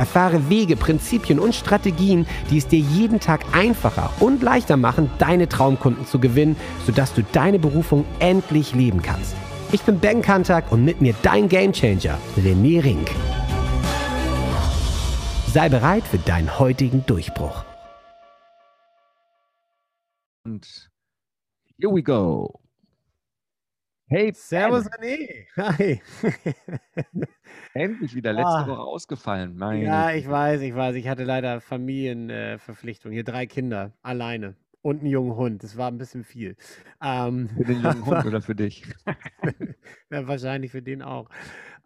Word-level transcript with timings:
Erfahre 0.00 0.48
Wege, 0.48 0.76
Prinzipien 0.76 1.38
und 1.38 1.54
Strategien, 1.54 2.26
die 2.50 2.56
es 2.56 2.66
dir 2.66 2.78
jeden 2.78 3.20
Tag 3.20 3.44
einfacher 3.52 4.10
und 4.18 4.42
leichter 4.42 4.78
machen, 4.78 5.10
deine 5.18 5.46
Traumkunden 5.46 6.06
zu 6.06 6.18
gewinnen, 6.18 6.56
sodass 6.86 7.12
du 7.12 7.22
deine 7.22 7.58
Berufung 7.58 8.06
endlich 8.18 8.74
leben 8.74 9.02
kannst. 9.02 9.36
Ich 9.72 9.82
bin 9.82 10.00
Ben 10.00 10.22
Kantak 10.22 10.72
und 10.72 10.86
mit 10.86 11.02
mir 11.02 11.14
dein 11.20 11.50
Gamechanger, 11.50 12.16
René 12.38 12.82
Rink. 12.82 13.10
Sei 15.48 15.68
bereit 15.68 16.04
für 16.04 16.18
deinen 16.18 16.58
heutigen 16.58 17.04
Durchbruch. 17.04 17.62
Und 20.46 20.90
here 21.78 21.94
we 21.94 22.02
go. 22.02 22.58
Hey, 24.06 24.32
Servus 24.34 24.86
René. 24.86 25.46
Hi. 25.58 26.00
Endlich 27.72 28.14
wieder 28.14 28.32
letzte 28.32 28.48
ah. 28.50 28.66
Woche 28.66 28.82
ausgefallen. 28.82 29.56
Meine 29.56 29.84
ja, 29.84 30.12
ich 30.12 30.28
weiß, 30.28 30.60
ich 30.62 30.74
weiß. 30.74 30.96
Ich 30.96 31.08
hatte 31.08 31.24
leider 31.24 31.60
Familienverpflichtungen. 31.60 33.12
Äh, 33.12 33.16
Hier 33.16 33.24
drei 33.24 33.46
Kinder 33.46 33.92
alleine 34.02 34.56
und 34.82 35.00
einen 35.00 35.10
jungen 35.10 35.36
Hund. 35.36 35.62
Das 35.62 35.76
war 35.76 35.88
ein 35.88 35.98
bisschen 35.98 36.24
viel. 36.24 36.56
Ähm, 37.02 37.48
für 37.56 37.64
den 37.64 37.82
jungen 37.82 38.06
Hund 38.06 38.24
oder 38.24 38.40
für 38.40 38.54
dich? 38.54 38.84
ja, 40.10 40.26
wahrscheinlich 40.26 40.70
für 40.70 40.82
den 40.82 41.02
auch. 41.02 41.28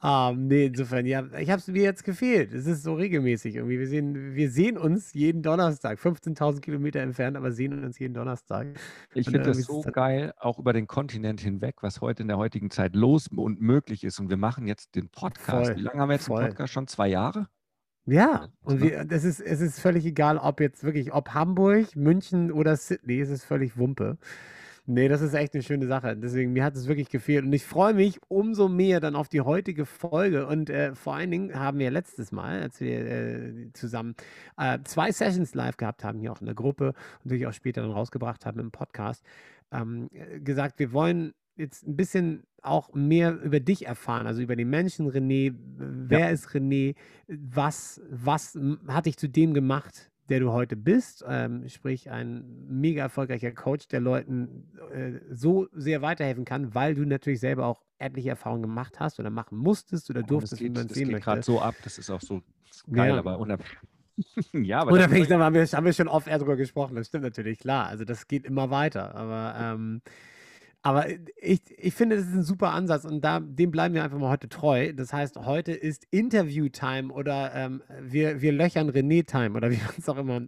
Ähm, 0.03 0.49
nee, 0.49 0.67
insofern, 0.67 1.07
ja, 1.07 1.25
ich 1.39 1.49
habe 1.49 1.61
es 1.61 1.67
mir 1.67 1.83
jetzt 1.83 2.05
gefehlt. 2.05 2.53
Es 2.53 2.67
ist 2.67 2.83
so 2.83 2.93
regelmäßig 2.95 3.57
irgendwie. 3.57 3.79
Wir 3.79 3.89
sehen, 3.89 4.35
wir 4.35 4.51
sehen 4.51 4.77
uns 4.77 5.15
jeden 5.15 5.43
Donnerstag, 5.43 5.99
15.000 5.99 6.61
Kilometer 6.61 7.01
entfernt, 7.01 7.39
aber 7.39 7.53
sehen 7.53 7.83
uns 7.83 7.99
jeden 7.99 8.13
Donnerstag. 8.13 8.67
Ich 9.15 9.25
finde 9.25 9.41
das 9.41 9.63
so 9.63 9.81
geil, 9.81 10.35
auch 10.39 10.59
über 10.59 10.75
den 10.75 10.87
Kontinent 10.87 11.41
hinweg, 11.41 11.77
was 11.81 12.03
heute 12.03 12.23
in 12.23 12.29
der 12.29 12.37
heutigen 12.37 12.71
Zeit 12.71 12.95
los 12.95 13.29
und 13.29 13.63
möglich 13.63 14.05
ist. 14.05 14.21
Und 14.21 14.29
wir 14.29 14.37
machen 14.37 14.67
jetzt 14.67 14.95
den 14.95 15.09
Podcast. 15.09 15.69
Voll, 15.69 15.77
Wie 15.77 15.81
lange 15.81 16.03
haben 16.03 16.09
wir 16.11 16.17
jetzt 16.17 16.27
voll. 16.27 16.43
den 16.43 16.51
Podcast 16.51 16.75
schon? 16.75 16.87
Zwei 16.87 17.09
Jahre? 17.09 17.49
Ja, 18.07 18.49
und 18.63 18.83
wir, 18.83 19.05
das 19.05 19.25
ist, 19.25 19.41
es 19.41 19.61
ist 19.61 19.81
völlig 19.81 20.05
egal, 20.05 20.37
ob 20.37 20.61
jetzt 20.61 20.85
wirklich, 20.85 21.15
ob 21.15 21.31
Hamburg, 21.31 21.97
München 21.97 22.53
oder 22.53 22.77
Sydney, 22.77 23.21
es 23.21 23.31
ist 23.31 23.45
völlig 23.45 23.79
Wumpe. 23.79 24.19
Nee, 24.87 25.09
das 25.09 25.23
ist 25.23 25.33
echt 25.33 25.55
eine 25.55 25.63
schöne 25.63 25.87
Sache. 25.87 26.15
Deswegen, 26.15 26.53
mir 26.53 26.63
hat 26.63 26.77
es 26.77 26.87
wirklich 26.87 27.09
gefehlt. 27.09 27.47
Und 27.47 27.53
ich 27.55 27.65
freue 27.65 27.95
mich 27.95 28.21
umso 28.29 28.69
mehr 28.69 29.01
dann 29.01 29.17
auf 29.17 29.31
die 29.31 29.41
heutige 29.41 29.87
Folge. 29.87 30.47
Und 30.47 30.69
äh, 30.69 30.95
vor 30.95 31.15
allen 31.15 31.31
Dingen 31.31 31.59
haben 31.59 31.79
wir 31.79 31.91
letztes 31.91 32.33
Mal, 32.33 32.61
als 32.61 32.81
wir 32.81 33.07
äh, 33.07 33.73
zusammen 33.73 34.15
äh, 34.59 34.79
zwei 34.85 35.11
Sessions 35.11 35.55
live 35.55 35.79
gehabt 35.79 36.05
haben, 36.05 36.19
hier 36.19 36.33
auch 36.33 36.41
in 36.41 36.47
der 36.47 36.55
Gruppe 36.55 36.89
und 36.89 37.27
natürlich 37.27 37.47
auch 37.47 37.55
später 37.55 37.81
dann 37.81 37.93
rausgebracht 37.93 38.45
haben 38.45 38.61
im 38.61 38.71
Podcast, 38.73 39.25
ähm, 39.73 40.11
gesagt, 40.43 40.79
wir 40.79 40.93
wollen 40.93 41.33
jetzt 41.57 41.87
ein 41.87 41.97
bisschen 41.97 42.45
auch 42.63 42.95
mehr 42.95 43.41
über 43.43 43.61
dich 43.61 43.87
erfahren, 43.87 44.27
also 44.27 44.43
über 44.43 44.57
den 44.57 44.71
Menschen 44.71 45.11
René. 45.11 45.55
Wer 45.77 46.19
ja. 46.19 46.29
ist 46.29 46.49
René? 46.49 46.95
Was, 47.29 48.01
was 48.11 48.59
hat 48.89 49.07
dich 49.07 49.19
zu 49.19 49.29
dem 49.29 49.55
gemacht, 49.55 50.11
der 50.29 50.41
du 50.41 50.53
heute 50.53 50.77
bist, 50.77 51.25
ähm, 51.29 51.69
sprich 51.69 52.11
ein 52.11 52.45
mega 52.67 53.03
erfolgreicher 53.03 53.53
Coach, 53.53 53.89
der 53.89 54.01
Leuten 54.01 54.71
äh, 54.93 55.21
so 55.31 55.69
sehr 55.73 56.01
weiterhelfen 56.01 56.45
kann, 56.45 56.75
weil 56.75 56.95
du 56.95 57.05
natürlich 57.05 57.41
selber 57.41 57.67
auch 57.67 57.83
etliche 57.99 58.31
Erfahrungen 58.31 58.63
gemacht 58.63 59.01
hast 59.01 59.21
oder 59.21 59.31
machen 59.31 59.59
musstest 59.59 60.09
oder 60.11 60.23
durftest, 60.23 60.63
wie 60.63 60.71
man 60.71 60.87
es 60.87 60.95
sehen 60.95 61.11
möchte. 61.11 61.13
Das 61.13 61.19
geht 61.19 61.25
gerade 61.25 61.43
so 61.43 61.61
ab, 61.61 61.75
das 61.85 61.99
ist 61.99 62.11
auch 62.11 62.23
so 62.23 62.43
geil, 62.91 63.11
ja. 63.11 63.19
aber 63.19 63.39
unabhängig. 63.39 63.79
ja, 64.53 64.81
aber 64.81 64.93
unabhängig 64.93 65.29
davon 65.29 65.45
haben 65.45 65.55
wir, 65.55 65.67
haben 65.67 65.85
wir 65.85 65.93
schon 65.93 66.09
oft 66.09 66.27
drüber 66.27 66.57
gesprochen, 66.57 66.97
das 66.97 67.09
stimmt 67.09 67.25
natürlich, 67.25 67.59
klar. 67.59 67.87
Also 67.89 68.05
das 68.05 68.27
geht 68.27 68.47
immer 68.47 68.71
weiter, 68.71 69.15
aber 69.15 69.55
ähm, 69.59 70.01
aber 70.87 71.07
ich, 71.41 71.63
ich 71.79 71.95
finde, 71.95 72.17
das 72.17 72.27
ist 72.27 72.35
ein 72.35 72.43
super 72.43 72.73
Ansatz 72.73 73.07
und 73.07 73.23
da, 73.25 73.41
dem 73.41 73.71
bleiben 73.71 73.95
wir 73.95 74.05
einfach 74.05 74.19
mal 74.19 74.29
heute 74.29 74.51
treu. 74.51 74.93
Das 74.93 75.15
heißt, 75.15 75.39
heute 75.39 75.73
ist 75.73 76.07
Interview-Time 76.11 77.11
oder 77.11 77.55
ähm, 77.55 77.83
wir, 78.03 78.43
wir 78.43 78.53
löchern 78.53 78.91
René-Time 78.91 79.57
oder 79.57 79.71
wie 79.71 79.77
man 79.87 79.95
es 79.97 80.07
auch 80.11 80.19
immer 80.19 80.43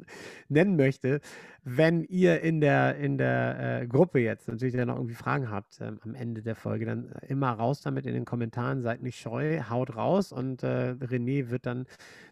nennen 0.50 0.76
möchte. 0.76 1.22
Wenn 1.64 2.04
ihr 2.04 2.42
in 2.42 2.60
der, 2.60 2.96
in 2.96 3.16
der 3.16 3.80
äh, 3.80 3.86
Gruppe 3.86 4.18
jetzt 4.18 4.46
natürlich 4.46 4.74
dann 4.74 4.88
noch 4.88 4.96
irgendwie 4.96 5.14
Fragen 5.14 5.50
habt 5.50 5.80
ähm, 5.80 6.00
am 6.02 6.14
Ende 6.14 6.42
der 6.42 6.54
Folge, 6.54 6.84
dann 6.84 7.14
immer 7.26 7.52
raus 7.52 7.80
damit 7.80 8.04
in 8.04 8.12
den 8.12 8.26
Kommentaren, 8.26 8.82
seid 8.82 9.02
nicht 9.02 9.18
scheu, 9.18 9.62
haut 9.70 9.96
raus 9.96 10.32
und 10.32 10.62
äh, 10.62 10.96
René 11.00 11.48
wird 11.48 11.64
dann 11.64 11.86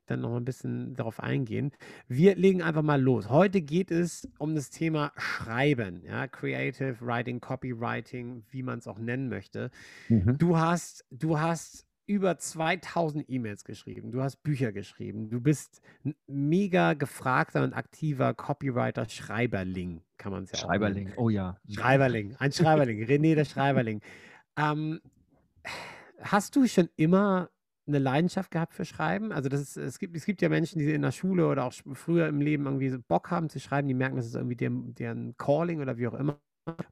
dann 0.06 0.20
noch 0.20 0.36
ein 0.36 0.44
bisschen 0.44 0.94
darauf 0.94 1.20
eingehen. 1.20 1.72
Wir 2.08 2.34
legen 2.36 2.62
einfach 2.62 2.82
mal 2.82 3.00
los. 3.00 3.28
Heute 3.28 3.60
geht 3.60 3.90
es 3.90 4.28
um 4.38 4.54
das 4.54 4.70
Thema 4.70 5.12
Schreiben, 5.16 6.02
ja, 6.04 6.26
Creative 6.28 6.96
Writing, 7.00 7.40
Copywriting, 7.40 8.44
wie 8.50 8.62
man 8.62 8.78
es 8.78 8.86
auch 8.86 8.98
nennen 8.98 9.28
möchte. 9.28 9.70
Mhm. 10.08 10.38
Du 10.38 10.56
hast, 10.56 11.04
du 11.10 11.38
hast 11.38 11.86
über 12.06 12.36
2000 12.36 13.28
E-Mails 13.28 13.64
geschrieben, 13.64 14.12
du 14.12 14.22
hast 14.22 14.42
Bücher 14.42 14.72
geschrieben, 14.72 15.30
du 15.30 15.40
bist 15.40 15.80
ein 16.04 16.14
mega 16.26 16.92
gefragter 16.92 17.62
und 17.62 17.72
aktiver 17.72 18.34
Copywriter, 18.34 19.08
Schreiberling, 19.08 20.02
kann 20.18 20.32
man 20.32 20.44
es 20.44 20.52
ja 20.52 20.58
Schreiberling, 20.58 21.12
oh 21.16 21.30
ja. 21.30 21.56
Schreiberling, 21.70 22.36
ein 22.38 22.52
Schreiberling, 22.52 23.02
René 23.06 23.34
der 23.34 23.46
Schreiberling. 23.46 24.02
Ähm, 24.56 25.00
hast 26.20 26.56
du 26.56 26.66
schon 26.66 26.90
immer 26.96 27.48
eine 27.86 27.98
Leidenschaft 27.98 28.50
gehabt 28.50 28.74
für 28.74 28.84
Schreiben? 28.84 29.32
Also 29.32 29.48
das 29.48 29.60
ist, 29.60 29.76
es 29.76 29.98
gibt, 29.98 30.16
es 30.16 30.24
gibt 30.24 30.42
ja 30.42 30.48
Menschen, 30.48 30.78
die 30.78 30.90
in 30.92 31.02
der 31.02 31.12
Schule 31.12 31.46
oder 31.48 31.64
auch 31.64 31.72
früher 31.92 32.26
im 32.28 32.40
Leben 32.40 32.64
irgendwie 32.64 32.88
so 32.88 32.98
Bock 33.06 33.30
haben 33.30 33.48
zu 33.48 33.60
schreiben, 33.60 33.88
die 33.88 33.94
merken, 33.94 34.16
das 34.16 34.26
ist 34.26 34.34
irgendwie 34.34 34.56
deren, 34.56 34.94
deren 34.94 35.36
Calling 35.36 35.80
oder 35.80 35.96
wie 35.96 36.08
auch 36.08 36.14
immer. 36.14 36.38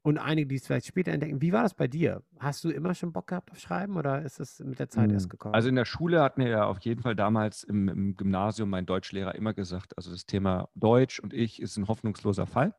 Und 0.03 0.19
einige, 0.19 0.49
die 0.49 0.57
es 0.57 0.67
vielleicht 0.67 0.87
später 0.87 1.13
entdecken. 1.13 1.41
Wie 1.41 1.53
war 1.53 1.63
das 1.63 1.73
bei 1.73 1.89
dir? 1.89 2.23
Hast 2.39 2.63
du 2.63 2.69
immer 2.69 2.95
schon 2.95 3.13
Bock 3.13 3.29
gehabt 3.29 3.51
auf 3.51 3.59
Schreiben 3.59 3.97
oder 3.97 4.21
ist 4.21 4.39
das 4.39 4.61
mit 4.61 4.79
der 4.79 4.91
Zeit 4.91 5.11
erst 5.11 5.27
hm. 5.27 5.31
gekommen? 5.31 5.55
Also 5.55 5.71
in 5.71 5.77
der 5.77 5.87
Schule 5.87 6.21
hat 6.21 6.37
mir 6.37 6.49
ja 6.49 6.67
auf 6.67 6.81
jeden 6.81 7.01
Fall 7.01 7.17
damals 7.17 7.65
im, 7.65 7.89
im 7.89 8.17
Gymnasium 8.17 8.69
mein 8.69 8.85
Deutschlehrer 8.85 9.35
immer 9.35 9.55
gesagt, 9.55 9.97
also 9.97 10.11
das 10.11 10.27
Thema 10.27 10.69
Deutsch 10.75 11.21
und 11.21 11.33
ich 11.33 11.63
ist 11.63 11.79
ein 11.79 11.89
hoffnungsloser 11.89 12.47
Fall. 12.47 12.75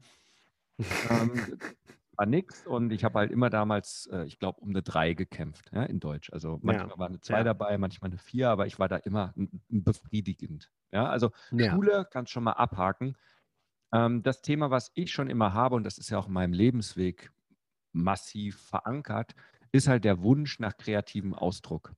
ähm, 1.10 1.32
war 2.16 2.26
nix 2.26 2.66
und 2.68 2.92
ich 2.92 3.04
habe 3.04 3.20
halt 3.20 3.32
immer 3.32 3.50
damals, 3.50 4.08
äh, 4.12 4.26
ich 4.26 4.40
glaube, 4.40 4.62
um 4.62 4.70
eine 4.70 4.82
3 4.82 5.14
gekämpft, 5.14 5.72
ja, 5.74 5.84
in 5.84 6.00
Deutsch. 6.00 6.32
Also 6.32 6.60
manchmal 6.62 6.90
ja. 6.90 7.00
war 7.00 7.08
eine 7.08 7.20
2 7.20 7.38
ja. 7.38 7.44
dabei, 7.44 7.78
manchmal 7.78 8.12
eine 8.12 8.18
4, 8.18 8.50
aber 8.50 8.68
ich 8.68 8.80
war 8.80 8.88
da 8.88 8.98
immer 8.98 9.34
befriedigend. 9.70 10.72
Ja, 10.92 11.08
also. 11.08 11.32
Schule 11.72 12.08
kannst 12.10 12.32
schon 12.32 12.44
mal 12.44 12.52
abhaken. 12.52 13.18
Ähm, 13.94 14.24
das 14.24 14.42
Thema, 14.42 14.72
was 14.72 14.92
ich 14.96 15.12
schon 15.12 15.30
immer 15.30 15.54
habe, 15.54 15.76
und 15.76 15.84
das 15.84 15.98
ist 15.98 16.10
ja 16.10 16.18
auch 16.18 16.28
in 16.28 16.34
meinem 16.34 16.54
Lebensweg 16.54 17.32
massiv 17.92 18.60
verankert, 18.60 19.36
ist 19.72 19.88
halt 19.88 20.04
der 20.04 20.22
Wunsch 20.22 20.60
nach 20.60 20.78
kreativem 20.78 21.34
Ausdruck. 21.34 21.94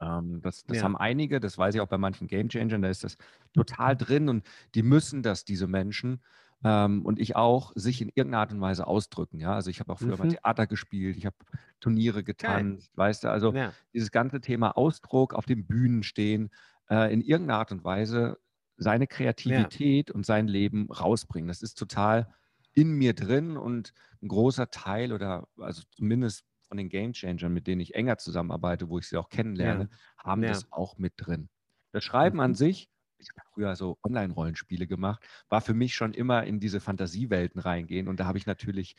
Ähm, 0.00 0.40
das 0.42 0.64
das 0.64 0.82
haben 0.82 0.96
einige, 0.96 1.40
das 1.40 1.56
weiß 1.56 1.74
ich 1.74 1.80
auch 1.80 1.88
bei 1.88 1.98
manchen 1.98 2.26
Gamechangern, 2.26 2.82
da 2.82 2.88
ist 2.88 3.04
das 3.04 3.16
total 3.52 3.96
drin 3.96 4.28
und 4.28 4.46
die 4.74 4.82
müssen 4.82 5.22
das, 5.22 5.44
diese 5.44 5.66
Menschen, 5.66 6.22
ähm, 6.64 7.04
und 7.04 7.20
ich 7.20 7.36
auch, 7.36 7.72
sich 7.74 8.00
in 8.00 8.08
irgendeiner 8.08 8.40
Art 8.40 8.52
und 8.52 8.60
Weise 8.60 8.86
ausdrücken. 8.86 9.38
Ja, 9.38 9.54
also 9.54 9.70
ich 9.70 9.80
habe 9.80 9.92
auch 9.92 9.98
früher 9.98 10.16
mhm. 10.16 10.18
mal 10.18 10.28
Theater 10.28 10.66
gespielt, 10.66 11.16
ich 11.16 11.26
habe 11.26 11.36
Turniere 11.78 12.24
getanzt, 12.24 12.88
Geil. 12.96 13.06
weißt 13.06 13.24
du, 13.24 13.28
also 13.30 13.52
ja. 13.52 13.72
dieses 13.92 14.10
ganze 14.10 14.40
Thema 14.40 14.76
Ausdruck 14.76 15.34
auf 15.34 15.44
den 15.44 15.66
Bühnen 15.66 16.02
stehen, 16.02 16.50
äh, 16.88 17.12
in 17.12 17.20
irgendeiner 17.20 17.58
Art 17.58 17.72
und 17.72 17.84
Weise 17.84 18.38
seine 18.76 19.06
Kreativität 19.06 20.08
ja. 20.08 20.14
und 20.14 20.24
sein 20.26 20.48
Leben 20.48 20.90
rausbringen. 20.90 21.48
Das 21.48 21.62
ist 21.62 21.74
total 21.74 22.34
in 22.72 22.92
mir 22.92 23.14
drin 23.14 23.56
und 23.56 23.92
ein 24.22 24.28
großer 24.28 24.70
Teil 24.70 25.12
oder 25.12 25.46
also 25.58 25.82
zumindest 25.90 26.44
von 26.66 26.78
den 26.78 26.88
Game 26.88 27.12
Changern, 27.12 27.52
mit 27.52 27.66
denen 27.66 27.80
ich 27.80 27.94
enger 27.94 28.16
zusammenarbeite, 28.16 28.88
wo 28.88 28.98
ich 28.98 29.06
sie 29.06 29.16
auch 29.16 29.28
kennenlerne, 29.28 29.90
ja. 29.90 30.24
haben 30.24 30.42
das 30.42 30.72
auch 30.72 30.96
mit 30.96 31.12
drin. 31.16 31.48
Das 31.92 32.02
Schreiben 32.02 32.38
mhm. 32.38 32.44
an 32.44 32.54
sich 32.54 32.88
ich 33.30 33.36
habe 33.36 33.48
früher 33.52 33.76
so 33.76 33.98
Online-Rollenspiele 34.02 34.86
gemacht, 34.86 35.24
war 35.48 35.60
für 35.60 35.74
mich 35.74 35.94
schon 35.94 36.12
immer 36.14 36.44
in 36.44 36.60
diese 36.60 36.80
Fantasiewelten 36.80 37.60
reingehen. 37.60 38.08
Und 38.08 38.20
da 38.20 38.26
habe 38.26 38.38
ich 38.38 38.46
natürlich 38.46 38.96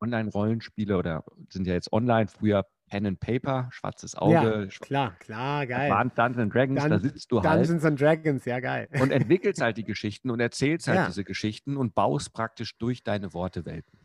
Online-Rollenspiele 0.00 0.96
oder 0.96 1.24
sind 1.50 1.66
ja 1.66 1.74
jetzt 1.74 1.92
online, 1.92 2.28
früher 2.28 2.66
Pen 2.88 3.06
and 3.06 3.20
Paper, 3.20 3.68
schwarzes 3.70 4.14
Auge. 4.14 4.32
Ja, 4.32 4.66
klar, 4.66 5.16
klar, 5.18 5.66
geil. 5.66 5.90
Waren 5.90 6.10
Dungeons 6.14 6.38
and 6.38 6.54
Dragons, 6.54 6.80
Dun 6.80 6.90
da 6.90 6.98
sitzt 6.98 7.30
du 7.30 7.42
halt. 7.42 7.60
Dungeons 7.60 7.84
and 7.84 8.00
Dragons, 8.00 8.44
ja, 8.44 8.60
geil. 8.60 8.88
Und 9.00 9.10
entwickelst 9.12 9.60
halt 9.60 9.76
die 9.76 9.84
Geschichten 9.84 10.30
und 10.30 10.40
erzählst 10.40 10.88
halt 10.88 10.98
ja. 10.98 11.06
diese 11.06 11.24
Geschichten 11.24 11.76
und 11.76 11.94
baust 11.94 12.32
praktisch 12.32 12.78
durch 12.78 13.02
deine 13.02 13.34
Worte 13.34 13.64
Welten. 13.64 13.98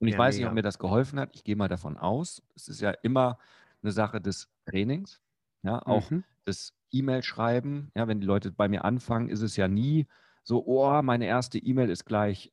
Und 0.00 0.08
ich 0.08 0.14
ja, 0.14 0.18
weiß 0.18 0.36
nicht, 0.36 0.46
ob 0.46 0.54
mir 0.54 0.62
das 0.62 0.78
geholfen 0.78 1.18
hat. 1.20 1.30
Ich 1.34 1.44
gehe 1.44 1.56
mal 1.56 1.68
davon 1.68 1.96
aus. 1.96 2.42
Es 2.54 2.68
ist 2.68 2.80
ja 2.80 2.90
immer 3.02 3.38
eine 3.82 3.92
Sache 3.92 4.20
des 4.20 4.48
Trainings. 4.66 5.20
Ja, 5.62 5.84
auch 5.86 6.10
mhm. 6.10 6.24
Das 6.44 6.72
E-Mail 6.90 7.22
schreiben. 7.22 7.90
Ja, 7.94 8.08
wenn 8.08 8.20
die 8.20 8.26
Leute 8.26 8.50
bei 8.52 8.68
mir 8.68 8.84
anfangen, 8.84 9.28
ist 9.28 9.42
es 9.42 9.56
ja 9.56 9.68
nie 9.68 10.06
so, 10.42 10.64
oh, 10.66 11.02
meine 11.02 11.26
erste 11.26 11.58
E-Mail 11.58 11.90
ist 11.90 12.04
gleich 12.04 12.52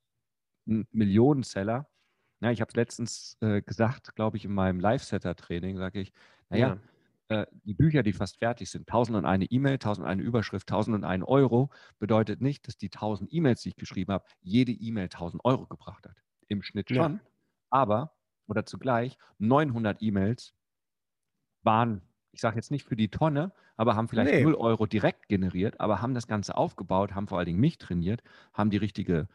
ein 0.68 0.88
Millionenseller. 0.92 1.90
Ja, 2.42 2.52
ich 2.52 2.62
habe 2.62 2.70
es 2.70 2.76
letztens 2.76 3.38
äh, 3.42 3.62
gesagt, 3.62 4.16
glaube 4.16 4.38
ich, 4.38 4.46
in 4.46 4.54
meinem 4.54 4.80
Live-Setter-Training, 4.80 5.78
sage 5.78 6.02
ich, 6.02 6.14
naja, 6.50 6.78
ja. 7.30 7.42
äh, 7.42 7.48
die 7.64 7.74
Bücher, 7.74 8.04
die 8.04 8.14
fast 8.14 8.38
fertig 8.38 8.70
sind, 8.70 8.82
1001 8.82 9.48
E-Mail, 9.50 9.74
1001 9.74 10.22
Überschrift, 10.22 10.70
1001 10.70 11.24
Euro, 11.26 11.72
bedeutet 11.98 12.42
nicht, 12.42 12.68
dass 12.68 12.78
die 12.78 12.92
1000 12.92 13.34
E-Mails, 13.34 13.62
die 13.62 13.70
ich 13.70 13.76
geschrieben 13.76 14.14
habe, 14.14 14.26
jede 14.42 14.72
E-Mail 14.72 15.06
1000 15.06 15.44
Euro 15.44 15.66
gebracht 15.66 16.06
hat. 16.06 16.18
Im 16.48 16.62
Schnitt 16.62 16.90
schon. 16.90 17.14
Ja. 17.14 17.20
Aber, 17.70 18.14
oder 18.48 18.66
zugleich, 18.66 19.18
900 19.40 20.02
E-Mails 20.02 20.54
waren, 21.64 22.02
ich 22.38 22.42
sage 22.42 22.56
jetzt 22.56 22.70
nicht 22.70 22.86
für 22.86 22.96
die 22.96 23.10
Tonne, 23.10 23.52
aber 23.78 23.96
haben 23.96 24.08
vielleicht 24.08 24.32
nee. 24.32 24.44
0 24.44 24.54
Euro 24.54 24.86
direkt 24.86 25.28
generiert, 25.28 25.80
aber 25.80 26.04
haben 26.04 26.14
das 26.14 26.28
Ganze 26.28 26.56
aufgebaut, 26.56 27.16
haben 27.16 27.28
vor 27.28 27.40
allen 27.40 27.48
Dingen 27.48 27.60
mich 27.60 27.80
trainiert, 27.80 28.22
haben 28.54 28.70
die 28.70 28.78
richtige 28.78 29.28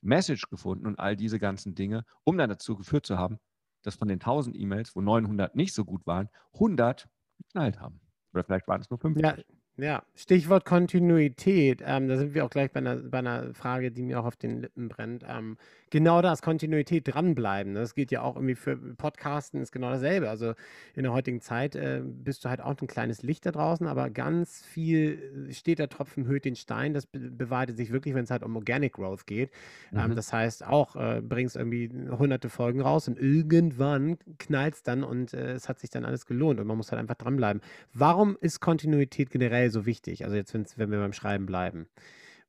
Message 0.00 0.50
gefunden 0.50 0.88
und 0.88 0.98
all 0.98 1.14
diese 1.14 1.38
ganzen 1.38 1.76
Dinge, 1.76 2.04
um 2.24 2.36
dann 2.36 2.50
dazu 2.50 2.74
geführt 2.74 3.06
zu 3.06 3.16
haben, 3.16 3.38
dass 3.82 3.94
von 3.94 4.08
den 4.08 4.16
1000 4.16 4.58
E-Mails, 4.58 4.96
wo 4.96 5.00
900 5.00 5.54
nicht 5.54 5.72
so 5.72 5.84
gut 5.84 6.04
waren, 6.04 6.30
100 6.54 7.08
geknallt 7.36 7.80
haben. 7.80 8.00
Oder 8.32 8.42
vielleicht 8.42 8.66
waren 8.66 8.80
es 8.80 8.90
nur 8.90 8.98
50. 8.98 9.24
Ja, 9.24 9.36
ja, 9.78 10.02
Stichwort 10.16 10.64
Kontinuität. 10.64 11.82
Ähm, 11.86 12.08
da 12.08 12.16
sind 12.16 12.34
wir 12.34 12.44
auch 12.44 12.50
gleich 12.50 12.72
bei 12.72 12.80
einer, 12.80 12.96
bei 12.96 13.18
einer 13.18 13.54
Frage, 13.54 13.92
die 13.92 14.02
mir 14.02 14.18
auch 14.18 14.24
auf 14.24 14.34
den 14.34 14.60
Lippen 14.60 14.88
brennt. 14.88 15.24
Ähm, 15.28 15.56
genau 15.90 16.20
das, 16.20 16.42
Kontinuität 16.42 17.06
dranbleiben. 17.06 17.74
Das 17.74 17.94
gilt 17.94 18.10
ja 18.10 18.22
auch 18.22 18.34
irgendwie 18.34 18.56
für 18.56 18.76
Podcasten, 18.76 19.60
ist 19.60 19.70
genau 19.70 19.90
dasselbe. 19.90 20.28
Also 20.28 20.54
in 20.96 21.04
der 21.04 21.12
heutigen 21.12 21.40
Zeit 21.40 21.76
äh, 21.76 22.02
bist 22.04 22.44
du 22.44 22.48
halt 22.48 22.60
auch 22.60 22.74
ein 22.80 22.88
kleines 22.88 23.22
Licht 23.22 23.46
da 23.46 23.52
draußen, 23.52 23.86
aber 23.86 24.10
ganz 24.10 24.64
viel 24.64 25.46
äh, 25.48 25.52
steht 25.52 25.78
der 25.78 25.88
Tropfen 25.88 26.26
höht 26.26 26.44
den 26.44 26.56
Stein. 26.56 26.92
Das 26.92 27.06
be 27.06 27.30
bewahrheitet 27.30 27.76
sich 27.76 27.92
wirklich, 27.92 28.14
wenn 28.14 28.24
es 28.24 28.32
halt 28.32 28.42
um 28.42 28.56
Organic 28.56 28.94
Growth 28.94 29.26
geht. 29.26 29.50
Ähm, 29.92 29.98
mhm. 29.98 30.10
Ähm, 30.10 30.16
das 30.16 30.32
heißt 30.32 30.66
auch, 30.66 30.96
äh, 30.96 31.22
bringst 31.22 31.54
irgendwie 31.54 31.88
hunderte 32.10 32.48
Folgen 32.48 32.80
raus 32.80 33.06
und 33.06 33.16
irgendwann 33.16 34.18
knallt 34.38 34.74
es 34.74 34.82
dann 34.82 35.04
und 35.04 35.34
äh, 35.34 35.52
es 35.52 35.68
hat 35.68 35.78
sich 35.78 35.90
dann 35.90 36.04
alles 36.04 36.26
gelohnt 36.26 36.58
und 36.58 36.66
man 36.66 36.76
muss 36.76 36.90
halt 36.90 36.98
einfach 36.98 37.14
dranbleiben. 37.14 37.62
Warum 37.92 38.36
ist 38.40 38.58
Kontinuität 38.58 39.30
generell 39.30 39.67
so 39.70 39.86
wichtig? 39.86 40.24
Also 40.24 40.36
jetzt, 40.36 40.54
wenn 40.78 40.90
wir 40.90 40.98
beim 40.98 41.12
Schreiben 41.12 41.46
bleiben. 41.46 41.88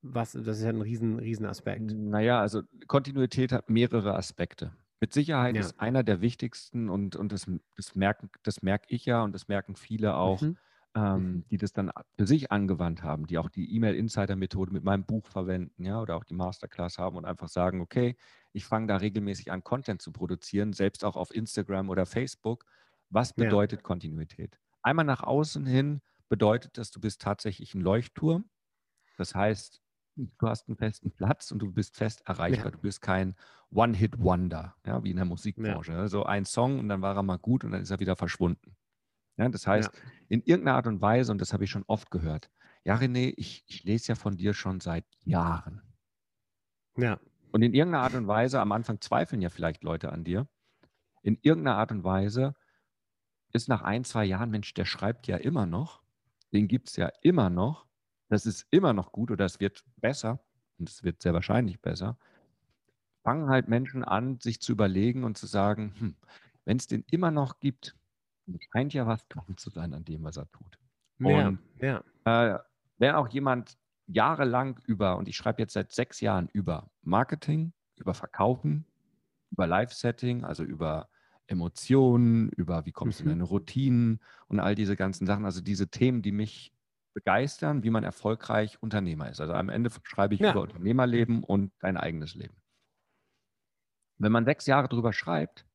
Was, 0.01 0.31
das 0.31 0.57
ist 0.57 0.63
ja 0.63 0.69
ein 0.69 0.81
riesen, 0.81 1.19
riesen 1.19 1.45
Aspekt. 1.45 1.91
Naja, 1.91 2.39
also 2.39 2.61
Kontinuität 2.87 3.51
hat 3.51 3.69
mehrere 3.69 4.15
Aspekte. 4.15 4.71
Mit 5.01 5.13
Sicherheit 5.13 5.55
ja. 5.55 5.61
ist 5.61 5.79
einer 5.79 6.03
der 6.03 6.21
wichtigsten 6.21 6.89
und, 6.89 7.15
und 7.15 7.31
das, 7.31 7.49
das 7.75 7.95
merke 7.95 8.29
das 8.43 8.61
merk 8.61 8.83
ich 8.87 9.05
ja 9.05 9.23
und 9.23 9.33
das 9.33 9.47
merken 9.47 9.75
viele 9.75 10.15
auch, 10.15 10.41
mhm. 10.41 10.57
Ähm, 10.95 11.21
mhm. 11.21 11.43
die 11.51 11.57
das 11.57 11.71
dann 11.71 11.91
für 12.17 12.25
sich 12.25 12.51
angewandt 12.51 13.03
haben, 13.03 13.27
die 13.27 13.37
auch 13.37 13.49
die 13.49 13.75
E-Mail-Insider-Methode 13.75 14.73
mit 14.73 14.83
meinem 14.83 15.05
Buch 15.05 15.27
verwenden, 15.27 15.85
ja, 15.85 16.01
oder 16.01 16.15
auch 16.15 16.23
die 16.23 16.33
Masterclass 16.33 16.97
haben 16.97 17.15
und 17.15 17.25
einfach 17.25 17.47
sagen, 17.47 17.79
okay, 17.79 18.15
ich 18.53 18.65
fange 18.65 18.87
da 18.87 18.97
regelmäßig 18.97 19.51
an, 19.51 19.63
Content 19.63 20.01
zu 20.01 20.11
produzieren, 20.11 20.73
selbst 20.73 21.05
auch 21.05 21.15
auf 21.15 21.33
Instagram 21.33 21.89
oder 21.89 22.07
Facebook. 22.07 22.65
Was 23.11 23.33
bedeutet 23.33 23.79
ja. 23.79 23.83
Kontinuität? 23.83 24.59
Einmal 24.81 25.05
nach 25.05 25.21
außen 25.21 25.67
hin 25.67 26.01
bedeutet 26.29 26.77
das, 26.77 26.91
du 26.91 27.01
bist 27.01 27.21
tatsächlich 27.21 27.73
ein 27.73 27.81
Leuchtturm. 27.81 28.49
Das 29.17 29.35
heißt, 29.35 29.81
du 30.15 30.47
hast 30.47 30.67
einen 30.67 30.77
festen 30.77 31.11
Platz 31.11 31.51
und 31.51 31.59
du 31.59 31.71
bist 31.71 31.97
fest 31.97 32.21
erreichbar. 32.25 32.65
Ja. 32.65 32.71
Du 32.71 32.79
bist 32.79 33.01
kein 33.01 33.35
One-Hit-Wonder, 33.71 34.75
ja, 34.85 35.03
wie 35.03 35.11
in 35.11 35.17
der 35.17 35.25
Musikbranche. 35.25 35.91
Ja. 35.91 36.07
So 36.07 36.23
ein 36.23 36.45
Song 36.45 36.79
und 36.79 36.89
dann 36.89 37.01
war 37.01 37.15
er 37.15 37.23
mal 37.23 37.37
gut 37.37 37.63
und 37.63 37.71
dann 37.71 37.81
ist 37.81 37.91
er 37.91 37.99
wieder 37.99 38.15
verschwunden. 38.15 38.75
Ja, 39.37 39.47
das 39.49 39.67
heißt, 39.67 39.93
ja. 39.93 40.01
in 40.27 40.41
irgendeiner 40.41 40.77
Art 40.77 40.87
und 40.87 41.01
Weise, 41.01 41.31
und 41.31 41.39
das 41.39 41.53
habe 41.53 41.63
ich 41.63 41.71
schon 41.71 41.83
oft 41.87 42.11
gehört, 42.11 42.49
ja, 42.83 42.95
René, 42.95 43.33
ich, 43.37 43.63
ich 43.67 43.83
lese 43.83 44.09
ja 44.09 44.15
von 44.15 44.37
dir 44.37 44.53
schon 44.53 44.79
seit 44.79 45.05
Jahren. 45.23 45.81
Ja. 46.97 47.19
Und 47.51 47.61
in 47.61 47.73
irgendeiner 47.73 48.03
Art 48.03 48.13
und 48.13 48.27
Weise, 48.27 48.59
am 48.59 48.71
Anfang 48.71 49.01
zweifeln 49.01 49.41
ja 49.41 49.49
vielleicht 49.49 49.83
Leute 49.83 50.11
an 50.11 50.23
dir, 50.23 50.47
in 51.21 51.37
irgendeiner 51.41 51.77
Art 51.77 51.91
und 51.91 52.03
Weise 52.03 52.53
ist 53.51 53.67
nach 53.67 53.81
ein, 53.81 54.03
zwei 54.03 54.25
Jahren, 54.25 54.51
Mensch, 54.51 54.73
der 54.73 54.85
schreibt 54.85 55.27
ja 55.27 55.37
immer 55.37 55.65
noch 55.65 56.01
den 56.53 56.67
gibt 56.67 56.89
es 56.89 56.95
ja 56.95 57.11
immer 57.21 57.49
noch. 57.49 57.85
Das 58.29 58.45
ist 58.45 58.67
immer 58.71 58.93
noch 58.93 59.11
gut 59.11 59.31
oder 59.31 59.45
es 59.45 59.59
wird 59.59 59.83
besser 59.97 60.39
und 60.77 60.89
es 60.89 61.03
wird 61.03 61.21
sehr 61.21 61.33
wahrscheinlich 61.33 61.81
besser. 61.81 62.17
Fangen 63.23 63.49
halt 63.49 63.67
Menschen 63.67 64.03
an, 64.03 64.39
sich 64.39 64.61
zu 64.61 64.71
überlegen 64.71 65.23
und 65.23 65.37
zu 65.37 65.45
sagen, 65.45 65.93
hm, 65.97 66.15
wenn 66.65 66.77
es 66.77 66.87
den 66.87 67.03
immer 67.09 67.31
noch 67.31 67.59
gibt, 67.59 67.95
scheint 68.71 68.93
ja 68.93 69.07
was 69.07 69.27
dran 69.29 69.57
zu 69.57 69.69
sein 69.69 69.93
an 69.93 70.05
dem, 70.05 70.23
was 70.23 70.37
er 70.37 70.49
tut. 70.51 70.77
Ja, 71.19 71.47
und 71.47 71.59
ja. 71.79 72.03
Äh, 72.25 72.59
wenn 72.97 73.15
auch 73.15 73.27
jemand 73.27 73.77
jahrelang 74.07 74.79
über, 74.85 75.17
und 75.17 75.27
ich 75.27 75.35
schreibe 75.37 75.61
jetzt 75.61 75.73
seit 75.73 75.91
sechs 75.91 76.21
Jahren 76.21 76.49
über 76.53 76.89
Marketing, 77.01 77.73
über 77.97 78.13
Verkaufen, 78.13 78.85
über 79.51 79.67
Live-Setting, 79.67 80.43
also 80.43 80.63
über 80.63 81.09
Emotionen, 81.49 82.49
über 82.49 82.85
wie 82.85 82.91
kommst 82.91 83.19
du 83.19 83.23
in 83.23 83.29
mhm. 83.29 83.33
deine 83.33 83.43
Routinen 83.45 84.21
und 84.47 84.59
all 84.59 84.75
diese 84.75 84.95
ganzen 84.95 85.25
Sachen. 85.25 85.45
Also 85.45 85.61
diese 85.61 85.87
Themen, 85.89 86.21
die 86.21 86.31
mich 86.31 86.71
begeistern, 87.13 87.83
wie 87.83 87.89
man 87.89 88.03
erfolgreich 88.03 88.81
Unternehmer 88.81 89.29
ist. 89.29 89.41
Also 89.41 89.53
am 89.53 89.69
Ende 89.69 89.89
schreibe 90.03 90.35
ich 90.35 90.41
ja. 90.41 90.51
über 90.51 90.61
Unternehmerleben 90.61 91.43
und 91.43 91.71
dein 91.79 91.97
eigenes 91.97 92.35
Leben. 92.35 92.55
Wenn 94.19 94.31
man 94.31 94.45
sechs 94.45 94.67
Jahre 94.67 94.87
drüber 94.87 95.11
schreibt, 95.11 95.65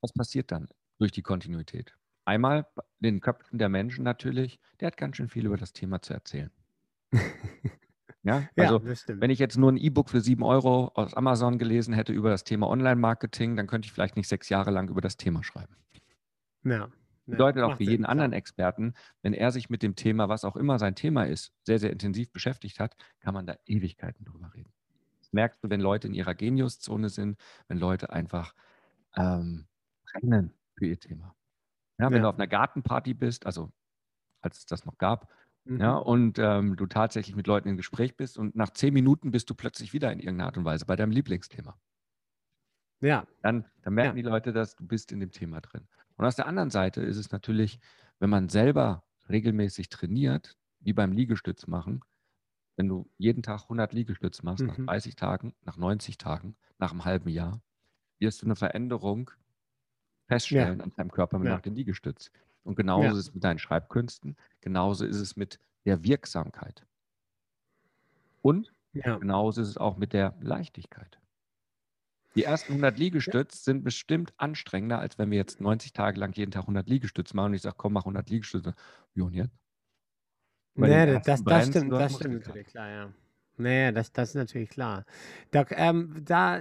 was 0.00 0.12
passiert 0.12 0.50
dann 0.50 0.68
durch 0.98 1.12
die 1.12 1.22
Kontinuität? 1.22 1.94
Einmal 2.24 2.66
den 2.98 3.20
Köpfen 3.20 3.58
der 3.58 3.68
Menschen 3.68 4.04
natürlich, 4.04 4.58
der 4.80 4.88
hat 4.88 4.96
ganz 4.96 5.16
schön 5.16 5.28
viel 5.28 5.46
über 5.46 5.56
das 5.56 5.72
Thema 5.72 6.02
zu 6.02 6.12
erzählen. 6.12 6.50
Ja, 8.24 8.48
also 8.56 8.78
ja, 8.78 8.94
wenn 9.20 9.30
ich 9.30 9.40
jetzt 9.40 9.58
nur 9.58 9.72
ein 9.72 9.76
E-Book 9.76 10.08
für 10.08 10.20
sieben 10.20 10.44
Euro 10.44 10.92
aus 10.94 11.14
Amazon 11.14 11.58
gelesen 11.58 11.92
hätte 11.92 12.12
über 12.12 12.30
das 12.30 12.44
Thema 12.44 12.68
Online-Marketing, 12.68 13.56
dann 13.56 13.66
könnte 13.66 13.86
ich 13.86 13.92
vielleicht 13.92 14.16
nicht 14.16 14.28
sechs 14.28 14.48
Jahre 14.48 14.70
lang 14.70 14.88
über 14.88 15.00
das 15.00 15.16
Thema 15.16 15.42
schreiben. 15.42 15.74
Ja. 16.64 16.88
Bedeutet 17.26 17.62
auch 17.62 17.76
für 17.76 17.84
jeden 17.84 18.02
Sinn, 18.02 18.06
anderen 18.06 18.32
Experten, 18.32 18.94
wenn 19.22 19.32
er 19.32 19.52
sich 19.52 19.70
mit 19.70 19.82
dem 19.82 19.94
Thema, 19.94 20.28
was 20.28 20.44
auch 20.44 20.56
immer 20.56 20.78
sein 20.78 20.94
Thema 20.94 21.24
ist, 21.24 21.52
sehr, 21.64 21.78
sehr 21.78 21.90
intensiv 21.90 22.32
beschäftigt 22.32 22.80
hat, 22.80 22.96
kann 23.20 23.34
man 23.34 23.46
da 23.46 23.56
Ewigkeiten 23.64 24.24
drüber 24.24 24.52
reden. 24.54 24.72
Das 25.20 25.32
merkst 25.32 25.62
du, 25.62 25.70
wenn 25.70 25.80
Leute 25.80 26.08
in 26.08 26.14
ihrer 26.14 26.34
Geniuszone 26.34 27.08
sind, 27.08 27.38
wenn 27.68 27.78
Leute 27.78 28.10
einfach 28.10 28.54
ähm, 29.16 29.66
brennen 30.12 30.52
für 30.76 30.86
ihr 30.86 30.98
Thema. 30.98 31.34
Ja, 31.98 32.06
wenn 32.06 32.16
ja. 32.16 32.22
du 32.22 32.28
auf 32.28 32.34
einer 32.36 32.48
Gartenparty 32.48 33.14
bist, 33.14 33.46
also 33.46 33.72
als 34.40 34.58
es 34.58 34.66
das 34.66 34.84
noch 34.84 34.98
gab, 34.98 35.30
Mhm. 35.64 35.80
Ja, 35.80 35.96
und 35.96 36.38
ähm, 36.38 36.76
du 36.76 36.86
tatsächlich 36.86 37.36
mit 37.36 37.46
Leuten 37.46 37.68
im 37.68 37.76
Gespräch 37.76 38.16
bist 38.16 38.38
und 38.38 38.56
nach 38.56 38.70
zehn 38.70 38.92
Minuten 38.92 39.30
bist 39.30 39.48
du 39.50 39.54
plötzlich 39.54 39.92
wieder 39.92 40.12
in 40.12 40.18
irgendeiner 40.18 40.46
Art 40.46 40.58
und 40.58 40.64
Weise 40.64 40.86
bei 40.86 40.96
deinem 40.96 41.12
Lieblingsthema. 41.12 41.78
Ja. 43.00 43.26
Dann, 43.42 43.64
dann 43.82 43.94
merken 43.94 44.16
ja. 44.16 44.22
die 44.22 44.28
Leute, 44.28 44.52
dass 44.52 44.76
du 44.76 44.86
bist 44.86 45.12
in 45.12 45.20
dem 45.20 45.30
Thema 45.30 45.60
drin. 45.60 45.86
Und 46.16 46.24
aus 46.24 46.36
der 46.36 46.46
anderen 46.46 46.70
Seite 46.70 47.02
ist 47.02 47.16
es 47.16 47.30
natürlich, 47.32 47.80
wenn 48.18 48.30
man 48.30 48.48
selber 48.48 49.04
regelmäßig 49.28 49.88
trainiert, 49.88 50.56
wie 50.80 50.92
beim 50.92 51.12
Liegestütz 51.12 51.66
machen, 51.66 52.00
wenn 52.76 52.88
du 52.88 53.10
jeden 53.18 53.42
Tag 53.42 53.62
100 53.62 53.92
Liegestütz 53.92 54.42
machst, 54.42 54.62
mhm. 54.62 54.68
nach 54.68 54.76
30 54.76 55.16
Tagen, 55.16 55.54
nach 55.62 55.76
90 55.76 56.18
Tagen, 56.18 56.56
nach 56.78 56.90
einem 56.90 57.04
halben 57.04 57.28
Jahr, 57.28 57.60
wirst 58.18 58.42
du 58.42 58.46
eine 58.46 58.56
Veränderung 58.56 59.30
feststellen 60.28 60.78
ja. 60.78 60.84
an 60.84 60.92
deinem 60.96 61.10
Körper 61.10 61.38
ja. 61.38 61.50
nach 61.50 61.60
dem 61.60 61.74
Liegestütz. 61.74 62.30
Und 62.64 62.76
genauso 62.76 63.04
ja. 63.04 63.12
ist 63.12 63.18
es 63.18 63.34
mit 63.34 63.44
deinen 63.44 63.58
Schreibkünsten, 63.58 64.36
genauso 64.60 65.04
ist 65.04 65.18
es 65.18 65.36
mit 65.36 65.58
der 65.84 66.04
Wirksamkeit. 66.04 66.86
Und 68.40 68.72
ja. 68.92 69.16
genauso 69.18 69.62
ist 69.62 69.68
es 69.68 69.76
auch 69.76 69.96
mit 69.96 70.12
der 70.12 70.34
Leichtigkeit. 70.40 71.18
Die 72.34 72.44
ersten 72.44 72.72
100 72.72 72.98
Liegestütze 72.98 73.56
ja. 73.56 73.62
sind 73.62 73.84
bestimmt 73.84 74.32
anstrengender, 74.38 74.98
als 74.98 75.18
wenn 75.18 75.30
wir 75.30 75.38
jetzt 75.38 75.60
90 75.60 75.92
Tage 75.92 76.18
lang 76.18 76.32
jeden 76.34 76.50
Tag 76.50 76.62
100 76.62 76.88
Liegestütze 76.88 77.36
machen 77.36 77.46
und 77.46 77.54
ich 77.54 77.62
sage, 77.62 77.76
komm, 77.76 77.92
mach 77.92 78.02
100 78.02 78.30
Liegestütze. 78.30 78.74
Wie 79.14 79.20
und 79.20 79.34
jetzt? 79.34 79.52
nee, 80.74 81.20
das, 81.20 81.44
das 81.44 81.68
stimmt, 81.68 81.92
das 81.92 82.14
stimmt 82.14 82.46
natürlich, 82.46 82.66
klar, 82.68 82.88
ja. 82.88 83.12
Naja, 83.58 83.92
das, 83.92 84.12
das 84.12 84.30
ist 84.30 84.34
natürlich 84.34 84.70
klar. 84.70 85.04
Da, 85.50 85.66
ähm, 85.70 86.22
da, 86.24 86.60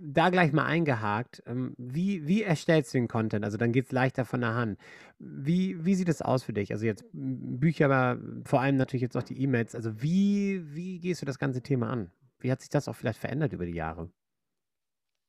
da 0.00 0.30
gleich 0.30 0.52
mal 0.52 0.64
eingehakt. 0.64 1.42
Ähm, 1.46 1.74
wie, 1.78 2.26
wie 2.26 2.42
erstellst 2.42 2.92
du 2.92 2.98
den 2.98 3.08
Content? 3.08 3.44
Also 3.44 3.56
dann 3.56 3.72
geht 3.72 3.86
es 3.86 3.92
leichter 3.92 4.24
von 4.24 4.40
der 4.40 4.54
Hand. 4.54 4.78
Wie, 5.18 5.84
wie 5.84 5.94
sieht 5.94 6.08
es 6.08 6.22
aus 6.22 6.42
für 6.42 6.52
dich? 6.52 6.72
Also 6.72 6.86
jetzt 6.86 7.04
Bücher, 7.12 7.86
aber 7.86 8.20
vor 8.44 8.60
allem 8.60 8.76
natürlich 8.76 9.02
jetzt 9.02 9.16
auch 9.16 9.22
die 9.22 9.40
E-Mails. 9.40 9.74
Also 9.74 10.02
wie, 10.02 10.62
wie 10.74 10.98
gehst 10.98 11.22
du 11.22 11.26
das 11.26 11.38
ganze 11.38 11.62
Thema 11.62 11.90
an? 11.90 12.10
Wie 12.40 12.50
hat 12.50 12.60
sich 12.60 12.70
das 12.70 12.88
auch 12.88 12.96
vielleicht 12.96 13.20
verändert 13.20 13.52
über 13.52 13.64
die 13.64 13.72
Jahre? 13.72 14.10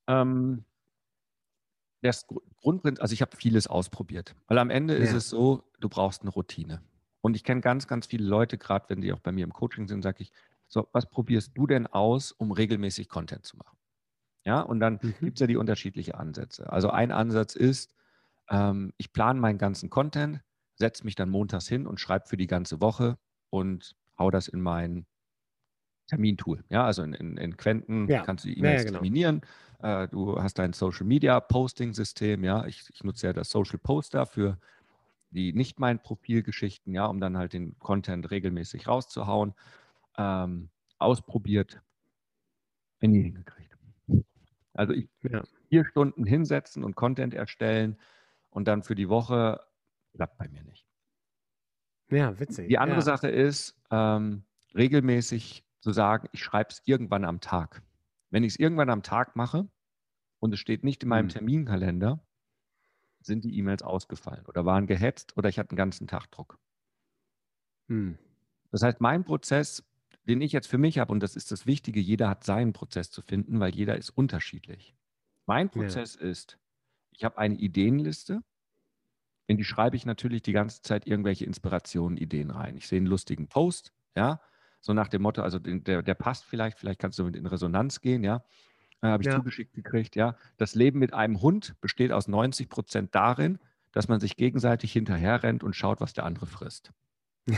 Ähm, 0.08 0.66
das 2.02 2.26
Grundprinzip, 2.62 3.02
also 3.02 3.14
ich 3.14 3.22
habe 3.22 3.38
vieles 3.38 3.68
ausprobiert. 3.68 4.36
Weil 4.48 4.58
am 4.58 4.70
Ende 4.70 4.98
ja. 4.98 5.04
ist 5.04 5.14
es 5.14 5.30
so, 5.30 5.64
du 5.80 5.88
brauchst 5.88 6.22
eine 6.22 6.32
Routine. 6.32 6.82
Und 7.22 7.36
ich 7.36 7.44
kenne 7.44 7.62
ganz, 7.62 7.88
ganz 7.88 8.06
viele 8.06 8.26
Leute, 8.26 8.58
gerade 8.58 8.86
wenn 8.90 9.02
die 9.02 9.14
auch 9.14 9.20
bei 9.20 9.32
mir 9.32 9.44
im 9.44 9.54
Coaching 9.54 9.88
sind, 9.88 10.04
sage 10.04 10.18
ich, 10.22 10.32
so, 10.68 10.88
was 10.92 11.10
probierst 11.10 11.52
du 11.56 11.68
denn 11.68 11.88
aus, 11.88 12.32
um 12.32 12.52
regelmäßig 12.52 13.10
Content 13.10 13.46
zu 13.46 13.58
machen? 13.58 13.78
Ja, 14.44 14.62
und 14.62 14.80
dann 14.80 15.00
mhm. 15.02 15.16
gibt 15.20 15.38
es 15.38 15.42
ja 15.42 15.48
die 15.48 15.58
unterschiedlichen 15.58 16.14
Ansätze. 16.14 16.72
Also 16.72 16.90
ein 16.90 17.12
Ansatz 17.12 17.56
ist, 17.56 17.94
ähm, 18.50 18.94
ich 18.98 19.12
plane 19.12 19.40
meinen 19.40 19.58
ganzen 19.58 19.90
Content 19.90 20.42
setze 20.76 21.06
mich 21.06 21.16
dann 21.16 21.30
montags 21.30 21.68
hin 21.68 21.88
und 21.88 22.00
schreibe 22.00 22.28
für 22.28 22.38
die 22.38 22.48
ganze 22.48 22.82
Woche 22.82 23.18
und 23.50 23.96
hau 24.18 24.30
das 24.32 24.48
in 24.48 24.62
mein 24.62 25.06
Termintool. 26.08 26.64
Ja, 26.70 26.86
also 26.86 27.02
in, 27.02 27.14
in, 27.14 27.38
in 27.38 27.58
Quenten 27.58 28.08
ja. 28.08 28.24
kannst 28.24 28.46
du 28.46 28.50
E-Mails 28.50 28.82
ja, 28.82 28.88
genau. 28.88 29.00
terminieren. 29.00 29.42
Äh, 29.80 30.08
du 30.10 30.40
hast 30.42 30.60
dein 30.60 30.74
Social 30.74 31.06
Media 31.06 31.40
Posting 31.40 31.94
System. 31.94 32.44
Ja, 32.44 32.66
ich, 32.66 32.84
ich 32.94 33.04
nutze 33.04 33.28
ja 33.28 33.34
das 33.34 33.50
Social 33.50 33.80
Poster 33.80 34.26
für 34.26 34.58
die 35.32 35.54
nicht 35.54 35.80
mein 35.80 36.02
Profilgeschichten, 36.02 36.94
ja, 36.94 37.08
um 37.08 37.20
dann 37.20 37.38
halt 37.38 37.54
den 37.54 37.78
Content 37.80 38.30
regelmäßig 38.32 38.88
rauszuhauen. 38.88 39.54
Ähm, 40.18 40.70
ausprobiert, 40.98 41.82
wenn 43.00 43.12
nie 43.12 43.24
hingekriegt. 43.24 43.76
Also 44.74 44.94
ich 44.94 45.10
ja. 45.24 45.44
vier 45.70 45.86
Stunden 45.86 46.26
hinsetzen 46.26 46.84
und 46.84 46.96
Content 46.96 47.34
erstellen 47.34 47.98
und 48.50 48.68
dann 48.68 48.84
für 48.84 48.96
die 48.96 49.10
Woche 49.10 49.62
klappt 50.14 50.38
bei 50.38 50.48
mir 50.50 50.64
nicht. 50.64 50.86
Ja, 52.10 52.40
witzig. 52.40 52.68
Die 52.68 52.78
andere 52.78 53.00
ja. 53.00 53.04
Sache 53.04 53.30
ist, 53.30 53.78
ähm, 53.90 54.44
regelmäßig 54.76 55.66
zu 55.80 55.92
sagen, 55.92 56.28
ich 56.34 56.44
schreibe 56.44 56.70
es 56.72 56.82
irgendwann 56.86 57.26
am 57.26 57.40
Tag. 57.40 57.82
Wenn 58.30 58.44
ich 58.44 58.54
es 58.54 58.60
irgendwann 58.60 58.90
am 58.90 59.02
Tag 59.02 59.36
mache 59.36 59.70
und 60.40 60.54
es 60.54 60.60
steht 60.60 60.84
nicht 60.84 61.04
in 61.04 61.10
meinem 61.10 61.30
hm. 61.30 61.34
Terminkalender, 61.34 62.20
sind 63.22 63.44
die 63.44 63.58
E-Mails 63.58 63.82
ausgefallen 63.82 64.46
oder 64.46 64.66
waren 64.66 64.88
gehetzt 64.88 65.36
oder 65.38 65.50
ich 65.50 65.58
hatte 65.58 65.72
einen 65.72 65.78
ganzen 65.78 66.08
Tag 66.08 66.30
Druck. 66.32 66.60
Hm. 67.88 68.18
Das 68.72 68.84
heißt, 68.84 69.00
mein 69.00 69.24
Prozess, 69.24 69.84
den 70.28 70.42
ich 70.42 70.52
jetzt 70.52 70.68
für 70.68 70.78
mich 70.78 71.00
habe, 71.00 71.12
und 71.12 71.22
das 71.22 71.36
ist 71.36 71.52
das 71.52 71.66
Wichtige, 71.66 72.00
jeder 72.00 72.30
hat 72.30 72.44
seinen 72.44 72.74
Prozess 72.74 73.12
zu 73.12 73.22
finden, 73.22 73.60
weil 73.60 73.74
jeder 73.74 73.98
ist 73.98 74.10
unterschiedlich. 74.10 74.96
Mein 75.46 75.70
Prozess 75.70 76.18
ja. 76.20 76.28
ist, 76.28 76.58
ich 77.12 77.24
habe 77.24 77.38
eine 77.38 77.56
Ideenliste, 77.56 78.42
in 79.48 79.58
die 79.58 79.64
schreibe 79.64 79.96
ich 79.96 80.06
natürlich 80.06 80.42
die 80.42 80.54
ganze 80.54 80.82
Zeit 80.82 81.06
irgendwelche 81.06 81.46
Inspirationen, 81.46 82.18
Ideen 82.18 82.50
rein. 82.50 82.76
Ich 82.78 82.88
sehe 82.88 82.98
einen 82.98 83.06
lustigen 83.06 83.48
Post, 83.48 83.94
ja, 84.16 84.42
so 84.82 84.94
nach 84.94 85.08
dem 85.08 85.22
Motto, 85.22 85.42
also 85.42 85.60
der, 85.60 86.02
der 86.02 86.14
passt 86.14 86.46
vielleicht, 86.46 86.80
vielleicht 86.80 87.00
kannst 87.00 87.20
du 87.20 87.24
mit 87.24 87.36
in 87.36 87.46
Resonanz 87.46 88.02
gehen, 88.02 88.24
ja. 88.24 88.44
Äh, 89.02 89.08
Habe 89.08 89.24
ich 89.24 89.28
ja. 89.28 89.36
zugeschickt 89.36 89.74
gekriegt, 89.74 90.16
ja. 90.16 90.36
Das 90.58 90.76
Leben 90.76 91.00
mit 91.00 91.14
einem 91.14 91.42
Hund 91.42 91.76
besteht 91.82 92.12
aus 92.12 92.28
90 92.28 92.70
Prozent 92.70 93.14
darin, 93.14 93.60
dass 93.92 94.08
man 94.08 94.20
sich 94.20 94.36
gegenseitig 94.36 94.92
hinterher 94.92 95.42
rennt 95.44 95.64
und 95.64 95.76
schaut, 95.76 96.02
was 96.02 96.14
der 96.14 96.26
andere 96.26 96.46
frisst. 96.46 96.92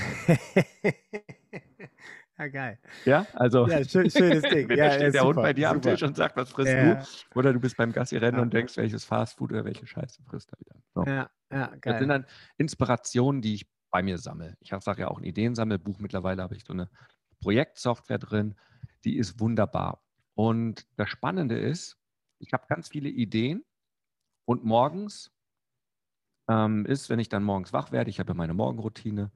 Ja, 2.37 2.47
geil. 2.47 2.79
Ja, 3.05 3.25
also. 3.33 3.67
Ja, 3.67 3.83
schön, 3.83 4.09
schönes 4.09 4.41
Ding. 4.51 4.69
Wenn 4.69 4.77
ja, 4.77 4.91
steht 4.91 5.13
der 5.13 5.21
super, 5.21 5.25
Hund 5.25 5.35
bei 5.37 5.53
dir 5.53 5.69
super. 5.69 5.75
am 5.75 5.81
Tisch 5.81 6.03
und 6.03 6.15
sagt, 6.15 6.35
was 6.37 6.51
frisst 6.51 6.71
ja. 6.71 6.95
du? 6.95 7.07
Oder 7.35 7.53
du 7.53 7.59
bist 7.59 7.77
beim 7.77 7.91
Gassi 7.91 8.17
rennen 8.17 8.37
ja. 8.37 8.43
und 8.43 8.53
denkst, 8.53 8.77
welches 8.77 9.05
Fastfood 9.05 9.51
oder 9.51 9.65
welche 9.65 9.87
Scheiße 9.87 10.21
frisst 10.23 10.51
er 10.51 10.59
wieder. 10.59 10.75
So. 10.93 11.03
Ja, 11.05 11.29
ja, 11.51 11.67
geil. 11.67 11.79
Das 11.83 11.99
sind 11.99 12.09
dann 12.09 12.25
Inspirationen, 12.57 13.41
die 13.41 13.55
ich 13.55 13.67
bei 13.89 14.03
mir 14.03 14.17
sammle. 14.17 14.55
Ich 14.59 14.69
sage 14.69 15.01
ja 15.01 15.07
auch 15.07 15.17
ein 15.17 15.23
Ideensammelbuch. 15.23 15.99
Mittlerweile 15.99 16.43
habe 16.43 16.55
ich 16.55 16.63
so 16.63 16.73
eine 16.73 16.89
Projektsoftware 17.41 18.19
drin. 18.19 18.55
Die 19.03 19.17
ist 19.17 19.39
wunderbar. 19.39 20.03
Und 20.35 20.85
das 20.97 21.09
Spannende 21.09 21.57
ist, 21.57 21.97
ich 22.39 22.53
habe 22.53 22.65
ganz 22.67 22.89
viele 22.89 23.09
Ideen 23.09 23.63
und 24.45 24.63
morgens 24.63 25.31
ähm, 26.47 26.85
ist, 26.85 27.09
wenn 27.09 27.19
ich 27.19 27.29
dann 27.29 27.43
morgens 27.43 27.73
wach 27.73 27.91
werde, 27.91 28.11
ich 28.11 28.19
habe 28.19 28.35
meine 28.35 28.53
Morgenroutine 28.53 29.31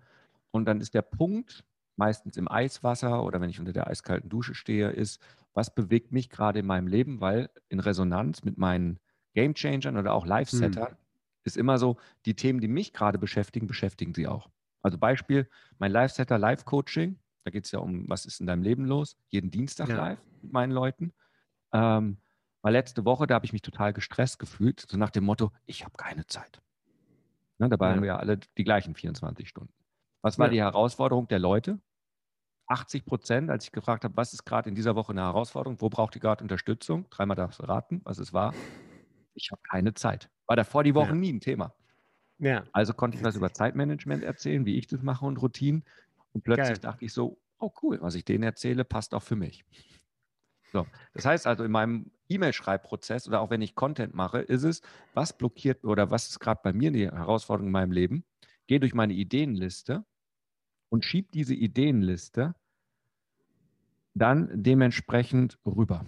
und 0.52 0.66
dann 0.66 0.80
ist 0.80 0.94
der 0.94 1.02
Punkt, 1.02 1.66
meistens 1.96 2.38
im 2.38 2.50
Eiswasser 2.50 3.24
oder 3.24 3.42
wenn 3.42 3.50
ich 3.50 3.60
unter 3.60 3.74
der 3.74 3.88
eiskalten 3.88 4.30
Dusche 4.30 4.56
stehe, 4.56 4.90
ist, 4.90 5.22
was 5.54 5.74
bewegt 5.74 6.12
mich 6.12 6.30
gerade 6.30 6.60
in 6.60 6.66
meinem 6.66 6.88
Leben, 6.88 7.22
weil 7.22 7.50
in 7.70 7.80
Resonanz 7.80 8.44
mit 8.44 8.58
meinen 8.58 9.00
Gamechangern 9.34 9.98
oder 9.98 10.14
auch 10.14 10.26
Live-Settern 10.26 10.90
hm. 10.90 10.98
ist 11.44 11.58
immer 11.58 11.78
so, 11.78 11.98
die 12.26 12.36
Themen, 12.36 12.60
die 12.60 12.68
mich 12.68 12.94
gerade 12.94 13.18
beschäftigen, 13.18 13.68
beschäftigen 13.68 14.14
sie 14.14 14.28
auch. 14.28 14.50
Also 14.82 14.98
Beispiel, 14.98 15.50
mein 15.78 15.92
Live-Setter 15.92 16.38
Live-Coaching, 16.38 17.20
da 17.44 17.52
geht 17.52 17.66
es 17.66 17.72
ja 17.72 17.80
um, 17.80 18.08
was 18.10 18.26
ist 18.26 18.40
in 18.40 18.48
deinem 18.48 18.64
Leben 18.64 18.86
los, 18.86 19.18
jeden 19.30 19.52
Dienstag 19.52 19.90
ja. 19.90 19.96
live 19.96 20.20
mit 20.42 20.52
meinen 20.52 20.72
Leuten. 20.72 21.14
Ähm, 21.74 22.18
weil 22.62 22.74
letzte 22.74 23.06
Woche, 23.06 23.28
da 23.28 23.36
habe 23.36 23.46
ich 23.46 23.54
mich 23.54 23.64
total 23.64 23.94
gestresst 23.94 24.40
gefühlt, 24.40 24.86
so 24.88 24.98
nach 24.98 25.10
dem 25.10 25.24
Motto, 25.24 25.52
ich 25.66 25.84
habe 25.84 25.96
keine 25.98 26.28
Zeit. 26.28 26.62
Ne, 27.58 27.70
dabei 27.70 27.88
ja. 27.88 27.94
haben 27.94 28.02
wir 28.02 28.08
ja 28.08 28.18
alle 28.18 28.38
die 28.58 28.64
gleichen 28.64 28.96
24 28.96 29.48
Stunden. 29.48 29.74
Was 30.22 30.38
war 30.40 30.48
ja. 30.48 30.52
die 30.52 30.62
Herausforderung 30.62 31.28
der 31.28 31.40
Leute? 31.40 31.80
80 32.68 33.06
Prozent, 33.06 33.50
als 33.50 33.66
ich 33.66 33.72
gefragt 33.72 34.04
habe, 34.04 34.16
was 34.16 34.34
ist 34.34 34.46
gerade 34.46 34.70
in 34.70 34.76
dieser 34.76 34.96
Woche 34.96 35.12
eine 35.12 35.22
Herausforderung, 35.22 35.82
wo 35.82 35.90
braucht 35.90 36.16
ihr 36.16 36.22
gerade 36.22 36.44
Unterstützung? 36.44 37.10
Dreimal 37.10 37.36
darfst 37.36 37.60
du 37.60 37.64
raten, 37.64 38.02
was 38.06 38.18
es 38.18 38.34
war. 38.34 38.54
Ich 39.34 39.52
habe 39.52 39.62
keine 39.70 39.94
Zeit. 39.94 40.30
War 40.46 40.56
davor 40.56 40.84
die 40.84 40.96
Woche 40.96 41.10
ja. 41.10 41.16
nie 41.16 41.34
ein 41.34 41.42
Thema. 41.42 41.74
Ja. 42.38 42.64
Also 42.72 42.94
konnte 42.94 43.18
ich 43.18 43.24
was 43.24 43.36
über 43.36 43.54
Zeitmanagement 43.54 44.24
erzählen, 44.24 44.66
wie 44.66 44.78
ich 44.78 44.88
das 44.88 45.02
mache 45.02 45.26
und 45.26 45.38
Routinen. 45.38 45.84
Und 46.34 46.44
plötzlich 46.44 46.68
Geil. 46.68 46.80
dachte 46.80 47.06
ich 47.06 47.14
so, 47.14 47.38
oh 47.60 47.72
cool, 47.82 48.02
was 48.02 48.16
ich 48.16 48.26
denen 48.26 48.44
erzähle, 48.44 48.86
passt 48.86 49.14
auch 49.14 49.24
für 49.24 49.36
mich. 49.36 49.66
So, 50.72 50.88
das 51.14 51.26
heißt 51.26 51.48
also, 51.48 51.66
in 51.66 51.72
meinem 51.72 52.12
E-Mail-Schreibprozess 52.30 53.28
oder 53.28 53.42
auch 53.42 53.50
wenn 53.50 53.62
ich 53.62 53.76
Content 53.76 54.14
mache, 54.14 54.40
ist 54.40 54.64
es, 54.64 54.82
was 55.14 55.38
blockiert 55.38 55.84
oder 55.84 56.10
was 56.10 56.30
ist 56.30 56.40
gerade 56.40 56.62
bei 56.64 56.72
mir 56.72 56.92
die 56.92 57.12
Herausforderung 57.12 57.68
in 57.68 57.74
meinem 57.74 57.92
Leben? 57.92 58.24
Gehe 58.68 58.80
durch 58.80 58.94
meine 58.94 59.14
Ideenliste 59.14 60.06
und 60.92 61.06
schiebe 61.06 61.30
diese 61.34 61.56
Ideenliste 61.56 62.54
dann 64.14 64.50
dementsprechend 64.52 65.58
rüber. 65.66 66.06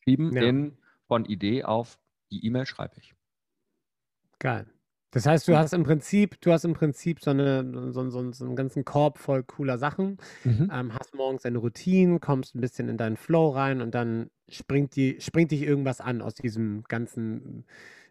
Schieben 0.00 0.34
ja. 0.34 0.42
in, 0.42 0.78
von 1.06 1.26
Idee 1.26 1.64
auf 1.64 1.98
die 2.30 2.44
E-Mail 2.46 2.64
schreibe 2.64 2.96
ich. 2.96 3.14
Geil. 4.38 4.66
Das 5.10 5.24
heißt, 5.24 5.48
du 5.48 5.56
hast 5.56 5.72
im 5.72 5.84
Prinzip, 5.84 6.38
du 6.42 6.52
hast 6.52 6.64
im 6.64 6.74
Prinzip 6.74 7.20
so, 7.20 7.30
eine, 7.30 7.92
so, 7.92 8.10
so, 8.10 8.32
so 8.32 8.44
einen 8.44 8.56
ganzen 8.56 8.84
Korb 8.84 9.18
voll 9.18 9.42
cooler 9.42 9.78
Sachen, 9.78 10.18
mhm. 10.44 10.70
ähm, 10.72 10.92
hast 10.92 11.14
morgens 11.14 11.42
deine 11.42 11.58
Routine, 11.58 12.20
kommst 12.20 12.54
ein 12.54 12.60
bisschen 12.60 12.88
in 12.88 12.98
deinen 12.98 13.16
Flow 13.16 13.48
rein 13.48 13.80
und 13.80 13.94
dann 13.94 14.30
springt, 14.48 14.96
die, 14.96 15.18
springt 15.20 15.50
dich 15.50 15.62
irgendwas 15.62 16.00
an 16.00 16.20
aus 16.20 16.34
diesem 16.34 16.84
ganzen 16.88 17.64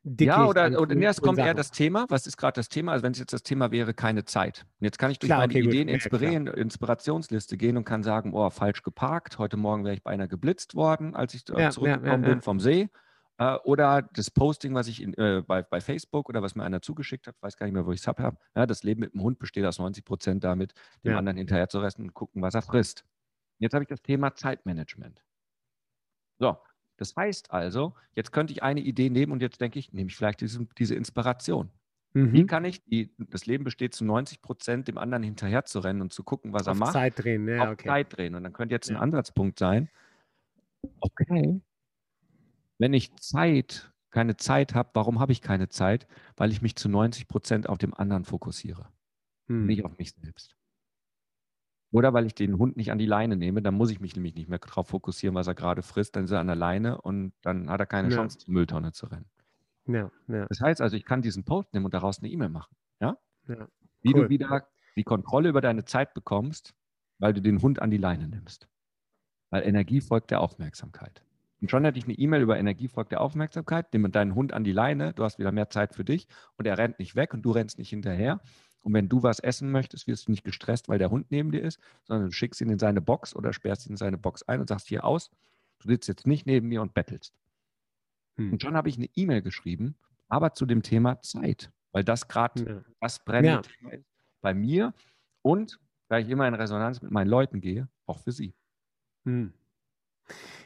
Dickicht. 0.04 0.38
Ja, 0.38 0.48
oder, 0.48 0.80
oder 0.80 0.96
nee, 0.96 1.06
es 1.06 1.22
kommt 1.22 1.38
eher 1.38 1.54
das 1.54 1.72
Thema. 1.72 2.06
Was 2.10 2.26
ist 2.26 2.38
gerade 2.38 2.54
das 2.54 2.70
Thema? 2.70 2.94
Also 2.94 3.04
wenn 3.04 3.12
es 3.12 3.20
jetzt 3.20 3.34
das 3.34 3.44
Thema 3.44 3.72
wäre, 3.72 3.94
keine 3.94 4.26
Zeit. 4.26 4.66
Und 4.80 4.86
jetzt 4.86 4.98
kann 4.98 5.12
ich 5.12 5.20
durch 5.20 5.30
klar, 5.30 5.40
meine 5.40 5.54
okay, 5.54 5.64
Ideen 5.64 5.90
inspirieren, 5.90 6.48
ja, 6.48 6.54
Inspirationsliste 6.54 7.58
gehen 7.58 7.78
und 7.78 7.84
kann 7.84 8.04
sagen, 8.04 8.34
oh, 8.34 8.50
falsch 8.50 8.82
geparkt, 8.84 9.38
heute 9.38 9.58
Morgen 9.58 9.84
wäre 9.84 9.96
ich 9.96 10.04
beinahe 10.04 10.28
geblitzt 10.28 10.76
worden, 10.76 11.16
als 11.16 11.34
ich 11.34 11.44
ja, 11.50 11.70
zurückgekommen 11.70 12.24
bin 12.24 12.42
vom 12.42 12.60
See. 12.60 12.90
Äh, 13.38 13.56
oder 13.64 14.02
das 14.14 14.32
Posting, 14.32 14.74
was 14.74 14.88
ich 14.88 15.02
in, 15.02 15.14
äh, 15.14 15.44
bei, 15.46 15.62
bei 15.62 15.80
Facebook 15.80 16.30
oder 16.30 16.42
was 16.42 16.56
mir 16.56 16.64
einer 16.64 16.82
zugeschickt 16.82 17.28
hat, 17.28 17.36
weiß 17.42 17.58
gar 17.58 17.66
nicht 17.66 17.74
mehr, 17.74 17.86
wo 17.86 17.92
ich 17.92 18.02
es 18.02 18.08
habe. 18.08 18.38
Ja, 18.56 18.66
das 18.66 18.84
Leben 18.84 19.02
mit 19.02 19.14
dem 19.14 19.22
Hund 19.22 19.40
besteht 19.40 19.66
aus 19.66 19.80
90 19.80 20.06
Prozent 20.06 20.44
damit, 20.44 20.74
dem 21.04 21.12
ja. 21.12 21.18
anderen 21.18 21.38
hinterher 21.38 21.70
zu 21.70 21.80
resten 21.80 22.04
und 22.04 22.14
gucken, 22.14 22.42
was 22.42 22.56
er 22.56 22.62
frisst. 22.62 23.06
Jetzt 23.60 23.74
habe 23.74 23.84
ich 23.84 23.90
das 23.90 24.02
Thema 24.02 24.36
Zeitmanagement. 24.36 25.24
So, 26.40 26.58
das 26.98 27.16
heißt 27.16 27.52
also, 27.52 27.96
jetzt 28.16 28.32
könnte 28.32 28.54
ich 28.54 28.64
eine 28.64 28.82
Idee 28.82 29.10
nehmen 29.10 29.32
und 29.32 29.42
jetzt 29.42 29.62
denke 29.62 29.80
ich, 29.80 29.94
nehme 29.94 30.10
ich 30.10 30.16
vielleicht 30.16 30.42
diese, 30.42 30.66
diese 30.78 30.96
Inspiration. 30.96 31.70
Mhm. 32.14 32.34
Wie 32.34 32.46
kann 32.46 32.66
ich, 32.66 32.84
die, 32.86 33.14
das 33.18 33.46
Leben 33.46 33.64
besteht 33.64 33.94
zu 33.94 34.04
90 34.04 34.42
Prozent, 34.42 34.88
dem 34.88 34.98
anderen 34.98 35.24
hinterher 35.24 35.66
zu 35.66 35.80
rennen 35.80 36.02
und 36.02 36.14
zu 36.14 36.24
gucken, 36.24 36.54
was 36.54 36.68
auf 36.68 36.76
er 36.76 36.80
macht. 36.80 36.94
Zeit 36.94 37.14
drehen, 37.24 37.48
ja, 37.48 37.66
auf 37.66 37.72
okay. 37.74 37.88
Zeit 37.88 38.18
drehen. 38.18 38.36
Und 38.36 38.44
dann 38.44 38.54
könnte 38.54 38.74
jetzt 38.74 38.90
ein 38.90 38.98
Ansatzpunkt 38.98 39.60
sein, 39.60 39.90
okay, 41.00 41.62
wenn 42.78 42.94
ich 42.94 43.16
Zeit, 43.18 43.92
keine 44.12 44.38
Zeit 44.38 44.74
habe, 44.76 44.90
warum 44.94 45.20
habe 45.20 45.32
ich 45.32 45.42
keine 45.42 45.70
Zeit? 45.70 46.08
Weil 46.36 46.52
ich 46.52 46.62
mich 46.62 46.76
zu 46.76 46.90
90 46.90 47.28
Prozent 47.28 47.70
auf 47.70 47.78
dem 47.78 47.94
anderen 47.94 48.26
fokussiere, 48.26 48.90
hm. 49.48 49.66
nicht 49.66 49.86
auf 49.86 49.98
mich 49.98 50.12
selbst. 50.12 50.56
Oder 51.92 52.14
weil 52.14 52.26
ich 52.26 52.36
den 52.36 52.58
Hund 52.58 52.76
nicht 52.76 52.92
an 52.92 52.98
die 52.98 53.06
Leine 53.06 53.38
nehme, 53.38 53.62
dann 53.62 53.74
muss 53.74 53.92
ich 53.92 54.02
mich 54.02 54.14
nämlich 54.16 54.36
nicht 54.36 54.50
mehr 54.50 54.60
darauf 54.60 54.90
fokussieren, 54.90 55.36
was 55.36 55.48
er 55.48 55.56
gerade 55.56 55.82
frisst, 55.82 56.16
dann 56.16 56.26
ist 56.26 56.32
er 56.32 56.40
an 56.40 56.48
der 56.48 56.56
Leine 56.56 57.00
und 57.02 57.34
dann 57.42 57.70
hat 57.70 57.80
er 57.80 57.86
keine 57.86 58.10
ja. 58.10 58.16
Chance, 58.16 58.40
zur 58.40 58.54
Mülltonne 58.54 58.92
zu 58.92 59.06
rennen. 59.06 59.30
Ja, 59.86 60.12
ja. 60.28 60.46
Das 60.48 60.60
heißt 60.60 60.82
also, 60.82 60.98
ich 60.98 61.06
kann 61.06 61.22
diesen 61.22 61.46
Post 61.46 61.74
nehmen 61.74 61.86
und 61.86 61.94
daraus 61.94 62.20
eine 62.20 62.30
E-Mail 62.30 62.50
machen. 62.50 62.76
Ja? 63.00 63.18
ja. 63.48 63.68
Wie 64.02 64.14
cool. 64.14 64.24
du 64.24 64.30
wieder 64.30 64.68
die 64.98 65.04
Kontrolle 65.04 65.50
über 65.50 65.62
deine 65.62 65.86
Zeit 65.86 66.14
bekommst, 66.14 66.76
weil 67.20 67.34
du 67.34 67.42
den 67.42 67.62
Hund 67.62 67.82
an 67.82 67.90
die 67.90 67.98
Leine 67.98 68.28
nimmst. 68.28 68.68
Weil 69.50 69.64
Energie 69.64 70.02
folgt 70.02 70.32
der 70.32 70.42
Aufmerksamkeit. 70.42 71.24
Und 71.62 71.72
schon 71.72 71.84
hätte 71.86 71.98
ich 71.98 72.06
eine 72.06 72.14
E-Mail 72.14 72.42
über 72.42 72.58
Energie 72.58 72.88
folgt 72.88 73.12
der 73.12 73.22
Aufmerksamkeit, 73.22 73.92
nimm 73.94 74.12
deinen 74.12 74.36
Hund 74.36 74.54
an 74.54 74.64
die 74.64 74.72
Leine, 74.72 75.14
du 75.14 75.24
hast 75.24 75.40
wieder 75.40 75.52
mehr 75.52 75.70
Zeit 75.70 75.96
für 75.96 76.04
dich 76.04 76.28
und 76.56 76.68
er 76.68 76.78
rennt 76.78 77.00
nicht 77.00 77.16
weg 77.16 77.34
und 77.34 77.42
du 77.42 77.52
rennst 77.52 77.80
nicht 77.80 77.90
hinterher. 77.90 78.42
Und 78.82 78.94
wenn 78.94 79.10
du 79.10 79.24
was 79.24 79.40
essen 79.40 79.72
möchtest, 79.72 80.08
wirst 80.08 80.28
du 80.28 80.32
nicht 80.32 80.44
gestresst, 80.44 80.88
weil 80.88 81.00
der 81.00 81.10
Hund 81.10 81.28
neben 81.32 81.52
dir 81.52 81.62
ist, 81.62 81.80
sondern 82.04 82.28
du 82.28 82.32
schickst 82.32 82.62
ihn 82.62 82.70
in 82.70 82.80
seine 82.80 83.02
Box 83.02 83.36
oder 83.36 83.54
sperrst 83.54 83.88
ihn 83.88 83.94
in 83.94 83.98
seine 83.98 84.18
Box 84.18 84.44
ein 84.44 84.62
und 84.62 84.70
sagst 84.70 84.88
hier 84.88 85.04
aus, 85.04 85.32
du 85.80 85.90
sitzt 85.90 86.08
jetzt 86.08 86.28
nicht 86.28 86.46
neben 86.46 86.68
mir 86.68 86.82
und 86.82 86.94
bettelst. 86.94 87.34
Hm. 88.38 88.54
Und 88.54 88.62
schon 88.62 88.76
habe 88.76 88.90
ich 88.90 88.98
eine 88.98 89.10
E-Mail 89.16 89.42
geschrieben, 89.42 89.96
aber 90.30 90.54
zu 90.54 90.66
dem 90.66 90.84
Thema 90.84 91.22
Zeit, 91.22 91.72
weil 91.92 92.04
das 92.04 92.28
gerade 92.28 92.64
ja. 92.64 92.82
das 93.02 93.26
brennende 93.26 93.50
ja. 93.50 93.62
Thema 93.62 93.94
ist 93.94 94.06
bei 94.42 94.54
mir 94.54 94.94
und 95.42 95.80
weil 96.08 96.24
ich 96.24 96.30
immer 96.30 96.48
in 96.48 96.54
Resonanz 96.54 97.02
mit 97.02 97.12
meinen 97.12 97.28
Leuten 97.28 97.60
gehe, 97.60 97.90
auch 98.06 98.20
für 98.20 98.32
sie. 98.32 98.54
Hm 99.26 99.54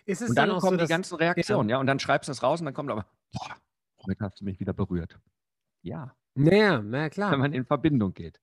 und 0.08 0.36
dann, 0.36 0.50
dann 0.50 0.60
kommen 0.60 0.80
so, 0.80 0.86
die 0.86 0.90
ganzen 0.90 1.16
Reaktionen, 1.16 1.70
ja. 1.70 1.76
ja. 1.76 1.80
und 1.80 1.88
dann 1.88 2.00
schreibst 2.00 2.28
du 2.28 2.32
das 2.32 2.44
raus 2.44 2.60
und 2.60 2.66
dann 2.66 2.74
kommt 2.74 2.90
aber, 2.90 3.06
boah, 3.34 3.56
heute 4.06 4.24
hast 4.24 4.42
du 4.42 4.46
mich 4.46 4.60
wieder 4.60 4.74
berührt. 4.74 5.20
Ja, 5.82 6.16
Ja, 6.36 6.82
na 6.82 7.10
klar. 7.10 7.32
Wenn 7.32 7.40
man 7.40 7.54
in 7.54 7.66
Verbindung 7.66 8.14
geht. 8.14 8.40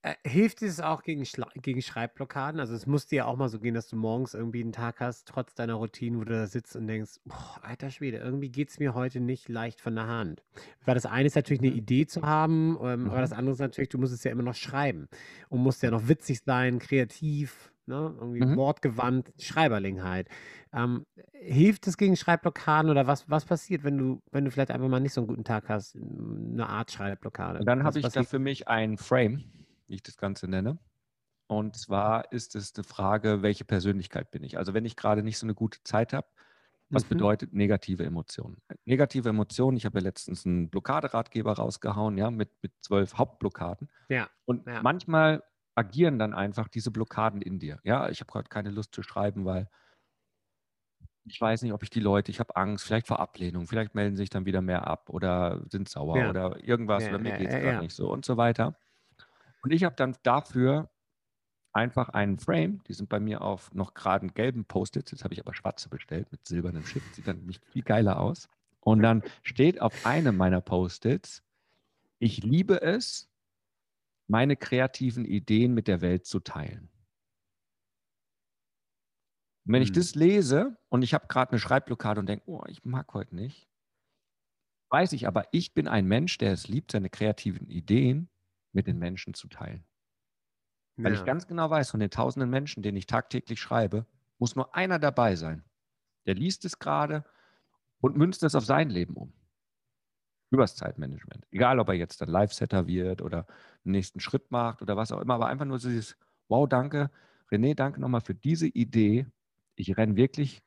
Äh, 0.00 0.14
hilft 0.24 0.62
es 0.62 0.80
auch 0.80 1.02
gegen, 1.02 1.26
gegen 1.56 1.82
Schreibblockaden? 1.82 2.58
Also 2.58 2.74
es 2.74 2.86
muss 2.86 3.06
dir 3.06 3.16
ja 3.16 3.24
auch 3.26 3.36
mal 3.36 3.50
so 3.50 3.60
gehen, 3.60 3.74
dass 3.74 3.88
du 3.88 3.96
morgens 3.96 4.32
irgendwie 4.32 4.62
einen 4.62 4.72
Tag 4.72 5.00
hast, 5.00 5.28
trotz 5.28 5.54
deiner 5.54 5.74
Routine, 5.74 6.18
wo 6.18 6.24
du 6.24 6.32
da 6.32 6.46
sitzt 6.46 6.74
und 6.74 6.86
denkst, 6.86 7.20
boah, 7.26 7.60
alter 7.62 7.90
Schwede, 7.90 8.16
irgendwie 8.16 8.48
geht 8.48 8.70
es 8.70 8.78
mir 8.78 8.94
heute 8.94 9.20
nicht 9.20 9.48
leicht 9.50 9.82
von 9.82 9.94
der 9.94 10.06
Hand. 10.06 10.42
Weil 10.86 10.94
das 10.94 11.04
eine 11.04 11.26
ist 11.26 11.36
natürlich 11.36 11.60
eine 11.60 11.72
Idee 11.72 12.06
zu 12.06 12.22
haben, 12.22 12.78
ähm, 12.80 13.10
aber 13.10 13.20
das 13.20 13.32
mhm. 13.32 13.38
andere 13.38 13.52
ist 13.54 13.60
natürlich, 13.60 13.90
du 13.90 13.98
musst 13.98 14.14
es 14.14 14.24
ja 14.24 14.30
immer 14.30 14.42
noch 14.42 14.54
schreiben 14.54 15.06
und 15.50 15.60
musst 15.60 15.82
ja 15.82 15.90
noch 15.90 16.08
witzig 16.08 16.40
sein, 16.46 16.78
kreativ, 16.78 17.70
ne? 17.86 18.14
irgendwie 18.18 18.44
Mhm. 18.44 18.56
wortgewandt, 18.56 19.32
Schreiberling 19.38 20.02
halt. 20.02 20.28
Ähm, 20.72 21.04
hilft 21.32 21.86
es 21.86 21.96
gegen 21.96 22.16
Schreibblockaden 22.16 22.90
oder 22.90 23.06
was, 23.06 23.28
was 23.30 23.44
passiert, 23.44 23.84
wenn 23.84 23.98
du, 23.98 24.22
wenn 24.32 24.44
du 24.44 24.50
vielleicht 24.50 24.70
einfach 24.70 24.88
mal 24.88 25.00
nicht 25.00 25.12
so 25.12 25.20
einen 25.20 25.28
guten 25.28 25.44
Tag 25.44 25.68
hast, 25.68 25.96
eine 25.96 26.68
Art 26.68 26.90
Schreibblockade? 26.90 27.60
Und 27.60 27.66
dann 27.66 27.84
habe 27.84 27.98
ich 27.98 28.08
da 28.08 28.22
für 28.22 28.38
mich 28.38 28.68
ein 28.68 28.96
Frame 28.96 29.44
wie 29.86 29.94
ich 29.94 30.02
das 30.02 30.16
Ganze 30.16 30.48
nenne. 30.48 30.78
Und 31.46 31.76
zwar 31.76 32.32
ist 32.32 32.56
es 32.56 32.74
eine 32.74 32.84
Frage, 32.84 33.42
welche 33.42 33.64
Persönlichkeit 33.64 34.30
bin 34.30 34.42
ich? 34.42 34.56
Also 34.56 34.74
wenn 34.74 34.84
ich 34.84 34.96
gerade 34.96 35.22
nicht 35.22 35.38
so 35.38 35.46
eine 35.46 35.54
gute 35.54 35.82
Zeit 35.84 36.12
habe, 36.12 36.26
was 36.90 37.04
mhm. 37.04 37.10
bedeutet 37.10 37.52
negative 37.52 38.04
Emotionen? 38.04 38.58
Negative 38.84 39.28
Emotionen, 39.28 39.76
ich 39.76 39.84
habe 39.84 39.98
ja 39.98 40.04
letztens 40.04 40.46
einen 40.46 40.70
Blockaderatgeber 40.70 41.52
rausgehauen, 41.52 42.16
ja, 42.18 42.30
mit, 42.30 42.50
mit 42.62 42.72
zwölf 42.80 43.14
Hauptblockaden. 43.14 43.90
Ja. 44.08 44.28
Und 44.44 44.66
ja. 44.66 44.82
manchmal 44.82 45.42
agieren 45.74 46.18
dann 46.18 46.34
einfach 46.34 46.68
diese 46.68 46.90
Blockaden 46.90 47.42
in 47.42 47.58
dir. 47.58 47.78
Ja, 47.82 48.08
ich 48.08 48.20
habe 48.20 48.30
gerade 48.30 48.48
keine 48.48 48.70
Lust 48.70 48.94
zu 48.94 49.02
schreiben, 49.02 49.44
weil 49.44 49.68
ich 51.26 51.40
weiß 51.40 51.62
nicht, 51.62 51.72
ob 51.72 51.82
ich 51.82 51.90
die 51.90 52.00
Leute, 52.00 52.30
ich 52.30 52.38
habe 52.38 52.54
Angst, 52.56 52.84
vielleicht 52.84 53.06
vor 53.06 53.18
Ablehnung, 53.18 53.66
vielleicht 53.66 53.94
melden 53.94 54.16
sich 54.16 54.30
dann 54.30 54.44
wieder 54.44 54.60
mehr 54.60 54.86
ab 54.86 55.08
oder 55.08 55.62
sind 55.70 55.88
sauer 55.88 56.18
ja. 56.18 56.30
oder 56.30 56.62
irgendwas 56.62 57.04
ja, 57.04 57.10
oder 57.10 57.18
mir 57.18 57.36
geht 57.36 57.48
es 57.48 57.54
gerade 57.54 57.78
nicht 57.78 57.94
so 57.94 58.10
und 58.12 58.24
so 58.24 58.36
weiter. 58.36 58.76
Und 59.62 59.72
ich 59.72 59.84
habe 59.84 59.96
dann 59.96 60.16
dafür 60.22 60.90
einfach 61.72 62.10
einen 62.10 62.38
Frame, 62.38 62.82
die 62.86 62.92
sind 62.92 63.08
bei 63.08 63.18
mir 63.18 63.42
auf 63.42 63.72
noch 63.74 63.94
geraden 63.94 64.34
gelben 64.34 64.64
Post-its, 64.64 65.10
jetzt 65.10 65.24
habe 65.24 65.34
ich 65.34 65.40
aber 65.40 65.54
schwarze 65.54 65.88
bestellt 65.88 66.30
mit 66.30 66.46
silbernem 66.46 66.84
Schiff, 66.86 67.02
sieht 67.14 67.26
dann 67.26 67.38
nämlich 67.38 67.60
viel 67.72 67.82
geiler 67.82 68.20
aus. 68.20 68.48
Und 68.80 69.02
dann 69.02 69.22
steht 69.42 69.80
auf 69.80 70.04
einem 70.04 70.36
meiner 70.36 70.60
Post-its, 70.60 71.42
ich 72.18 72.42
liebe 72.44 72.82
es, 72.82 73.28
meine 74.26 74.56
kreativen 74.56 75.24
Ideen 75.24 75.74
mit 75.74 75.88
der 75.88 76.00
Welt 76.00 76.26
zu 76.26 76.40
teilen. 76.40 76.90
Und 79.66 79.72
wenn 79.72 79.82
hm. 79.82 79.84
ich 79.84 79.92
das 79.92 80.14
lese 80.14 80.76
und 80.88 81.02
ich 81.02 81.14
habe 81.14 81.26
gerade 81.26 81.52
eine 81.52 81.58
Schreibblockade 81.58 82.20
und 82.20 82.26
denke, 82.26 82.44
oh, 82.46 82.64
ich 82.68 82.84
mag 82.84 83.12
heute 83.14 83.34
nicht, 83.34 83.68
weiß 84.90 85.12
ich 85.12 85.26
aber, 85.26 85.48
ich 85.52 85.74
bin 85.74 85.88
ein 85.88 86.06
Mensch, 86.06 86.38
der 86.38 86.52
es 86.52 86.68
liebt, 86.68 86.92
seine 86.92 87.10
kreativen 87.10 87.68
Ideen 87.68 88.28
mit 88.72 88.86
den 88.86 88.98
Menschen 88.98 89.34
zu 89.34 89.48
teilen. 89.48 89.84
Weil 90.96 91.14
ich 91.14 91.24
ganz 91.24 91.48
genau 91.48 91.70
weiß, 91.70 91.90
von 91.90 91.98
den 91.98 92.10
tausenden 92.10 92.50
Menschen, 92.50 92.82
denen 92.82 92.96
ich 92.96 93.06
tagtäglich 93.06 93.60
schreibe, 93.60 94.06
muss 94.38 94.54
nur 94.54 94.74
einer 94.76 95.00
dabei 95.00 95.34
sein. 95.34 95.64
Der 96.26 96.34
liest 96.34 96.64
es 96.64 96.78
gerade 96.78 97.24
und 98.00 98.16
münzt 98.16 98.44
es 98.44 98.54
auf 98.54 98.64
sein 98.64 98.90
Leben 98.90 99.14
um. 99.14 99.32
Übers 100.54 100.76
Zeitmanagement. 100.76 101.46
Egal, 101.50 101.78
ob 101.78 101.88
er 101.88 101.94
jetzt 101.94 102.20
dann 102.20 102.28
Live-Setter 102.28 102.86
wird 102.86 103.22
oder 103.22 103.46
einen 103.84 103.92
nächsten 103.92 104.20
Schritt 104.20 104.50
macht 104.50 104.82
oder 104.82 104.96
was 104.96 105.12
auch 105.12 105.20
immer, 105.20 105.34
aber 105.34 105.48
einfach 105.48 105.64
nur 105.64 105.78
so 105.78 105.88
dieses, 105.88 106.16
wow, 106.48 106.68
danke, 106.68 107.10
René, 107.50 107.74
danke 107.74 108.00
nochmal 108.00 108.20
für 108.20 108.34
diese 108.34 108.66
Idee. 108.66 109.26
Ich 109.76 109.96
renne 109.96 110.16
wirklich 110.16 110.62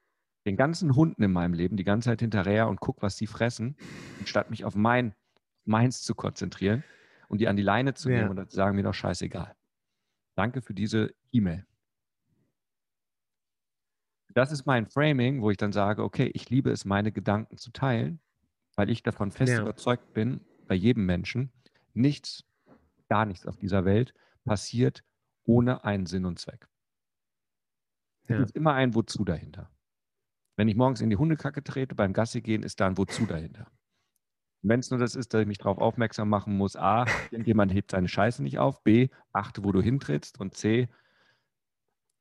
den 0.46 0.56
ganzen 0.56 0.96
Hunden 0.96 1.24
in 1.24 1.32
meinem 1.32 1.54
Leben 1.54 1.78
die 1.78 1.84
ganze 1.84 2.10
Zeit 2.10 2.22
hinterher 2.22 2.68
und 2.68 2.80
gucke, 2.80 3.02
was 3.02 3.18
sie 3.18 3.28
fressen, 3.28 3.76
anstatt 4.20 4.50
mich 4.50 4.66
auf 4.66 4.76
mein, 4.76 5.14
meins 5.66 6.02
zu 6.02 6.16
konzentrieren 6.16 6.84
und 7.28 7.42
die 7.42 7.48
an 7.48 7.58
die 7.58 7.64
Leine 7.64 7.94
zu 7.94 8.10
nehmen 8.10 8.30
und 8.30 8.50
zu 8.50 8.56
sagen, 8.56 8.76
mir 8.76 8.84
doch 8.84 8.94
scheißegal. 8.94 9.56
Danke 10.36 10.62
für 10.62 10.74
diese 10.74 11.14
E-Mail. 11.32 11.66
Das 14.34 14.52
ist 14.52 14.66
mein 14.66 14.86
Framing, 14.86 15.42
wo 15.42 15.50
ich 15.50 15.58
dann 15.58 15.72
sage, 15.72 16.04
okay, 16.04 16.30
ich 16.34 16.50
liebe 16.50 16.70
es, 16.70 16.86
meine 16.86 17.12
Gedanken 17.12 17.58
zu 17.58 17.72
teilen, 17.72 18.20
weil 18.78 18.90
ich 18.90 19.04
davon 19.04 19.32
fest 19.32 19.52
ja. 19.52 19.62
überzeugt 19.62 20.14
bin, 20.14 20.40
bei 20.68 20.76
jedem 20.76 21.06
Menschen, 21.06 21.52
nichts, 21.94 22.46
gar 23.10 23.26
nichts 23.26 23.46
auf 23.46 23.58
dieser 23.58 23.84
Welt 23.84 24.14
passiert 24.46 25.04
ohne 25.44 25.84
einen 25.84 26.06
Sinn 26.06 26.26
und 26.26 26.40
Zweck. 26.40 26.68
Ja. 28.28 28.38
Es 28.38 28.50
ist 28.50 28.56
immer 28.56 28.74
ein 28.74 28.94
Wozu 28.94 29.26
dahinter. 29.26 29.72
Wenn 30.58 30.68
ich 30.68 30.76
morgens 30.76 31.02
in 31.02 31.10
die 31.10 31.18
Hundekacke 31.18 31.64
trete, 31.64 31.96
beim 31.96 32.14
Gassi 32.14 32.42
gehen, 32.42 32.64
ist 32.64 32.80
da 32.80 32.88
ein 32.88 32.98
Wozu 32.98 33.26
dahinter. 33.26 33.72
Wenn 34.62 34.80
es 34.80 34.90
nur 34.90 35.00
das 35.00 35.16
ist, 35.16 35.34
dass 35.34 35.42
ich 35.42 35.48
mich 35.48 35.60
darauf 35.60 35.78
aufmerksam 35.78 36.30
machen 36.30 36.56
muss, 36.56 36.76
A, 36.76 37.06
irgendjemand 37.32 37.74
hebt 37.74 37.92
seine 37.92 38.08
Scheiße 38.08 38.44
nicht 38.44 38.60
auf, 38.60 38.84
B, 38.84 39.10
achte, 39.32 39.64
wo 39.64 39.72
du 39.72 39.82
hintrittst 39.82 40.40
und 40.40 40.56
C, 40.56 40.90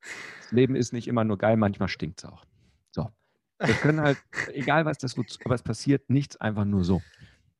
das 0.00 0.52
Leben 0.52 0.76
ist 0.76 0.92
nicht 0.92 1.08
immer 1.08 1.24
nur 1.24 1.38
geil, 1.38 1.56
manchmal 1.56 1.88
stinkt 1.88 2.20
es 2.20 2.30
auch. 2.30 2.44
So. 2.92 3.10
Wir 3.58 3.74
können 3.74 4.00
halt, 4.00 4.18
egal 4.52 4.84
was 4.84 4.98
das 4.98 5.16
was 5.16 5.62
passiert, 5.62 6.10
nichts 6.10 6.36
einfach 6.36 6.64
nur 6.64 6.84
so. 6.84 7.00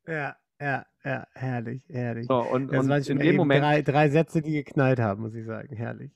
Ja, 0.07 0.35
ja, 0.59 0.85
ja, 1.03 1.27
herrlich, 1.33 1.83
herrlich. 1.89 2.27
So, 2.27 2.39
und, 2.39 2.71
das 2.71 2.83
und 2.83 2.89
waren 2.89 3.03
in 3.03 3.19
dem 3.19 3.35
Moment. 3.35 3.63
Drei, 3.63 3.81
drei 3.81 4.09
Sätze, 4.09 4.41
die 4.41 4.51
geknallt 4.51 4.99
haben, 4.99 5.21
muss 5.21 5.33
ich 5.35 5.45
sagen, 5.45 5.75
herrlich. 5.75 6.11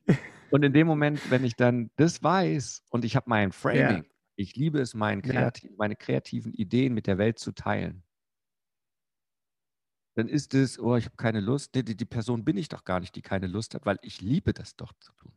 Und 0.52 0.64
in 0.64 0.74
dem 0.74 0.88
Moment, 0.88 1.32
wenn 1.32 1.44
ich 1.44 1.56
dann 1.56 1.92
das 1.96 2.22
weiß 2.22 2.84
und 2.90 3.06
ich 3.06 3.16
habe 3.16 3.30
mein 3.30 3.52
Framing, 3.52 4.04
ja. 4.04 4.10
ich 4.36 4.56
liebe 4.56 4.80
es, 4.80 4.94
mein 4.94 5.22
kreativ, 5.22 5.70
ja. 5.70 5.76
meine 5.78 5.96
kreativen 5.96 6.54
Ideen 6.54 6.94
mit 6.94 7.08
der 7.08 7.18
Welt 7.18 7.40
zu 7.40 7.52
teilen 7.52 8.04
dann 10.16 10.28
ist 10.28 10.54
es, 10.54 10.80
oh, 10.80 10.96
ich 10.96 11.06
habe 11.06 11.16
keine 11.16 11.40
Lust. 11.40 11.74
Nee, 11.76 11.84
die, 11.84 11.96
die, 11.96 12.06
Person 12.06 12.44
bin 12.44 12.58
ich 12.58 12.70
doch 12.70 12.84
gar 12.84 13.00
nicht, 13.00 13.16
die 13.16 13.22
keine 13.22 13.48
Lust 13.48 13.76
hat, 13.76 13.86
weil 13.86 13.98
ich 14.02 14.22
liebe 14.22 14.54
das 14.54 14.76
doch 14.76 14.94
zu 15.00 15.14
tun. 15.14 15.32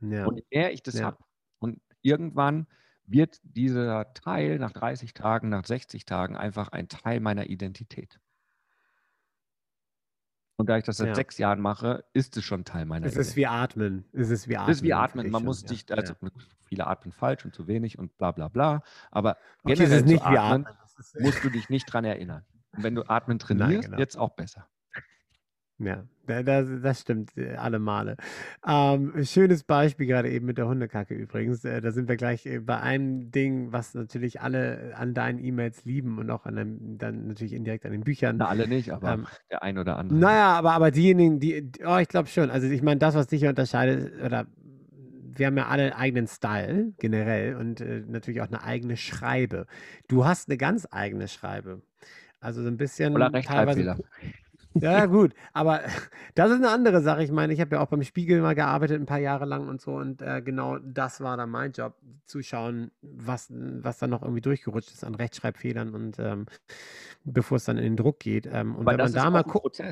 Ja. 0.00 0.26
Und 0.26 0.36
je 0.38 0.44
mehr 0.50 0.72
ich 0.72 0.82
das 0.82 1.00
habe 1.02 1.18
und 1.58 1.80
irgendwann 2.00 2.66
wird 3.10 3.40
dieser 3.42 4.12
Teil 4.14 4.58
nach 4.58 4.72
30 4.72 5.14
Tagen, 5.14 5.48
nach 5.48 5.66
60 5.66 6.04
Tagen 6.04 6.36
einfach 6.36 6.68
ein 6.68 6.88
Teil 6.88 7.20
meiner 7.20 7.46
Identität. 7.46 8.20
Und 10.56 10.68
da 10.68 10.76
ich 10.76 10.84
das 10.84 10.98
seit 10.98 11.08
ja. 11.08 11.14
sechs 11.14 11.38
Jahren 11.38 11.60
mache, 11.60 12.04
ist 12.12 12.36
es 12.36 12.44
schon 12.44 12.66
Teil 12.66 12.84
meiner 12.84 13.06
Es 13.06 13.16
ist 13.16 13.34
wie 13.34 13.46
Atmen. 13.46 14.04
Es 14.12 14.28
ist 14.28 14.46
wie 14.46 14.58
Atmen. 14.58 14.70
Es 14.70 14.76
ist 14.78 14.82
wie 14.82 14.92
Atmen. 14.92 15.30
Man 15.30 15.42
muss 15.42 15.60
sich, 15.60 15.90
also 15.90 16.14
viele 16.64 16.86
atmen 16.86 17.12
falsch 17.12 17.46
und 17.46 17.54
zu 17.54 17.66
wenig 17.66 17.98
und 17.98 18.16
bla 18.18 18.30
bla 18.30 18.48
bla. 18.48 18.82
Aber 19.10 19.38
okay, 19.62 19.76
generell 19.76 20.02
nicht 20.02 20.22
atmen, 20.22 20.66
atmen. 20.66 21.22
musst 21.24 21.42
du 21.42 21.48
dich 21.48 21.70
nicht 21.70 21.86
dran 21.86 22.04
erinnern. 22.04 22.44
Und 22.72 22.82
wenn 22.82 22.94
du 22.94 23.08
Atmen 23.08 23.38
trainierst, 23.38 23.72
Nein, 23.72 23.80
genau. 23.80 23.98
wird 23.98 24.10
es 24.10 24.16
auch 24.16 24.30
besser. 24.30 24.68
Ja, 25.80 26.04
das, 26.26 26.66
das 26.82 27.00
stimmt, 27.00 27.36
äh, 27.36 27.56
alle 27.56 27.78
Male. 27.78 28.16
Ähm, 28.66 29.12
schönes 29.24 29.64
Beispiel 29.64 30.06
gerade 30.06 30.30
eben 30.30 30.46
mit 30.46 30.58
der 30.58 30.68
Hundekacke 30.68 31.14
übrigens. 31.14 31.64
Äh, 31.64 31.80
da 31.80 31.90
sind 31.90 32.08
wir 32.08 32.16
gleich 32.16 32.44
äh, 32.46 32.60
bei 32.60 32.78
einem 32.80 33.30
Ding, 33.30 33.72
was 33.72 33.94
natürlich 33.94 34.40
alle 34.42 34.92
an 34.94 35.14
deinen 35.14 35.42
E-Mails 35.42 35.84
lieben 35.86 36.18
und 36.18 36.30
auch 36.30 36.44
an 36.44 36.56
dem, 36.56 36.98
dann 36.98 37.28
natürlich 37.28 37.54
indirekt 37.54 37.86
an 37.86 37.92
den 37.92 38.02
Büchern. 38.02 38.36
Na, 38.36 38.48
alle 38.48 38.68
nicht, 38.68 38.92
aber 38.92 39.14
ähm, 39.14 39.26
der 39.50 39.62
ein 39.62 39.78
oder 39.78 39.96
andere. 39.96 40.18
Naja, 40.18 40.52
aber, 40.52 40.72
aber 40.72 40.90
diejenigen, 40.90 41.40
die, 41.40 41.72
oh, 41.84 41.96
ich 41.96 42.08
glaube 42.08 42.28
schon. 42.28 42.50
Also 42.50 42.66
ich 42.66 42.82
meine, 42.82 42.98
das, 42.98 43.14
was 43.14 43.26
dich 43.26 43.46
unterscheidet, 43.46 44.22
oder 44.22 44.46
wir 45.34 45.46
haben 45.46 45.56
ja 45.56 45.68
alle 45.68 45.84
einen 45.84 45.92
eigenen 45.94 46.26
Style 46.26 46.92
generell 46.98 47.56
und 47.56 47.80
äh, 47.80 48.04
natürlich 48.06 48.42
auch 48.42 48.48
eine 48.48 48.62
eigene 48.62 48.98
Schreibe. 48.98 49.66
Du 50.08 50.26
hast 50.26 50.48
eine 50.48 50.58
ganz 50.58 50.86
eigene 50.90 51.26
Schreibe. 51.28 51.80
Also 52.40 52.62
so 52.62 52.68
ein 52.68 52.76
bisschen 52.76 53.14
Oder 53.14 53.32
Rechtschreibfehler. 53.32 53.98
Ja, 54.74 55.06
gut, 55.06 55.34
aber 55.52 55.80
das 56.34 56.50
ist 56.50 56.58
eine 56.58 56.70
andere 56.70 57.02
Sache. 57.02 57.24
Ich 57.24 57.32
meine, 57.32 57.52
ich 57.52 57.60
habe 57.60 57.76
ja 57.76 57.82
auch 57.82 57.88
beim 57.88 58.02
Spiegel 58.02 58.40
mal 58.40 58.54
gearbeitet, 58.54 59.00
ein 59.00 59.06
paar 59.06 59.18
Jahre 59.18 59.44
lang 59.44 59.68
und 59.68 59.80
so. 59.80 59.92
Und 59.94 60.22
äh, 60.22 60.42
genau 60.42 60.78
das 60.78 61.20
war 61.20 61.36
dann 61.36 61.50
mein 61.50 61.72
Job, 61.72 61.96
zu 62.24 62.42
schauen, 62.42 62.92
was, 63.02 63.48
was 63.50 63.98
dann 63.98 64.10
noch 64.10 64.22
irgendwie 64.22 64.40
durchgerutscht 64.40 64.92
ist 64.92 65.04
an 65.04 65.16
Rechtschreibfehlern 65.16 65.94
und 65.94 66.18
ähm, 66.18 66.46
bevor 67.24 67.56
es 67.56 67.64
dann 67.64 67.76
in 67.76 67.84
den 67.84 67.96
Druck 67.96 68.20
geht. 68.20 68.46
Ähm, 68.46 68.76
und 68.76 68.86
Weil 68.86 68.98
wenn 68.98 69.06
man 69.06 69.12
da 69.12 69.30
mal 69.30 69.42
guckt. 69.42 69.82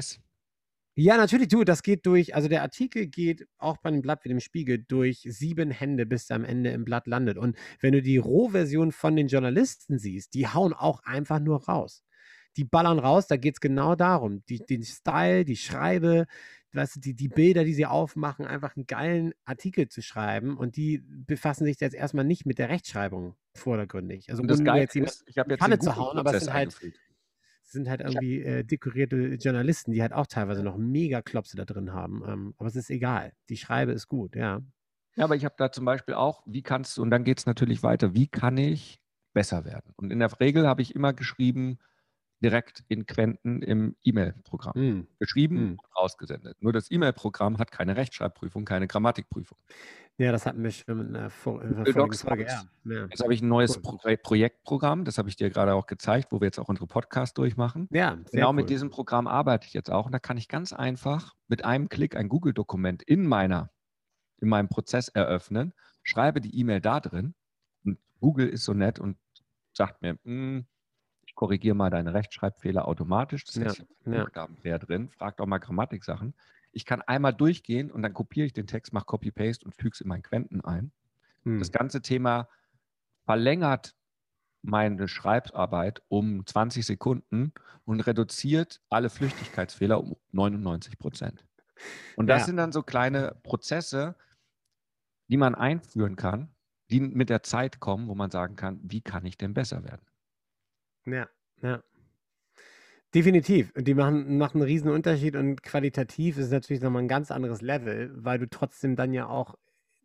Ja, 0.94 1.16
natürlich, 1.16 1.46
du, 1.46 1.62
das 1.62 1.84
geht 1.84 2.06
durch, 2.06 2.34
also 2.34 2.48
der 2.48 2.62
Artikel 2.62 3.06
geht 3.06 3.46
auch 3.58 3.76
bei 3.76 3.88
einem 3.88 4.02
Blatt 4.02 4.24
wie 4.24 4.30
dem 4.30 4.40
Spiegel 4.40 4.78
durch 4.78 5.20
sieben 5.28 5.70
Hände, 5.70 6.06
bis 6.06 6.28
er 6.28 6.36
am 6.36 6.44
Ende 6.44 6.70
im 6.70 6.84
Blatt 6.84 7.06
landet. 7.06 7.38
Und 7.38 7.56
wenn 7.80 7.92
du 7.92 8.02
die 8.02 8.16
Rohversion 8.16 8.90
von 8.90 9.14
den 9.14 9.28
Journalisten 9.28 9.98
siehst, 10.00 10.34
die 10.34 10.48
hauen 10.48 10.72
auch 10.72 11.00
einfach 11.04 11.38
nur 11.38 11.64
raus 11.66 12.02
die 12.58 12.64
ballern 12.64 12.98
raus, 12.98 13.26
da 13.28 13.36
geht 13.36 13.54
es 13.54 13.60
genau 13.60 13.94
darum. 13.94 14.44
Die, 14.48 14.58
den 14.58 14.82
Style, 14.82 15.44
die 15.44 15.56
Schreibe, 15.56 16.26
weißt 16.72 16.96
du, 16.96 17.00
die, 17.00 17.14
die 17.14 17.28
Bilder, 17.28 17.64
die 17.64 17.72
sie 17.72 17.86
aufmachen, 17.86 18.44
einfach 18.44 18.76
einen 18.76 18.86
geilen 18.86 19.32
Artikel 19.44 19.88
zu 19.88 20.02
schreiben 20.02 20.56
und 20.56 20.76
die 20.76 21.02
befassen 21.26 21.64
sich 21.64 21.80
jetzt 21.80 21.94
erstmal 21.94 22.24
nicht 22.24 22.44
mit 22.44 22.58
der 22.58 22.68
Rechtschreibung 22.68 23.36
vordergründig. 23.54 24.28
Also 24.28 24.42
und 24.42 24.48
das 24.48 24.62
Geile 24.62 24.84
ist, 24.84 25.24
ich 25.26 25.38
habe 25.38 25.52
jetzt 25.52 25.60
Pfanne 25.60 25.78
zu 25.78 25.96
hauen, 25.96 26.18
aber 26.18 26.34
es 26.34 26.44
sind 26.44 26.52
halt, 26.52 26.76
sind 27.62 27.88
halt 27.88 28.00
irgendwie 28.00 28.42
äh, 28.42 28.64
dekorierte 28.64 29.34
Journalisten, 29.34 29.92
die 29.92 30.02
halt 30.02 30.12
auch 30.12 30.26
teilweise 30.26 30.62
noch 30.62 30.76
mega 30.76 31.22
Klopse 31.22 31.56
da 31.56 31.64
drin 31.64 31.92
haben. 31.92 32.22
Ähm, 32.26 32.54
aber 32.58 32.68
es 32.68 32.76
ist 32.76 32.90
egal. 32.90 33.32
Die 33.48 33.56
Schreibe 33.56 33.92
ist 33.92 34.08
gut, 34.08 34.34
ja. 34.34 34.60
Ja, 35.16 35.24
aber 35.24 35.36
ich 35.36 35.44
habe 35.44 35.54
da 35.58 35.72
zum 35.72 35.84
Beispiel 35.84 36.14
auch, 36.14 36.42
wie 36.46 36.62
kannst 36.62 36.96
du, 36.96 37.02
und 37.02 37.10
dann 37.10 37.24
geht 37.24 37.38
es 37.38 37.46
natürlich 37.46 37.82
weiter, 37.82 38.14
wie 38.14 38.28
kann 38.28 38.56
ich 38.56 39.00
besser 39.32 39.64
werden? 39.64 39.92
Und 39.96 40.12
in 40.12 40.18
der 40.18 40.40
Regel 40.40 40.66
habe 40.66 40.82
ich 40.82 40.94
immer 40.94 41.12
geschrieben, 41.12 41.78
direkt 42.40 42.84
in 42.88 43.06
Quenten 43.06 43.62
im 43.62 43.96
E-Mail-Programm. 44.02 44.74
Mm. 44.76 45.08
Geschrieben 45.18 45.56
mm. 45.56 45.70
und 45.72 45.96
rausgesendet. 45.96 46.56
Nur 46.60 46.72
das 46.72 46.90
E-Mail-Programm 46.90 47.58
hat 47.58 47.72
keine 47.72 47.96
Rechtschreibprüfung, 47.96 48.64
keine 48.64 48.86
Grammatikprüfung. 48.86 49.58
Ja, 50.18 50.32
das 50.32 50.46
hatten 50.46 50.64
wir 50.64 50.72
schon 50.72 51.00
in 51.00 51.12
der, 51.12 51.30
Vor 51.30 51.62
in 51.62 51.76
der 51.76 51.92
Folge. 51.92 52.16
Folge 52.16 52.46
ja. 52.46 53.06
Jetzt 53.08 53.22
habe 53.22 53.32
ich 53.32 53.40
ein 53.40 53.48
neues 53.48 53.76
cool. 53.76 53.98
Pro 53.98 54.16
Projektprogramm, 54.20 55.04
das 55.04 55.16
habe 55.16 55.28
ich 55.28 55.36
dir 55.36 55.48
gerade 55.48 55.74
auch 55.74 55.86
gezeigt, 55.86 56.32
wo 56.32 56.40
wir 56.40 56.46
jetzt 56.46 56.58
auch 56.58 56.68
unsere 56.68 56.88
Podcasts 56.88 57.34
durchmachen. 57.34 57.88
Ja, 57.92 58.18
genau 58.32 58.48
cool. 58.48 58.54
mit 58.54 58.68
diesem 58.68 58.90
Programm 58.90 59.28
arbeite 59.28 59.68
ich 59.68 59.74
jetzt 59.74 59.90
auch. 59.90 60.06
Und 60.06 60.12
da 60.12 60.18
kann 60.18 60.36
ich 60.36 60.48
ganz 60.48 60.72
einfach 60.72 61.36
mit 61.46 61.64
einem 61.64 61.88
Klick 61.88 62.16
ein 62.16 62.28
Google-Dokument 62.28 63.04
in 63.04 63.26
meiner, 63.28 63.70
in 64.40 64.48
meinem 64.48 64.68
Prozess 64.68 65.08
eröffnen, 65.08 65.72
schreibe 66.02 66.40
die 66.40 66.58
E-Mail 66.58 66.80
da 66.80 66.98
drin 66.98 67.34
und 67.84 67.98
Google 68.20 68.48
ist 68.48 68.64
so 68.64 68.74
nett 68.74 68.98
und 68.98 69.18
sagt 69.72 70.02
mir, 70.02 70.18
hm, 70.24 70.66
ich 70.66 70.77
korrigiere 71.38 71.76
mal 71.76 71.88
deine 71.88 72.14
Rechtschreibfehler 72.14 72.88
automatisch. 72.88 73.44
Das 73.44 73.56
heißt, 73.56 73.84
ja, 74.06 74.26
ja. 74.64 74.78
drin, 74.78 75.08
fragt 75.08 75.40
auch 75.40 75.46
mal 75.46 75.58
Grammatiksachen. 75.58 76.34
Ich 76.72 76.84
kann 76.84 77.00
einmal 77.00 77.32
durchgehen 77.32 77.92
und 77.92 78.02
dann 78.02 78.12
kopiere 78.12 78.46
ich 78.46 78.52
den 78.52 78.66
Text, 78.66 78.92
mache 78.92 79.04
Copy-Paste 79.04 79.64
und 79.64 79.72
füge 79.72 79.94
es 79.94 80.00
in 80.00 80.08
meinen 80.08 80.24
Quenten 80.24 80.64
ein. 80.64 80.90
Hm. 81.44 81.60
Das 81.60 81.70
ganze 81.70 82.02
Thema 82.02 82.48
verlängert 83.24 83.94
meine 84.62 85.06
Schreibarbeit 85.06 86.02
um 86.08 86.44
20 86.44 86.84
Sekunden 86.84 87.52
und 87.84 88.00
reduziert 88.00 88.80
alle 88.90 89.08
Flüchtigkeitsfehler 89.08 90.00
um 90.00 90.16
99 90.32 90.98
Prozent. 90.98 91.44
Und 92.16 92.26
das 92.26 92.40
ja. 92.40 92.46
sind 92.46 92.56
dann 92.56 92.72
so 92.72 92.82
kleine 92.82 93.36
Prozesse, 93.44 94.16
die 95.28 95.36
man 95.36 95.54
einführen 95.54 96.16
kann, 96.16 96.48
die 96.90 96.98
mit 96.98 97.30
der 97.30 97.44
Zeit 97.44 97.78
kommen, 97.78 98.08
wo 98.08 98.16
man 98.16 98.32
sagen 98.32 98.56
kann, 98.56 98.80
wie 98.82 99.02
kann 99.02 99.24
ich 99.24 99.38
denn 99.38 99.54
besser 99.54 99.84
werden? 99.84 100.07
Ja, 101.10 101.28
ja. 101.62 101.82
Definitiv. 103.14 103.72
Und 103.74 103.88
die 103.88 103.94
machen, 103.94 104.36
machen 104.36 104.58
einen 104.60 104.68
riesen 104.68 104.90
Unterschied 104.90 105.34
und 105.34 105.62
qualitativ 105.62 106.36
ist 106.36 106.46
es 106.46 106.50
natürlich 106.50 106.82
nochmal 106.82 107.02
ein 107.02 107.08
ganz 107.08 107.30
anderes 107.30 107.62
Level, 107.62 108.10
weil 108.14 108.38
du 108.38 108.48
trotzdem 108.48 108.96
dann 108.96 109.14
ja 109.14 109.26
auch 109.28 109.54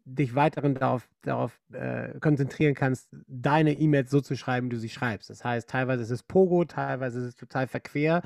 dich 0.06 0.36
weiterhin 0.36 0.76
darauf, 0.76 1.08
darauf 1.22 1.60
äh, 1.74 2.20
konzentrieren 2.20 2.76
kannst, 2.76 3.10
deine 3.28 3.74
E-Mails 3.74 4.10
so 4.10 4.22
zu 4.22 4.36
schreiben, 4.38 4.68
wie 4.68 4.76
du 4.76 4.80
sie 4.80 4.90
schreibst. 4.90 5.30
Das 5.30 5.44
heißt, 5.44 5.70
teilweise 5.70 6.04
ist 6.04 6.12
es 6.12 6.24
Pogo, 6.24 6.66
teilweise 6.66 7.20
ist 7.20 7.26
es 7.26 7.36
total 7.36 7.68
verquer, 7.68 8.22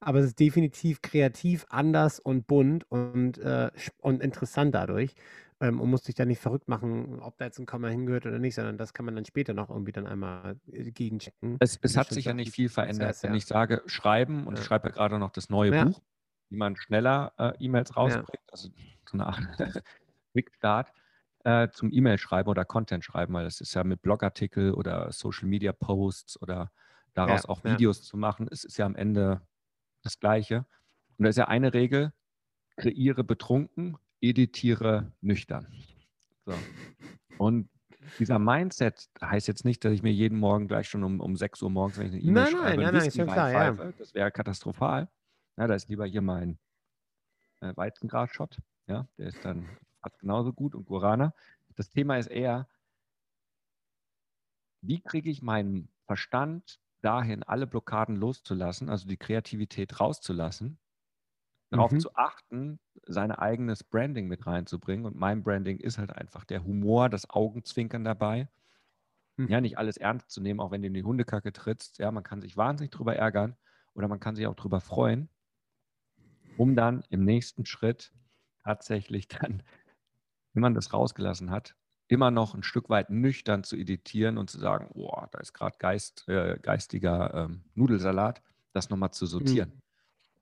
aber 0.00 0.20
es 0.20 0.26
ist 0.26 0.40
definitiv 0.40 1.02
kreativ, 1.02 1.66
anders 1.70 2.20
und 2.20 2.46
bunt 2.46 2.90
und, 2.90 3.38
äh, 3.38 3.70
und 4.00 4.22
interessant 4.22 4.74
dadurch 4.74 5.14
ähm, 5.60 5.80
und 5.80 5.90
muss 5.90 6.04
sich 6.04 6.14
da 6.14 6.24
nicht 6.24 6.40
verrückt 6.40 6.68
machen, 6.68 7.20
ob 7.20 7.36
da 7.38 7.46
jetzt 7.46 7.58
ein 7.58 7.66
Komma 7.66 7.88
hingehört 7.88 8.26
oder 8.26 8.38
nicht, 8.38 8.54
sondern 8.54 8.78
das 8.78 8.92
kann 8.92 9.04
man 9.04 9.14
dann 9.14 9.24
später 9.24 9.54
noch 9.54 9.70
irgendwie 9.70 9.92
dann 9.92 10.06
einmal 10.06 10.58
äh, 10.70 10.90
gegenchecken. 10.90 11.56
Es, 11.60 11.78
es 11.82 11.96
hat 11.96 12.08
sich 12.08 12.26
ja 12.26 12.34
nicht 12.34 12.52
viel 12.52 12.68
verändert. 12.68 13.08
Prozess, 13.08 13.22
Wenn 13.22 13.32
ja. 13.32 13.36
ich 13.36 13.46
sage 13.46 13.82
schreiben 13.86 14.46
und 14.46 14.54
ja. 14.54 14.60
ich 14.60 14.66
schreibe 14.66 14.88
ja 14.88 14.94
gerade 14.94 15.18
noch 15.18 15.30
das 15.30 15.48
neue 15.48 15.74
ja. 15.74 15.84
Buch, 15.84 16.00
wie 16.50 16.56
man 16.56 16.76
schneller 16.76 17.32
äh, 17.38 17.52
E-Mails 17.58 17.96
rausbringt, 17.96 18.42
also 18.50 18.68
so 18.68 19.12
eine 19.14 19.26
Art 19.26 19.40
Quick 20.32 20.52
Start 20.54 20.92
äh, 21.44 21.68
zum 21.70 21.92
E-Mail 21.92 22.18
schreiben 22.18 22.48
oder 22.48 22.64
Content 22.64 23.04
schreiben, 23.04 23.34
weil 23.34 23.44
das 23.44 23.60
ist 23.60 23.74
ja 23.74 23.84
mit 23.84 24.02
Blogartikel 24.02 24.72
oder 24.74 25.10
Social 25.12 25.48
Media 25.48 25.72
Posts 25.72 26.40
oder 26.42 26.70
daraus 27.14 27.46
auch 27.46 27.64
Videos 27.64 28.02
zu 28.02 28.16
machen, 28.16 28.48
es 28.50 28.64
ist 28.64 28.76
ja 28.78 28.86
am 28.86 28.94
Ende 28.94 29.40
das 30.02 30.20
Gleiche. 30.20 30.66
Und 31.16 31.24
da 31.24 31.30
ist 31.30 31.36
ja 31.36 31.48
eine 31.48 31.74
Regel, 31.74 32.12
kreiere 32.76 33.24
betrunken, 33.24 33.96
editiere 34.20 35.12
nüchtern. 35.20 35.66
So. 36.44 36.54
Und 37.38 37.68
dieser 38.18 38.38
Mindset 38.38 39.08
heißt 39.20 39.48
jetzt 39.48 39.64
nicht, 39.64 39.84
dass 39.84 39.92
ich 39.92 40.02
mir 40.02 40.12
jeden 40.12 40.38
Morgen 40.38 40.66
gleich 40.68 40.88
schon 40.88 41.04
um, 41.04 41.20
um 41.20 41.36
6 41.36 41.62
Uhr 41.62 41.70
morgens, 41.70 41.98
wenn 41.98 42.06
ich 42.06 42.12
eine 42.12 42.22
E-Mail 42.22 42.42
nein, 42.44 42.52
schreibe, 42.52 42.82
nein, 42.82 42.94
nein, 42.94 43.12
nein, 43.14 43.26
klar, 43.26 43.52
ja. 43.52 43.92
das 43.98 44.14
wäre 44.14 44.30
katastrophal. 44.30 45.08
Ja, 45.56 45.66
da 45.66 45.74
ist 45.74 45.88
lieber 45.88 46.06
hier 46.06 46.22
mein 46.22 46.58
äh, 47.60 47.72
Weizengras-Shot. 47.76 48.60
Ja, 48.86 49.06
der 49.18 49.26
ist 49.26 49.44
dann 49.44 49.68
fast 50.00 50.18
genauso 50.20 50.52
gut 50.52 50.74
und 50.74 50.86
Guarana. 50.86 51.34
Das 51.76 51.90
Thema 51.90 52.16
ist 52.16 52.28
eher, 52.28 52.68
wie 54.80 55.00
kriege 55.00 55.30
ich 55.30 55.42
meinen 55.42 55.88
Verstand 56.06 56.80
dahin, 57.02 57.42
alle 57.42 57.66
Blockaden 57.66 58.16
loszulassen, 58.16 58.88
also 58.88 59.06
die 59.06 59.16
Kreativität 59.16 60.00
rauszulassen, 60.00 60.78
darauf 61.70 61.92
mhm. 61.92 62.00
zu 62.00 62.14
achten, 62.14 62.78
sein 63.06 63.30
eigenes 63.30 63.84
Branding 63.84 64.26
mit 64.26 64.46
reinzubringen. 64.46 65.06
Und 65.06 65.16
mein 65.16 65.42
Branding 65.42 65.78
ist 65.78 65.98
halt 65.98 66.12
einfach 66.12 66.44
der 66.44 66.64
Humor, 66.64 67.08
das 67.08 67.28
Augenzwinkern 67.30 68.04
dabei. 68.04 68.48
Mhm. 69.36 69.48
Ja, 69.48 69.60
nicht 69.60 69.78
alles 69.78 69.96
ernst 69.96 70.30
zu 70.30 70.40
nehmen, 70.40 70.60
auch 70.60 70.70
wenn 70.70 70.82
du 70.82 70.88
in 70.88 70.94
die 70.94 71.04
Hundekacke 71.04 71.52
trittst. 71.52 71.98
Ja, 71.98 72.10
man 72.10 72.24
kann 72.24 72.40
sich 72.40 72.56
wahnsinnig 72.56 72.90
drüber 72.90 73.16
ärgern 73.16 73.56
oder 73.94 74.08
man 74.08 74.20
kann 74.20 74.36
sich 74.36 74.46
auch 74.46 74.54
drüber 74.54 74.80
freuen, 74.80 75.28
um 76.56 76.74
dann 76.74 77.04
im 77.10 77.24
nächsten 77.24 77.66
Schritt 77.66 78.12
tatsächlich 78.64 79.28
dann, 79.28 79.62
wenn 80.52 80.62
man 80.62 80.74
das 80.74 80.92
rausgelassen 80.92 81.50
hat, 81.50 81.74
immer 82.08 82.30
noch 82.30 82.54
ein 82.54 82.62
Stück 82.62 82.88
weit 82.88 83.10
nüchtern 83.10 83.64
zu 83.64 83.76
editieren 83.76 84.38
und 84.38 84.48
zu 84.48 84.58
sagen, 84.58 84.88
boah, 84.94 85.28
da 85.30 85.40
ist 85.40 85.52
gerade 85.52 85.76
Geist, 85.78 86.26
äh, 86.28 86.58
geistiger 86.60 87.34
ähm, 87.34 87.64
Nudelsalat, 87.74 88.42
das 88.72 88.88
nochmal 88.88 89.12
zu 89.12 89.26
sortieren. 89.26 89.68
Mhm. 89.74 89.82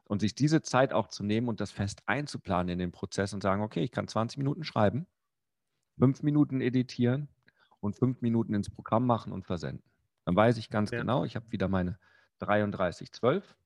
Und 0.09 0.21
sich 0.21 0.35
diese 0.35 0.62
Zeit 0.62 0.92
auch 0.92 1.09
zu 1.09 1.25
nehmen 1.25 1.49
und 1.49 1.61
das 1.61 1.73
fest 1.73 2.03
einzuplanen 2.07 2.69
in 2.69 2.79
den 2.79 2.92
Prozess 2.92 3.33
und 3.33 3.42
sagen, 3.42 3.62
okay, 3.62 3.83
ich 3.83 3.90
kann 3.90 4.07
20 4.07 4.38
Minuten 4.38 4.62
schreiben, 4.62 5.07
fünf 5.99 6.23
Minuten 6.23 6.61
editieren 6.61 7.29
und 7.81 7.97
fünf 7.97 8.21
Minuten 8.21 8.55
ins 8.55 8.71
Programm 8.71 9.07
machen 9.07 9.33
und 9.33 9.47
versenden. 9.47 9.83
Dann 10.25 10.37
weiß 10.37 10.59
ich 10.59 10.71
ganz 10.71 10.90
ja. 10.90 10.99
genau, 10.99 11.25
ich 11.25 11.37
habe 11.37 11.51
wieder 11.51 11.69
meine 11.69 11.99
33, 12.40 13.12
12, 13.12 13.57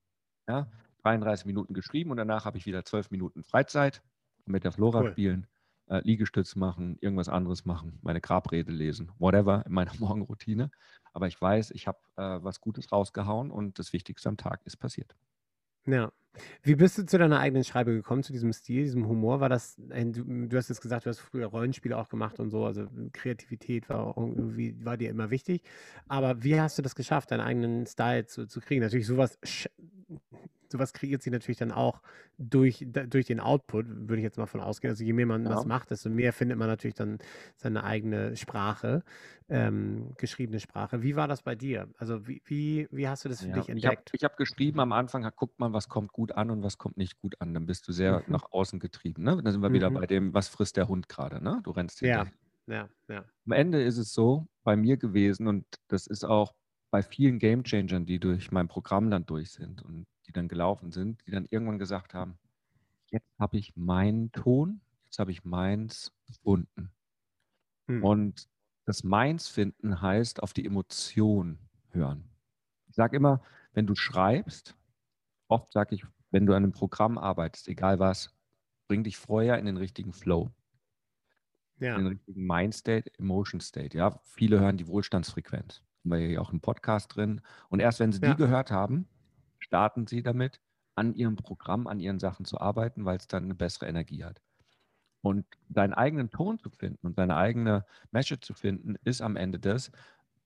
ja, 0.48 0.70
33 1.02 1.46
Minuten 1.46 1.74
geschrieben 1.74 2.10
und 2.10 2.18
danach 2.18 2.44
habe 2.44 2.58
ich 2.58 2.66
wieder 2.66 2.84
12 2.84 3.10
Minuten 3.10 3.42
Freizeit 3.42 4.02
mit 4.46 4.64
der 4.64 4.72
Flora 4.72 5.00
cool. 5.00 5.10
spielen, 5.10 5.46
äh, 5.86 6.00
Liegestütz 6.04 6.56
machen, 6.56 6.96
irgendwas 7.00 7.28
anderes 7.28 7.64
machen, 7.64 7.98
meine 8.02 8.20
Grabrede 8.20 8.72
lesen, 8.72 9.10
whatever 9.18 9.64
in 9.66 9.72
meiner 9.72 9.92
Morgenroutine. 9.98 10.70
Aber 11.12 11.26
ich 11.26 11.40
weiß, 11.40 11.72
ich 11.72 11.86
habe 11.86 11.98
äh, 12.16 12.42
was 12.42 12.60
Gutes 12.60 12.92
rausgehauen 12.92 13.50
und 13.50 13.78
das 13.78 13.92
Wichtigste 13.92 14.28
am 14.28 14.36
Tag 14.36 14.60
ist 14.64 14.76
passiert. 14.76 15.16
Ja. 15.86 16.12
Wie 16.62 16.74
bist 16.74 16.98
du 16.98 17.04
zu 17.04 17.18
deiner 17.18 17.40
eigenen 17.40 17.64
Schreibe 17.64 17.92
gekommen, 17.92 18.22
zu 18.22 18.32
diesem 18.32 18.52
Stil, 18.52 18.82
diesem 18.84 19.08
Humor? 19.08 19.40
War 19.40 19.48
das, 19.48 19.76
du, 19.76 20.46
du 20.46 20.56
hast 20.56 20.68
jetzt 20.68 20.80
gesagt, 20.80 21.06
du 21.06 21.10
hast 21.10 21.20
früher 21.20 21.46
Rollenspiele 21.46 21.96
auch 21.96 22.08
gemacht 22.08 22.38
und 22.38 22.50
so, 22.50 22.64
also 22.64 22.86
Kreativität 23.12 23.88
war 23.88 24.14
irgendwie, 24.16 24.76
war 24.84 24.96
dir 24.96 25.10
immer 25.10 25.30
wichtig. 25.30 25.62
Aber 26.08 26.42
wie 26.42 26.60
hast 26.60 26.78
du 26.78 26.82
das 26.82 26.94
geschafft, 26.94 27.30
deinen 27.30 27.40
eigenen 27.40 27.86
Style 27.86 28.26
zu, 28.26 28.46
zu 28.46 28.60
kriegen? 28.60 28.82
Natürlich 28.82 29.06
sowas 29.06 29.38
sowas 30.70 30.92
kreiert 30.92 31.22
sich 31.22 31.32
natürlich 31.32 31.58
dann 31.58 31.72
auch 31.72 32.00
durch, 32.38 32.86
durch 32.88 33.26
den 33.26 33.40
Output, 33.40 33.86
würde 33.88 34.16
ich 34.18 34.22
jetzt 34.22 34.38
mal 34.38 34.46
von 34.46 34.60
ausgehen. 34.60 34.90
Also 34.90 35.04
je 35.04 35.12
mehr 35.12 35.26
man 35.26 35.44
ja. 35.44 35.50
was 35.50 35.66
macht, 35.66 35.90
desto 35.90 36.10
mehr 36.10 36.32
findet 36.32 36.58
man 36.58 36.68
natürlich 36.68 36.94
dann 36.94 37.18
seine 37.56 37.84
eigene 37.84 38.36
Sprache, 38.36 39.02
ähm, 39.48 40.12
geschriebene 40.16 40.60
Sprache. 40.60 41.02
Wie 41.02 41.16
war 41.16 41.28
das 41.28 41.42
bei 41.42 41.54
dir? 41.54 41.88
Also 41.98 42.26
wie, 42.26 42.40
wie, 42.44 42.88
wie 42.90 43.08
hast 43.08 43.24
du 43.24 43.28
das 43.28 43.42
für 43.42 43.48
ja, 43.48 43.54
dich 43.54 43.68
entdeckt? 43.68 44.10
Ich 44.12 44.22
habe 44.22 44.32
hab 44.32 44.38
geschrieben, 44.38 44.80
am 44.80 44.92
Anfang 44.92 45.28
guckt 45.36 45.58
man, 45.58 45.72
was 45.72 45.88
kommt 45.88 46.12
gut 46.12 46.32
an 46.32 46.50
und 46.50 46.62
was 46.62 46.78
kommt 46.78 46.96
nicht 46.96 47.18
gut 47.18 47.40
an. 47.40 47.52
Dann 47.54 47.66
bist 47.66 47.86
du 47.88 47.92
sehr 47.92 48.18
mhm. 48.18 48.24
nach 48.28 48.44
außen 48.50 48.78
getrieben. 48.78 49.24
Ne? 49.24 49.40
Dann 49.42 49.52
sind 49.52 49.62
wir 49.62 49.70
mhm. 49.70 49.74
wieder 49.74 49.90
bei 49.90 50.06
dem, 50.06 50.32
was 50.34 50.48
frisst 50.48 50.76
der 50.76 50.88
Hund 50.88 51.08
gerade. 51.08 51.42
Ne? 51.42 51.60
Du 51.64 51.70
rennst 51.72 51.98
hinterher. 52.00 52.32
Ja, 52.66 52.74
ja, 52.74 52.88
ja. 53.08 53.24
Am 53.46 53.52
Ende 53.52 53.82
ist 53.82 53.98
es 53.98 54.14
so 54.14 54.46
bei 54.62 54.76
mir 54.76 54.96
gewesen 54.96 55.48
und 55.48 55.64
das 55.88 56.06
ist 56.06 56.24
auch 56.24 56.54
bei 56.90 57.02
vielen 57.02 57.38
Gamechangern, 57.38 58.04
die 58.04 58.18
durch 58.18 58.50
mein 58.50 58.68
Programm 58.68 59.10
dann 59.10 59.24
durch 59.26 59.52
sind 59.52 59.82
und 59.82 60.06
die 60.30 60.32
dann 60.32 60.46
gelaufen 60.46 60.92
sind, 60.92 61.26
die 61.26 61.32
dann 61.32 61.46
irgendwann 61.50 61.80
gesagt 61.80 62.14
haben, 62.14 62.38
jetzt 63.08 63.28
habe 63.40 63.58
ich 63.58 63.74
meinen 63.74 64.30
Ton, 64.30 64.80
jetzt 65.04 65.18
habe 65.18 65.32
ich 65.32 65.44
meins 65.44 66.12
gefunden. 66.26 66.92
Hm. 67.88 68.04
Und 68.04 68.48
das 68.84 69.02
meins 69.02 69.48
finden 69.48 70.00
heißt 70.00 70.40
auf 70.42 70.52
die 70.52 70.64
Emotion 70.64 71.58
hören. 71.90 72.30
Ich 72.86 72.94
sage 72.94 73.16
immer, 73.16 73.42
wenn 73.72 73.86
du 73.86 73.96
schreibst, 73.96 74.76
oft 75.48 75.72
sage 75.72 75.96
ich, 75.96 76.06
wenn 76.30 76.46
du 76.46 76.52
an 76.52 76.62
einem 76.62 76.72
Programm 76.72 77.18
arbeitest, 77.18 77.66
egal 77.66 77.98
was, 77.98 78.32
bring 78.86 79.02
dich 79.02 79.16
vorher 79.16 79.58
in 79.58 79.66
den 79.66 79.76
richtigen 79.76 80.12
Flow. 80.12 80.50
Ja. 81.80 81.96
In 81.96 82.04
den 82.04 82.12
richtigen 82.12 82.46
Mindstate, 82.46 83.10
Emotion 83.18 83.60
State. 83.60 83.96
Ja, 83.96 84.20
viele 84.22 84.60
hören 84.60 84.76
die 84.76 84.86
Wohlstandsfrequenz. 84.86 85.82
Haben 86.04 86.10
wir 86.10 86.30
ja 86.30 86.40
auch 86.40 86.52
im 86.52 86.60
Podcast 86.60 87.16
drin. 87.16 87.40
Und 87.68 87.80
erst 87.80 87.98
wenn 87.98 88.12
sie 88.12 88.20
ja. 88.20 88.30
die 88.30 88.36
gehört 88.36 88.70
haben, 88.70 89.08
starten 89.70 90.08
sie 90.08 90.20
damit, 90.20 90.60
an 90.96 91.14
ihrem 91.14 91.36
Programm, 91.36 91.86
an 91.86 92.00
ihren 92.00 92.18
Sachen 92.18 92.44
zu 92.44 92.60
arbeiten, 92.60 93.04
weil 93.04 93.18
es 93.18 93.28
dann 93.28 93.44
eine 93.44 93.54
bessere 93.54 93.86
Energie 93.86 94.24
hat. 94.24 94.42
Und 95.22 95.46
deinen 95.68 95.94
eigenen 95.94 96.30
Ton 96.32 96.58
zu 96.58 96.70
finden 96.70 97.06
und 97.06 97.18
deine 97.18 97.36
eigene 97.36 97.86
Message 98.10 98.44
zu 98.44 98.52
finden, 98.52 98.96
ist 99.04 99.22
am 99.22 99.36
Ende 99.36 99.60
das, 99.60 99.92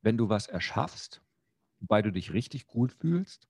wenn 0.03 0.19
du 0.19 0.29
was 0.29 0.47
erschaffst, 0.47 1.23
wobei 1.81 2.03
du 2.03 2.13
dich 2.13 2.35
richtig 2.35 2.67
gut 2.67 2.93
fühlst, 2.93 3.49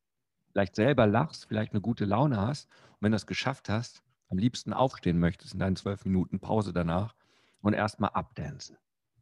vielleicht 0.53 0.77
selber 0.77 1.09
lachst, 1.09 1.47
vielleicht 1.47 1.73
eine 1.73 1.81
gute 1.81 2.05
Laune 2.05 2.41
hast 2.41 2.69
und 2.93 2.99
wenn 3.01 3.13
du 3.13 3.17
es 3.17 3.27
geschafft 3.27 3.69
hast, 3.69 4.05
am 4.29 4.39
liebsten 4.39 4.73
aufstehen 4.73 5.19
möchtest 5.19 5.55
in 5.55 5.59
deinen 5.59 5.75
zwölf 5.75 6.05
Minuten 6.05 6.39
Pause 6.39 6.73
danach 6.73 7.17
und 7.63 7.73
erstmal 7.73 8.11
abdancen. 8.11 8.77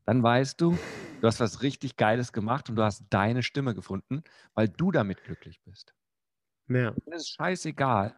Dann 0.04 0.22
weißt 0.22 0.60
du, 0.60 0.76
du 1.20 1.26
hast 1.26 1.40
was 1.40 1.62
richtig 1.62 1.96
Geiles 1.96 2.34
gemacht 2.34 2.68
und 2.68 2.76
du 2.76 2.82
hast 2.82 3.06
deine 3.08 3.42
Stimme 3.42 3.74
gefunden, 3.74 4.22
weil 4.52 4.68
du 4.68 4.92
damit 4.92 5.24
glücklich 5.24 5.62
bist. 5.62 5.94
Ja. 6.74 6.94
Es 7.06 7.22
ist 7.22 7.28
scheißegal, 7.30 8.14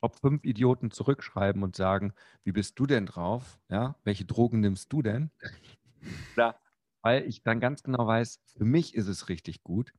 ob 0.00 0.16
fünf 0.16 0.44
Idioten 0.44 0.90
zurückschreiben 0.90 1.62
und 1.62 1.76
sagen, 1.76 2.12
wie 2.44 2.52
bist 2.52 2.78
du 2.78 2.86
denn 2.86 3.06
drauf? 3.06 3.58
Ja, 3.68 3.96
welche 4.04 4.24
Drogen 4.24 4.60
nimmst 4.60 4.92
du 4.92 5.02
denn? 5.02 5.30
Oder, 6.34 6.58
weil 7.02 7.24
ich 7.24 7.42
dann 7.42 7.60
ganz 7.60 7.82
genau 7.82 8.06
weiß, 8.06 8.40
für 8.56 8.64
mich 8.64 8.94
ist 8.94 9.08
es 9.08 9.28
richtig 9.28 9.62
gut. 9.62 9.92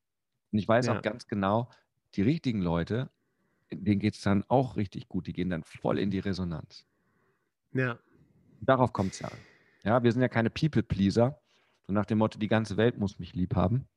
Und 0.51 0.59
ich 0.59 0.67
weiß 0.67 0.87
ja. 0.87 0.97
auch 0.97 1.01
ganz 1.01 1.27
genau, 1.27 1.69
die 2.15 2.21
richtigen 2.21 2.61
Leute, 2.61 3.09
denen 3.71 3.99
geht 3.99 4.15
es 4.15 4.21
dann 4.21 4.43
auch 4.47 4.75
richtig 4.75 5.07
gut. 5.07 5.27
Die 5.27 5.33
gehen 5.33 5.49
dann 5.49 5.63
voll 5.63 5.97
in 5.97 6.11
die 6.11 6.19
Resonanz. 6.19 6.85
Ja. 7.71 7.97
Darauf 8.61 8.93
kommt 8.93 9.13
es 9.13 9.19
ja 9.19 9.29
an. 9.29 9.37
Ja, 9.83 10.03
wir 10.03 10.11
sind 10.11 10.21
ja 10.21 10.29
keine 10.29 10.49
People-Pleaser. 10.49 11.39
So 11.85 11.93
nach 11.93 12.05
dem 12.05 12.19
Motto, 12.19 12.39
die 12.39 12.47
ganze 12.47 12.77
Welt 12.77 12.97
muss 12.97 13.19
mich 13.19 13.33
lieb 13.33 13.55
haben. 13.55 13.87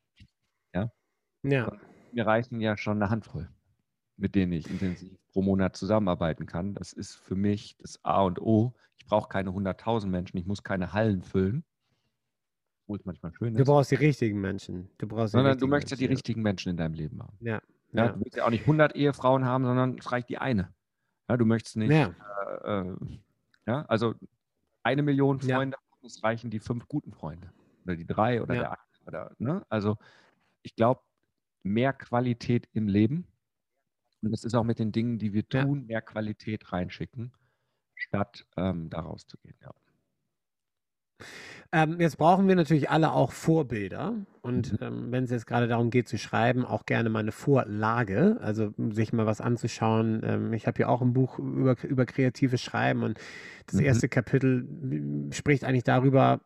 Ja. 0.75 0.91
Ja. 1.43 1.69
Und 1.69 1.81
mir 2.13 2.27
reichen 2.27 2.61
ja 2.61 2.77
schon 2.77 3.01
eine 3.01 3.11
Handvoll, 3.11 3.49
mit 4.17 4.35
denen 4.35 4.53
ich 4.53 4.71
intensiv 4.71 5.19
pro 5.29 5.43
Monat 5.43 5.77
zusammenarbeiten 5.77 6.47
kann. 6.47 6.75
Das 6.75 6.93
ist 6.93 7.15
für 7.17 7.35
mich 7.35 7.77
das 7.79 8.03
A 8.05 8.23
und 8.23 8.41
O. 8.41 8.75
Ich 8.99 9.07
brauche 9.07 9.29
keine 9.29 9.51
100.000 9.51 10.07
Menschen, 10.07 10.37
ich 10.39 10.47
muss 10.47 10.63
keine 10.63 10.93
Hallen 10.93 11.23
füllen. 11.23 11.65
Wo 12.87 12.95
es 12.95 13.05
manchmal 13.05 13.33
schön 13.35 13.55
ist. 13.55 13.59
Du 13.59 13.65
brauchst 13.65 13.91
die 13.91 13.97
richtigen 13.97 14.41
Menschen. 14.41 14.89
Du 14.99 15.09
brauchst 15.09 15.33
sondern 15.33 15.59
du 15.59 15.67
möchtest 15.67 15.91
ja 15.91 15.97
die 15.97 16.13
richtigen 16.13 16.43
Menschen 16.43 16.71
in 16.71 16.77
deinem 16.77 16.95
Leben 16.95 17.21
haben. 17.21 17.37
Ja. 17.41 17.61
ja. 17.93 18.07
ja. 18.07 18.13
Du 18.13 18.21
willst 18.21 18.37
ja 18.37 18.47
auch 18.47 18.51
nicht 18.51 18.63
100 18.63 18.95
Ehefrauen 18.95 19.45
haben, 19.45 19.65
sondern 19.65 19.99
es 19.99 20.13
reicht 20.13 20.29
die 20.29 20.39
eine. 20.39 20.73
Ja, 21.29 21.37
du 21.37 21.45
möchtest 21.45 21.77
nicht. 21.77 21.91
Ja, 21.91 22.15
äh, 22.65 22.81
äh, 22.81 22.97
ja 23.67 23.85
also 23.87 24.15
eine 24.85 25.03
Million 25.03 25.41
Freunde, 25.41 25.77
ja. 25.77 26.07
es 26.07 26.23
reichen 26.23 26.51
die 26.51 26.61
fünf 26.61 26.87
guten 26.87 27.13
Freunde. 27.13 27.51
Oder 27.85 27.97
die 27.97 28.07
drei 28.07 28.41
oder 28.41 28.55
der 28.55 28.71
eine. 28.71 28.79
Oder, 29.07 29.33
ne? 29.39 29.67
Also 29.69 29.97
ich 30.63 30.77
glaube, 30.77 31.01
mehr 31.65 31.93
Qualität 31.93 32.69
im 32.73 32.89
Leben. 32.89 33.27
Und 34.27 34.33
das 34.33 34.45
ist 34.45 34.55
auch 34.55 34.65
mit 34.65 34.79
den 34.79 34.93
Dingen, 34.93 35.19
die 35.19 35.33
wir 35.33 35.49
tun, 35.49 35.81
ja. 35.81 35.87
mehr 35.87 36.03
Qualität 36.03 36.73
reinschicken, 36.73 37.33
statt 37.95 38.47
ähm, 38.57 38.91
daraus 38.91 39.27
zu 39.27 39.37
gehen. 39.39 39.57
Ja. 39.63 39.73
Ähm, 41.73 42.01
jetzt 42.01 42.19
brauchen 42.19 42.47
wir 42.49 42.55
natürlich 42.55 42.91
alle 42.91 43.13
auch 43.13 43.33
Vorbilder. 43.33 44.15
Und 44.43 44.73
mhm. 44.73 44.79
ähm, 44.81 45.13
wenn 45.13 45.25
es 45.25 45.31
jetzt 45.31 45.47
gerade 45.47 45.67
darum 45.69 45.91
geht 45.91 46.09
zu 46.09 46.19
schreiben, 46.19 46.65
auch 46.65 46.87
gerne 46.87 47.09
mal 47.09 47.21
eine 47.21 47.33
Vorlage, 47.33 48.39
also 48.41 48.73
sich 48.91 49.13
mal 49.13 49.27
was 49.27 49.41
anzuschauen. 49.41 50.21
Ähm, 50.25 50.53
ich 50.53 50.67
habe 50.67 50.81
ja 50.81 50.89
auch 50.89 51.03
ein 51.03 51.13
Buch 51.13 51.39
über, 51.39 51.77
über 51.83 52.07
kreatives 52.07 52.63
Schreiben 52.63 53.03
und 53.03 53.19
das 53.67 53.81
mhm. 53.81 53.87
erste 53.87 54.09
Kapitel 54.09 55.29
spricht 55.33 55.65
eigentlich 55.65 55.85
darüber, 55.85 56.41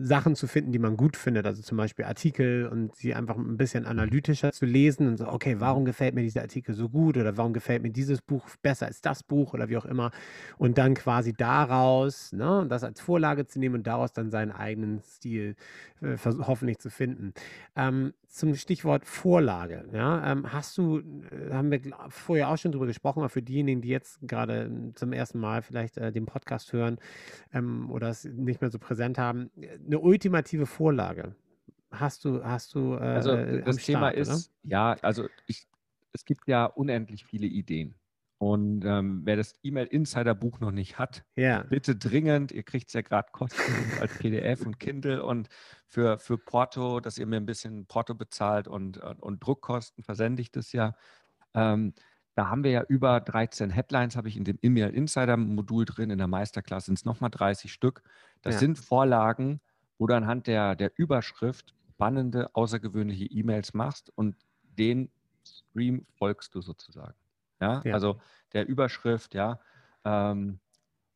Sachen 0.00 0.36
zu 0.36 0.46
finden, 0.46 0.70
die 0.70 0.78
man 0.78 0.96
gut 0.96 1.16
findet, 1.16 1.44
also 1.44 1.60
zum 1.60 1.76
Beispiel 1.76 2.04
Artikel 2.04 2.68
und 2.68 2.94
sie 2.94 3.14
einfach 3.14 3.36
ein 3.36 3.56
bisschen 3.56 3.84
analytischer 3.84 4.52
zu 4.52 4.64
lesen 4.64 5.08
und 5.08 5.16
so, 5.16 5.26
okay, 5.26 5.56
warum 5.58 5.84
gefällt 5.84 6.14
mir 6.14 6.22
dieser 6.22 6.42
Artikel 6.42 6.72
so 6.72 6.88
gut 6.88 7.16
oder 7.16 7.36
warum 7.36 7.52
gefällt 7.52 7.82
mir 7.82 7.90
dieses 7.90 8.22
Buch 8.22 8.46
besser 8.62 8.86
als 8.86 9.00
das 9.00 9.24
Buch 9.24 9.54
oder 9.54 9.68
wie 9.68 9.76
auch 9.76 9.84
immer 9.84 10.12
und 10.56 10.78
dann 10.78 10.94
quasi 10.94 11.32
daraus, 11.32 12.32
ne, 12.32 12.64
das 12.68 12.84
als 12.84 13.00
Vorlage 13.00 13.46
zu 13.46 13.58
nehmen 13.58 13.74
und 13.74 13.88
daraus 13.88 14.12
dann 14.12 14.30
seinen 14.30 14.52
eigenen 14.52 15.02
Stil 15.02 15.56
äh, 16.00 16.16
hoffentlich 16.24 16.78
zu 16.78 16.90
finden. 16.90 17.34
Ähm, 17.74 18.12
zum 18.28 18.54
Stichwort 18.54 19.04
Vorlage, 19.04 19.86
ja, 19.92 20.32
ähm, 20.32 20.52
hast 20.52 20.76
du, 20.78 20.98
äh, 20.98 21.52
haben 21.52 21.70
wir 21.70 21.80
vorher 22.10 22.50
auch 22.50 22.58
schon 22.58 22.72
drüber 22.72 22.86
gesprochen, 22.86 23.20
aber 23.20 23.30
für 23.30 23.42
diejenigen, 23.42 23.80
die 23.80 23.88
jetzt 23.88 24.20
gerade 24.22 24.70
zum 24.94 25.12
ersten 25.12 25.40
Mal 25.40 25.62
vielleicht 25.62 25.96
äh, 25.96 26.12
den 26.12 26.26
Podcast 26.26 26.72
hören 26.72 26.98
ähm, 27.52 27.90
oder 27.90 28.10
es 28.10 28.24
nicht 28.24 28.60
mehr 28.60 28.70
so 28.70 28.78
präsent 28.78 29.18
haben, 29.18 29.50
eine 29.88 29.98
ultimative 29.98 30.66
Vorlage. 30.66 31.34
Hast 31.90 32.24
du, 32.24 32.44
hast 32.44 32.74
du. 32.74 32.94
Äh, 32.94 32.98
also 32.98 33.36
das 33.36 33.78
Thema 33.78 34.10
ist, 34.10 34.28
oder? 34.28 34.70
ja, 34.70 34.96
also 35.02 35.26
ich, 35.46 35.66
es 36.12 36.24
gibt 36.24 36.46
ja 36.46 36.66
unendlich 36.66 37.24
viele 37.24 37.46
Ideen. 37.46 37.94
Und 38.40 38.84
ähm, 38.84 39.22
wer 39.24 39.34
das 39.34 39.54
E-Mail-Insider-Buch 39.64 40.60
noch 40.60 40.70
nicht 40.70 40.96
hat, 40.96 41.24
ja. 41.34 41.64
bitte 41.64 41.96
dringend, 41.96 42.52
ihr 42.52 42.62
kriegt 42.62 42.86
es 42.86 42.94
ja 42.94 43.00
gerade 43.00 43.30
kostenlos 43.32 44.00
als 44.00 44.16
PDF 44.18 44.64
und 44.64 44.78
Kindle 44.78 45.24
und 45.24 45.48
für, 45.88 46.20
für 46.20 46.38
Porto, 46.38 47.00
dass 47.00 47.18
ihr 47.18 47.26
mir 47.26 47.38
ein 47.38 47.46
bisschen 47.46 47.86
Porto 47.86 48.14
bezahlt 48.14 48.68
und, 48.68 48.98
und, 48.98 49.20
und 49.20 49.44
Druckkosten 49.44 50.04
versende 50.04 50.40
ich 50.40 50.52
das 50.52 50.72
ja. 50.72 50.94
Ähm, 51.52 51.94
da 52.36 52.48
haben 52.48 52.62
wir 52.62 52.70
ja 52.70 52.84
über 52.84 53.18
13 53.18 53.70
Headlines, 53.70 54.14
habe 54.14 54.28
ich 54.28 54.36
in 54.36 54.44
dem 54.44 54.60
E-Mail-Insider-Modul 54.62 55.86
drin. 55.86 56.10
In 56.10 56.18
der 56.18 56.28
Meisterklasse 56.28 56.86
sind 56.86 56.98
es 56.98 57.04
nochmal 57.04 57.30
30 57.30 57.72
Stück. 57.72 58.04
Das 58.42 58.54
ja. 58.54 58.60
sind 58.60 58.78
Vorlagen, 58.78 59.60
wo 59.98 60.06
du 60.06 60.14
anhand 60.14 60.46
der, 60.46 60.76
der 60.76 60.92
Überschrift 60.96 61.74
spannende, 61.90 62.54
außergewöhnliche 62.54 63.24
E-Mails 63.24 63.74
machst 63.74 64.12
und 64.14 64.36
den 64.78 65.10
Stream 65.44 66.06
folgst 66.16 66.54
du 66.54 66.60
sozusagen. 66.60 67.14
Ja, 67.60 67.82
ja. 67.84 67.94
also 67.94 68.20
der 68.52 68.68
Überschrift, 68.68 69.34
ja, 69.34 69.58
ähm, 70.04 70.60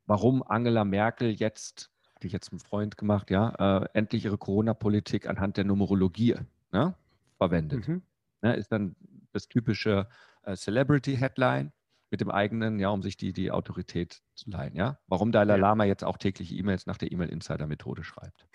warum 0.07 0.43
Angela 0.43 0.85
Merkel 0.85 1.31
jetzt, 1.31 1.91
hatte 2.17 2.27
ich 2.27 2.33
jetzt 2.33 2.51
einen 2.51 2.59
Freund 2.59 2.97
gemacht, 2.97 3.31
ja, 3.31 3.83
äh, 3.83 3.89
endlich 3.93 4.25
ihre 4.25 4.39
Corona-Politik 4.39 5.29
anhand 5.29 5.57
der 5.57 5.65
Numerologie 5.65 6.35
ne, 6.73 6.95
verwendet. 7.39 7.87
Mhm. 7.87 8.03
Ne, 8.43 8.57
ist 8.57 8.73
dann 8.73 8.97
das 9.33 9.49
typische 9.49 10.09
äh, 10.43 10.57
Celebrity-Headline 10.57 11.73
mit 12.13 12.21
dem 12.21 12.31
eigenen, 12.31 12.79
ja, 12.79 12.91
um 12.91 13.03
sich 13.03 13.17
die, 13.17 13.33
die 13.33 13.51
Autorität 13.51 14.23
zu 14.35 14.51
leihen, 14.51 14.77
ja. 14.77 14.99
Warum 15.07 15.33
Dalai 15.33 15.57
Lama 15.57 15.85
jetzt 15.85 16.05
auch 16.05 16.19
tägliche 16.19 16.55
E-Mails 16.55 16.87
nach 16.87 16.99
der 16.99 17.11
E-Mail-Insider-Methode 17.11 18.05
schreibt. 18.05 18.47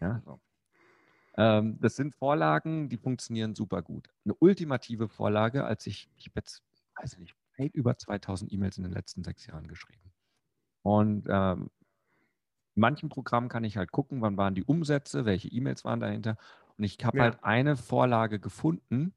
Ja, 0.00 0.20
so. 0.24 0.40
ähm, 1.36 1.78
das 1.80 1.96
sind 1.96 2.14
Vorlagen, 2.14 2.88
die 2.88 2.96
funktionieren 2.96 3.54
super 3.54 3.82
gut. 3.82 4.08
Eine 4.24 4.34
ultimative 4.34 5.08
Vorlage, 5.08 5.64
als 5.64 5.86
ich, 5.86 6.10
ich 6.16 6.26
habe 6.26 6.40
jetzt, 6.40 6.62
weiß 6.96 7.12
ich 7.12 7.18
nicht, 7.18 7.36
weit 7.58 7.74
über 7.74 7.98
2000 7.98 8.50
E-Mails 8.50 8.78
in 8.78 8.84
den 8.84 8.92
letzten 8.92 9.22
sechs 9.24 9.46
Jahren 9.46 9.68
geschrieben. 9.68 10.12
Und 10.80 11.26
ähm, 11.28 11.70
in 12.76 12.80
manchen 12.80 13.10
Programmen 13.10 13.50
kann 13.50 13.64
ich 13.64 13.76
halt 13.76 13.92
gucken, 13.92 14.22
wann 14.22 14.38
waren 14.38 14.54
die 14.54 14.64
Umsätze, 14.64 15.26
welche 15.26 15.48
E-Mails 15.48 15.84
waren 15.84 16.00
dahinter. 16.00 16.38
Und 16.78 16.84
ich 16.84 16.96
habe 17.04 17.18
ja. 17.18 17.24
halt 17.24 17.44
eine 17.44 17.76
Vorlage 17.76 18.40
gefunden. 18.40 19.14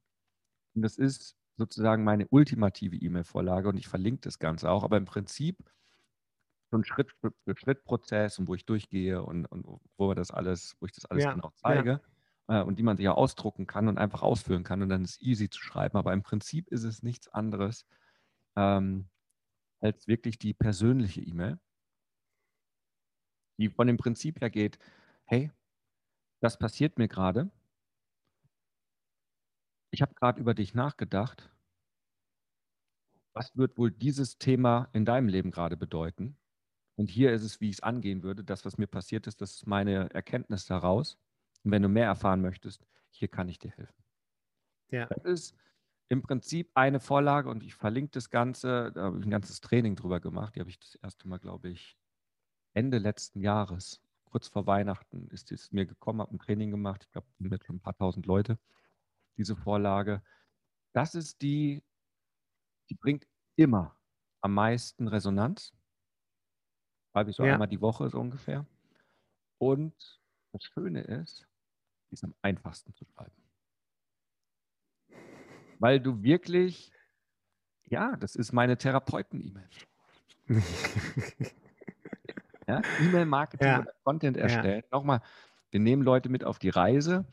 Und 0.76 0.82
das 0.82 0.98
ist 0.98 1.38
sozusagen 1.60 2.04
meine 2.04 2.28
ultimative 2.30 2.95
E-Mail-Vorlage 2.95 3.69
und 3.69 3.78
ich 3.78 3.88
verlinke 3.88 4.22
das 4.22 4.39
Ganze 4.39 4.72
auch. 4.72 4.84
Aber 4.84 4.98
im 4.98 5.06
Prinzip 5.06 5.58
so 6.72 6.78
ein 6.78 6.84
Schritt 6.84 7.12
für 7.12 7.34
Schritt 7.56 7.84
Prozess 7.84 8.39
und 8.39 8.48
wo 8.48 8.56
ich 8.56 8.65
durchgehe 8.65 9.22
und, 9.22 9.45
und 9.45 9.65
wo 9.98 10.08
wir 10.10 10.15
das 10.15 10.32
alles, 10.32 10.76
wo 10.80 10.86
ich 10.86 10.93
das 10.93 11.06
alles 11.06 11.26
ja, 11.26 11.34
genau 11.34 11.52
zeige 11.56 12.02
ja. 12.48 12.62
äh, 12.62 12.63
und 12.63 12.80
die 12.80 12.84
man 12.84 12.98
sich 12.98 13.08
auch 13.10 13.17
ausdrucken 13.17 13.67
kann 13.67 13.88
und 13.88 13.98
einfach 13.98 14.22
ausführen 14.22 14.63
kann 14.63 14.82
und 14.82 14.89
dann 14.89 15.04
ist 15.04 15.12
es 15.12 15.22
easy 15.22 15.50
zu 15.50 15.62
schreiben. 15.62 15.98
Aber 15.98 16.13
im 16.13 16.24
Prinzip 16.24 16.67
ist 16.69 16.84
es 16.84 17.04
nichts 17.04 17.28
anderes 17.28 17.86
ähm, 18.56 19.10
als 19.82 20.08
wirklich 20.08 20.39
die 20.39 20.54
persönliche 20.54 21.22
E-Mail, 21.22 21.60
die 23.58 23.69
von 23.69 23.88
dem 23.88 23.98
Prinzip 23.98 24.41
her 24.41 24.50
geht, 24.50 24.80
hey, 25.26 25.52
das 26.41 26.58
passiert 26.58 26.98
mir 26.98 27.08
gerade 27.08 27.52
ich 30.00 30.02
habe 30.02 30.14
gerade 30.14 30.40
über 30.40 30.54
dich 30.54 30.74
nachgedacht. 30.74 31.52
Was 33.34 33.58
wird 33.58 33.78
wohl 33.78 33.92
dieses 33.92 34.38
Thema 34.38 34.88
in 34.94 35.04
deinem 35.04 35.28
Leben 35.28 35.52
gerade 35.52 35.76
bedeuten? 35.76 36.38
Und 36.96 37.10
hier 37.10 37.34
ist 37.34 37.44
es, 37.44 37.60
wie 37.60 37.68
ich 37.68 37.76
es 37.76 37.84
angehen 37.84 38.24
würde. 38.24 38.46
Das, 38.46 38.64
was 38.64 38.78
mir 38.78 38.88
passiert 38.88 39.28
ist, 39.28 39.42
das 39.42 39.56
ist 39.56 39.68
meine 39.68 40.10
Erkenntnis 40.14 40.66
daraus. 40.66 41.18
Und 41.66 41.72
wenn 41.72 41.82
du 41.82 41.90
mehr 41.90 42.06
erfahren 42.06 42.40
möchtest, 42.40 42.88
hier 43.10 43.28
kann 43.28 43.50
ich 43.50 43.60
dir 43.60 43.72
helfen. 43.72 44.02
Ja. 44.90 45.06
Das 45.08 45.26
ist 45.26 45.56
im 46.08 46.22
Prinzip 46.22 46.72
eine 46.76 47.02
Vorlage 47.02 47.50
und 47.50 47.62
ich 47.62 47.76
verlinke 47.76 48.12
das 48.12 48.30
Ganze. 48.30 48.94
Da 48.94 49.04
habe 49.04 49.20
ich 49.20 49.26
ein 49.26 49.32
ganzes 49.32 49.60
Training 49.60 49.98
drüber 49.98 50.22
gemacht. 50.22 50.56
Die 50.56 50.62
habe 50.62 50.70
ich 50.70 50.80
das 50.80 50.96
erste 50.96 51.28
Mal, 51.28 51.40
glaube 51.40 51.68
ich, 51.68 51.98
Ende 52.74 53.00
letzten 53.00 53.42
Jahres, 53.42 54.02
kurz 54.24 54.48
vor 54.48 54.66
Weihnachten, 54.66 55.28
ist 55.28 55.52
es 55.52 55.74
mir 55.74 55.86
gekommen, 55.86 56.22
habe 56.22 56.34
ein 56.34 56.40
Training 56.40 56.72
gemacht. 56.72 57.04
Ich 57.04 57.12
glaube, 57.12 57.28
mit 57.38 57.66
schon 57.66 57.76
ein 57.76 57.82
paar 57.82 57.98
tausend 57.98 58.28
Leute 58.28 58.58
diese 59.39 59.56
Vorlage. 59.56 60.21
Das 60.93 61.15
ist 61.15 61.41
die, 61.41 61.82
die 62.89 62.95
bringt 62.95 63.25
immer 63.56 63.95
am 64.41 64.54
meisten 64.54 65.08
Resonanz. 65.08 65.73
Schreibe 67.12 67.32
ich 67.32 67.36
so 67.36 67.45
ja. 67.45 67.54
einmal 67.54 67.67
die 67.67 67.82
Woche 67.82 68.10
so 68.10 68.19
ungefähr. 68.19 68.67
Und 69.58 70.21
das 70.52 70.63
Schöne 70.63 71.02
ist, 71.02 71.47
die 72.10 72.13
ist 72.13 72.23
am 72.23 72.36
einfachsten 72.41 72.93
zu 72.93 73.06
schreiben. 73.06 73.32
Weil 75.80 75.99
du 75.99 76.21
wirklich, 76.21 76.91
ja, 77.86 78.15
das 78.17 78.36
ist 78.36 78.52
meine 78.52 78.78
Therapeuten-E-Mail. 78.78 79.69
ja, 82.67 82.82
E-Mail-Marketing 83.02 83.67
ja. 83.67 83.80
oder 83.80 83.93
Content 84.04 84.38
erstellen. 84.38 84.84
Ja. 84.84 84.97
Nochmal, 84.97 85.21
wir 85.71 85.80
nehmen 85.80 86.04
Leute 86.04 86.28
mit 86.28 86.43
auf 86.43 86.60
die 86.60 86.69
Reise 86.69 87.25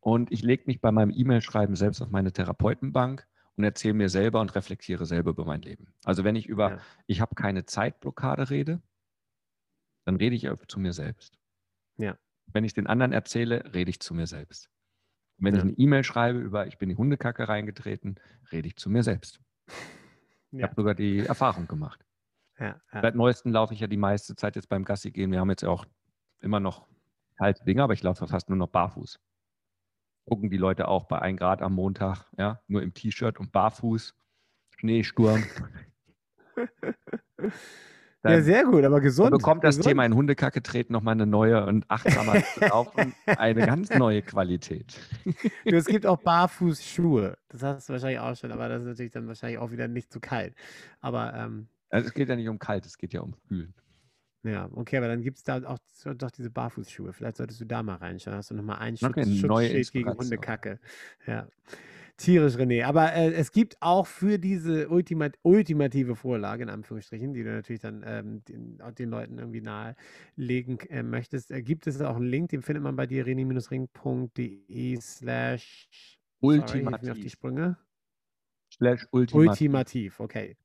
und 0.00 0.32
ich 0.32 0.42
lege 0.42 0.64
mich 0.66 0.80
bei 0.80 0.90
meinem 0.90 1.12
E-Mail-Schreiben 1.14 1.76
selbst 1.76 2.00
auf 2.00 2.10
meine 2.10 2.32
Therapeutenbank 2.32 3.26
und 3.56 3.64
erzähle 3.64 3.94
mir 3.94 4.08
selber 4.08 4.40
und 4.40 4.54
reflektiere 4.54 5.04
selber 5.04 5.30
über 5.30 5.44
mein 5.44 5.62
Leben. 5.62 5.92
Also 6.04 6.24
wenn 6.24 6.36
ich 6.36 6.46
über, 6.46 6.70
ja. 6.70 6.78
ich 7.06 7.20
habe 7.20 7.34
keine 7.34 7.66
Zeitblockade 7.66 8.48
rede, 8.50 8.80
dann 10.04 10.16
rede 10.16 10.34
ich 10.34 10.48
zu 10.68 10.80
mir 10.80 10.92
selbst. 10.92 11.38
Ja. 11.98 12.16
Wenn 12.46 12.64
ich 12.64 12.72
den 12.72 12.86
anderen 12.86 13.12
erzähle, 13.12 13.74
rede 13.74 13.90
ich 13.90 14.00
zu 14.00 14.14
mir 14.14 14.26
selbst. 14.26 14.70
wenn 15.36 15.54
ja. 15.54 15.58
ich 15.58 15.64
eine 15.64 15.72
E-Mail 15.72 16.04
schreibe 16.04 16.38
über 16.38 16.66
ich 16.66 16.78
bin 16.78 16.88
die 16.88 16.96
Hundekacke 16.96 17.48
reingetreten, 17.48 18.18
rede 18.50 18.68
ich 18.68 18.76
zu 18.76 18.90
mir 18.90 19.02
selbst. 19.02 19.40
Ich 20.52 20.64
habe 20.64 20.74
sogar 20.74 20.96
die 20.96 21.20
Erfahrung 21.20 21.68
gemacht. 21.68 22.04
Seit 23.02 23.14
neuestem 23.14 23.52
laufe 23.52 23.72
ich 23.72 23.78
ja 23.78 23.86
die 23.86 23.96
meiste 23.96 24.34
Zeit 24.34 24.56
jetzt 24.56 24.68
beim 24.68 24.84
Gassi 24.84 25.12
gehen. 25.12 25.30
Wir 25.30 25.38
haben 25.38 25.48
jetzt 25.48 25.62
ja 25.62 25.68
auch 25.68 25.86
immer 26.40 26.58
noch 26.58 26.88
kalte 27.36 27.62
Dinge, 27.62 27.84
aber 27.84 27.92
ich 27.92 28.02
laufe 28.02 28.26
fast 28.26 28.48
nur 28.48 28.58
noch 28.58 28.66
barfuß. 28.66 29.20
Gucken 30.26 30.50
die 30.50 30.56
Leute 30.56 30.88
auch 30.88 31.04
bei 31.04 31.18
1 31.20 31.38
Grad 31.38 31.62
am 31.62 31.74
Montag, 31.74 32.26
ja, 32.38 32.60
nur 32.68 32.82
im 32.82 32.94
T-Shirt 32.94 33.40
und 33.40 33.52
barfuß, 33.52 34.14
Schneesturm. 34.78 35.42
Dann, 38.22 38.32
ja, 38.34 38.42
sehr 38.42 38.64
gut, 38.64 38.84
aber 38.84 39.00
gesund. 39.00 39.30
bekommt 39.30 39.64
das 39.64 39.76
gesund. 39.78 39.92
Thema 39.92 40.04
in 40.04 40.14
Hundekacke 40.14 40.62
treten 40.62 40.92
nochmal 40.92 41.12
eine 41.12 41.24
neue 41.24 41.64
und 41.64 41.90
achtsamer 41.90 42.42
Laufen 42.60 43.14
eine 43.26 43.64
ganz 43.64 43.88
neue 43.88 44.20
Qualität. 44.20 45.00
Du, 45.64 45.74
es 45.74 45.86
gibt 45.86 46.04
auch 46.04 46.18
Barfußschuhe. 46.18 47.38
Das 47.48 47.62
hast 47.62 47.88
du 47.88 47.94
wahrscheinlich 47.94 48.18
auch 48.18 48.36
schon, 48.36 48.52
aber 48.52 48.68
das 48.68 48.82
ist 48.82 48.88
natürlich 48.88 49.12
dann 49.12 49.26
wahrscheinlich 49.26 49.58
auch 49.58 49.70
wieder 49.70 49.88
nicht 49.88 50.12
zu 50.12 50.20
kalt. 50.20 50.54
Aber 51.00 51.32
ähm, 51.32 51.68
also 51.88 52.08
es 52.08 52.12
geht 52.14 52.28
ja 52.28 52.36
nicht 52.36 52.48
um 52.48 52.58
kalt, 52.58 52.84
es 52.84 52.98
geht 52.98 53.14
ja 53.14 53.22
um 53.22 53.34
kühl. 53.48 53.72
Ja, 54.42 54.70
okay, 54.72 54.96
aber 54.96 55.08
dann 55.08 55.22
gibt 55.22 55.36
es 55.36 55.44
da 55.44 55.62
auch 55.64 55.78
doch 56.16 56.30
diese 56.30 56.50
Barfußschuhe. 56.50 57.12
Vielleicht 57.12 57.36
solltest 57.36 57.60
du 57.60 57.66
da 57.66 57.82
mal 57.82 57.96
reinschauen. 57.96 58.36
Hast 58.36 58.50
du 58.50 58.54
nochmal 58.54 58.78
einen 58.78 58.96
Schutz, 58.96 59.10
okay, 59.10 59.36
Schutzschild 59.36 59.92
gegen 59.92 60.16
Hundekacke. 60.16 60.80
Ja. 61.26 61.46
Tierisch, 62.16 62.54
René. 62.56 62.84
Aber 62.84 63.14
äh, 63.14 63.32
es 63.32 63.50
gibt 63.50 63.76
auch 63.80 64.06
für 64.06 64.38
diese 64.38 64.88
Ultima 64.90 65.30
ultimative 65.42 66.16
Vorlage, 66.16 66.62
in 66.62 66.68
Anführungsstrichen, 66.68 67.32
die 67.32 67.42
du 67.42 67.50
natürlich 67.50 67.80
dann 67.80 68.02
ähm, 68.06 68.44
den, 68.44 68.78
den, 68.98 69.08
Leuten 69.08 69.38
irgendwie 69.38 69.62
nahelegen 69.62 70.78
äh, 70.90 71.02
möchtest, 71.02 71.50
äh, 71.50 71.62
gibt 71.62 71.86
es 71.86 72.00
auch 72.02 72.16
einen 72.16 72.26
Link, 72.26 72.50
den 72.50 72.60
findet 72.60 72.82
man 72.82 72.94
bei 72.94 73.06
dir, 73.06 73.26
rené-ring.de 73.26 75.00
slash 75.00 76.18
ultimativ. 76.40 77.10
auf 77.10 77.18
die 77.18 77.30
Sprünge. 77.30 77.78
Slash 78.70 79.06
ultimativ. 79.12 79.50
Ultimativ, 79.50 80.20
okay. 80.20 80.56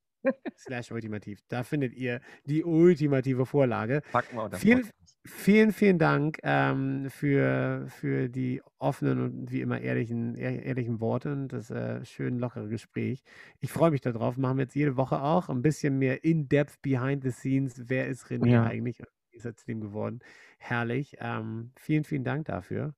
Slash 0.57 0.91
ultimativ. 0.91 1.39
Da 1.47 1.63
findet 1.63 1.93
ihr 1.93 2.21
die 2.45 2.63
ultimative 2.63 3.45
Vorlage. 3.45 4.01
Packen 4.11 4.37
wir 4.37 4.51
vielen, 4.57 4.89
vielen, 5.25 5.71
vielen 5.71 5.99
Dank 5.99 6.37
ähm, 6.43 7.09
für, 7.09 7.85
für 7.89 8.29
die 8.29 8.61
offenen 8.77 9.21
und 9.21 9.51
wie 9.51 9.61
immer 9.61 9.81
ehrlichen, 9.81 10.35
ehrlichen 10.35 10.99
Worte 10.99 11.31
und 11.31 11.49
das 11.49 11.69
äh, 11.69 12.03
schön 12.05 12.37
lockere 12.39 12.67
Gespräch. 12.67 13.23
Ich 13.59 13.71
freue 13.71 13.91
mich 13.91 14.01
darauf. 14.01 14.37
Machen 14.37 14.57
wir 14.57 14.63
jetzt 14.63 14.75
jede 14.75 14.97
Woche 14.97 15.21
auch 15.21 15.49
ein 15.49 15.61
bisschen 15.61 15.97
mehr 15.97 16.23
in-depth 16.23 16.81
behind 16.81 17.23
the 17.23 17.31
scenes. 17.31 17.83
Wer 17.87 18.07
ist 18.07 18.25
René 18.27 18.49
ja. 18.49 18.63
eigentlich? 18.63 18.99
Wie 19.31 19.37
ist 19.37 19.45
er 19.45 19.55
zu 19.55 19.65
dem 19.65 19.81
geworden? 19.81 20.19
Herrlich. 20.57 21.17
Ähm, 21.19 21.71
vielen, 21.75 22.03
vielen 22.03 22.23
Dank 22.23 22.45
dafür. 22.45 22.93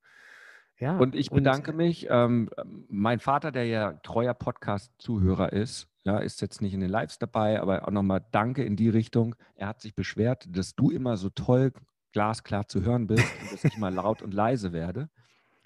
Ja, 0.78 0.96
und 0.96 1.16
ich 1.16 1.30
bedanke 1.30 1.72
und, 1.72 1.76
mich. 1.76 2.06
Ähm, 2.08 2.50
mein 2.88 3.18
Vater, 3.18 3.50
der 3.50 3.66
ja 3.66 3.92
treuer 3.94 4.34
Podcast-Zuhörer 4.34 5.52
ist, 5.52 5.88
ja, 6.04 6.18
ist 6.18 6.40
jetzt 6.40 6.62
nicht 6.62 6.72
in 6.72 6.80
den 6.80 6.90
Lives 6.90 7.18
dabei, 7.18 7.60
aber 7.60 7.86
auch 7.86 7.92
nochmal 7.92 8.24
Danke 8.30 8.62
in 8.62 8.76
die 8.76 8.88
Richtung. 8.88 9.34
Er 9.56 9.68
hat 9.68 9.80
sich 9.80 9.94
beschwert, 9.94 10.46
dass 10.48 10.74
du 10.74 10.90
immer 10.90 11.16
so 11.16 11.30
toll 11.30 11.72
glasklar 12.12 12.68
zu 12.68 12.82
hören 12.82 13.06
bist 13.06 13.26
und 13.42 13.52
dass 13.52 13.64
ich 13.64 13.76
mal 13.76 13.92
laut 13.92 14.22
und 14.22 14.32
leise 14.32 14.72
werde. 14.72 15.10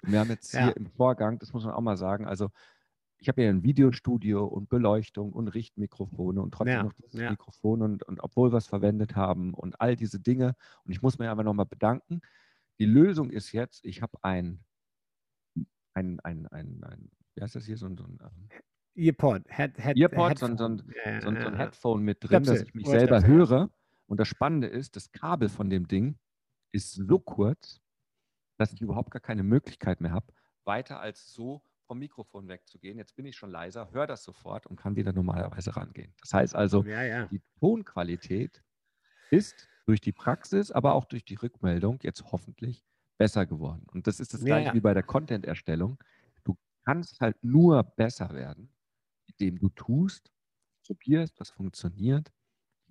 wir 0.01 0.19
haben 0.19 0.29
jetzt 0.29 0.53
ja. 0.53 0.65
hier 0.65 0.77
im 0.77 0.87
Vorgang, 0.87 1.39
das 1.39 1.53
muss 1.53 1.63
man 1.63 1.73
auch 1.73 1.81
mal 1.81 1.95
sagen, 1.95 2.25
also 2.27 2.49
ich 3.19 3.29
habe 3.29 3.43
ja 3.43 3.49
ein 3.49 3.63
Videostudio 3.63 4.45
und 4.45 4.67
Beleuchtung 4.67 5.31
und 5.31 5.47
Richtmikrofone 5.47 6.41
und 6.41 6.53
trotzdem 6.53 6.75
ja, 6.75 6.83
noch 6.83 6.93
das 6.97 7.13
ja. 7.13 7.29
Mikrofon 7.29 7.81
und, 7.81 8.03
und 8.03 8.21
obwohl 8.21 8.51
wir 8.51 8.57
es 8.57 8.67
verwendet 8.67 9.15
haben 9.15 9.53
und 9.53 9.79
all 9.79 9.95
diese 9.95 10.19
Dinge. 10.19 10.55
Und 10.83 10.91
ich 10.91 11.01
muss 11.01 11.19
mir 11.19 11.31
aber 11.31 11.43
nochmal 11.43 11.65
bedanken. 11.65 12.19
Die 12.79 12.85
Lösung 12.85 13.29
ist 13.29 13.53
jetzt, 13.53 13.85
ich 13.85 14.01
habe 14.01 14.17
ein 14.23 14.59
ein, 15.93 16.19
ein, 16.21 16.47
ein, 16.47 16.83
ein, 16.83 17.11
wie 17.35 17.41
heißt 17.41 17.55
das 17.55 17.65
hier, 17.65 17.77
so 17.77 17.87
ein, 17.87 17.97
so 17.97 18.03
ein 18.03 18.19
ähm, 18.21 18.49
Earpod, 18.95 19.43
Head, 19.49 19.77
Head, 19.77 19.97
Earpod, 19.97 20.37
so, 20.37 20.45
so, 20.45 20.51
ein, 20.51 20.57
so, 20.57 20.65
ein, 20.65 21.21
so 21.21 21.47
ein 21.47 21.55
Headphone 21.55 22.03
mit 22.03 22.17
drin, 22.21 22.43
dass 22.43 22.61
ich 22.61 22.73
mich 22.73 22.87
selber 22.87 23.19
Stöpsel. 23.19 23.35
höre. 23.35 23.69
Und 24.05 24.19
das 24.19 24.27
Spannende 24.27 24.67
ist, 24.67 24.95
das 24.95 25.11
Kabel 25.11 25.49
von 25.49 25.69
dem 25.69 25.87
Ding 25.87 26.19
ist 26.71 26.93
so 26.93 27.19
kurz, 27.19 27.81
dass 28.57 28.73
ich 28.73 28.81
überhaupt 28.81 29.11
gar 29.11 29.21
keine 29.21 29.43
Möglichkeit 29.43 30.01
mehr 30.01 30.11
habe, 30.11 30.27
weiter 30.65 30.99
als 30.99 31.33
so 31.33 31.63
vom 31.87 31.99
Mikrofon 31.99 32.47
wegzugehen. 32.47 32.97
Jetzt 32.97 33.15
bin 33.15 33.25
ich 33.25 33.35
schon 33.35 33.49
leiser, 33.49 33.91
höre 33.91 34.07
das 34.07 34.23
sofort 34.23 34.67
und 34.67 34.77
kann 34.77 34.95
wieder 34.95 35.13
normalerweise 35.13 35.75
rangehen. 35.75 36.13
Das 36.21 36.33
heißt 36.33 36.55
also, 36.55 36.83
ja, 36.83 37.03
ja. 37.03 37.25
die 37.27 37.41
Tonqualität 37.59 38.63
ist 39.31 39.67
durch 39.85 39.99
die 39.99 40.11
Praxis, 40.11 40.71
aber 40.71 40.93
auch 40.93 41.05
durch 41.05 41.25
die 41.25 41.35
Rückmeldung 41.35 41.99
jetzt 42.03 42.23
hoffentlich 42.31 42.85
besser 43.17 43.45
geworden. 43.45 43.85
Und 43.91 44.07
das 44.07 44.19
ist 44.19 44.33
das 44.33 44.43
gleiche 44.43 44.69
ja. 44.69 44.73
wie 44.73 44.79
bei 44.79 44.93
der 44.93 45.03
Content-Erstellung. 45.03 45.97
Du 46.43 46.57
kannst 46.85 47.19
halt 47.21 47.41
nur 47.43 47.83
besser 47.83 48.33
werden, 48.33 48.69
indem 49.27 49.59
du 49.59 49.69
tust, 49.69 50.31
probierst, 50.85 51.39
was 51.39 51.49
funktioniert, 51.49 52.31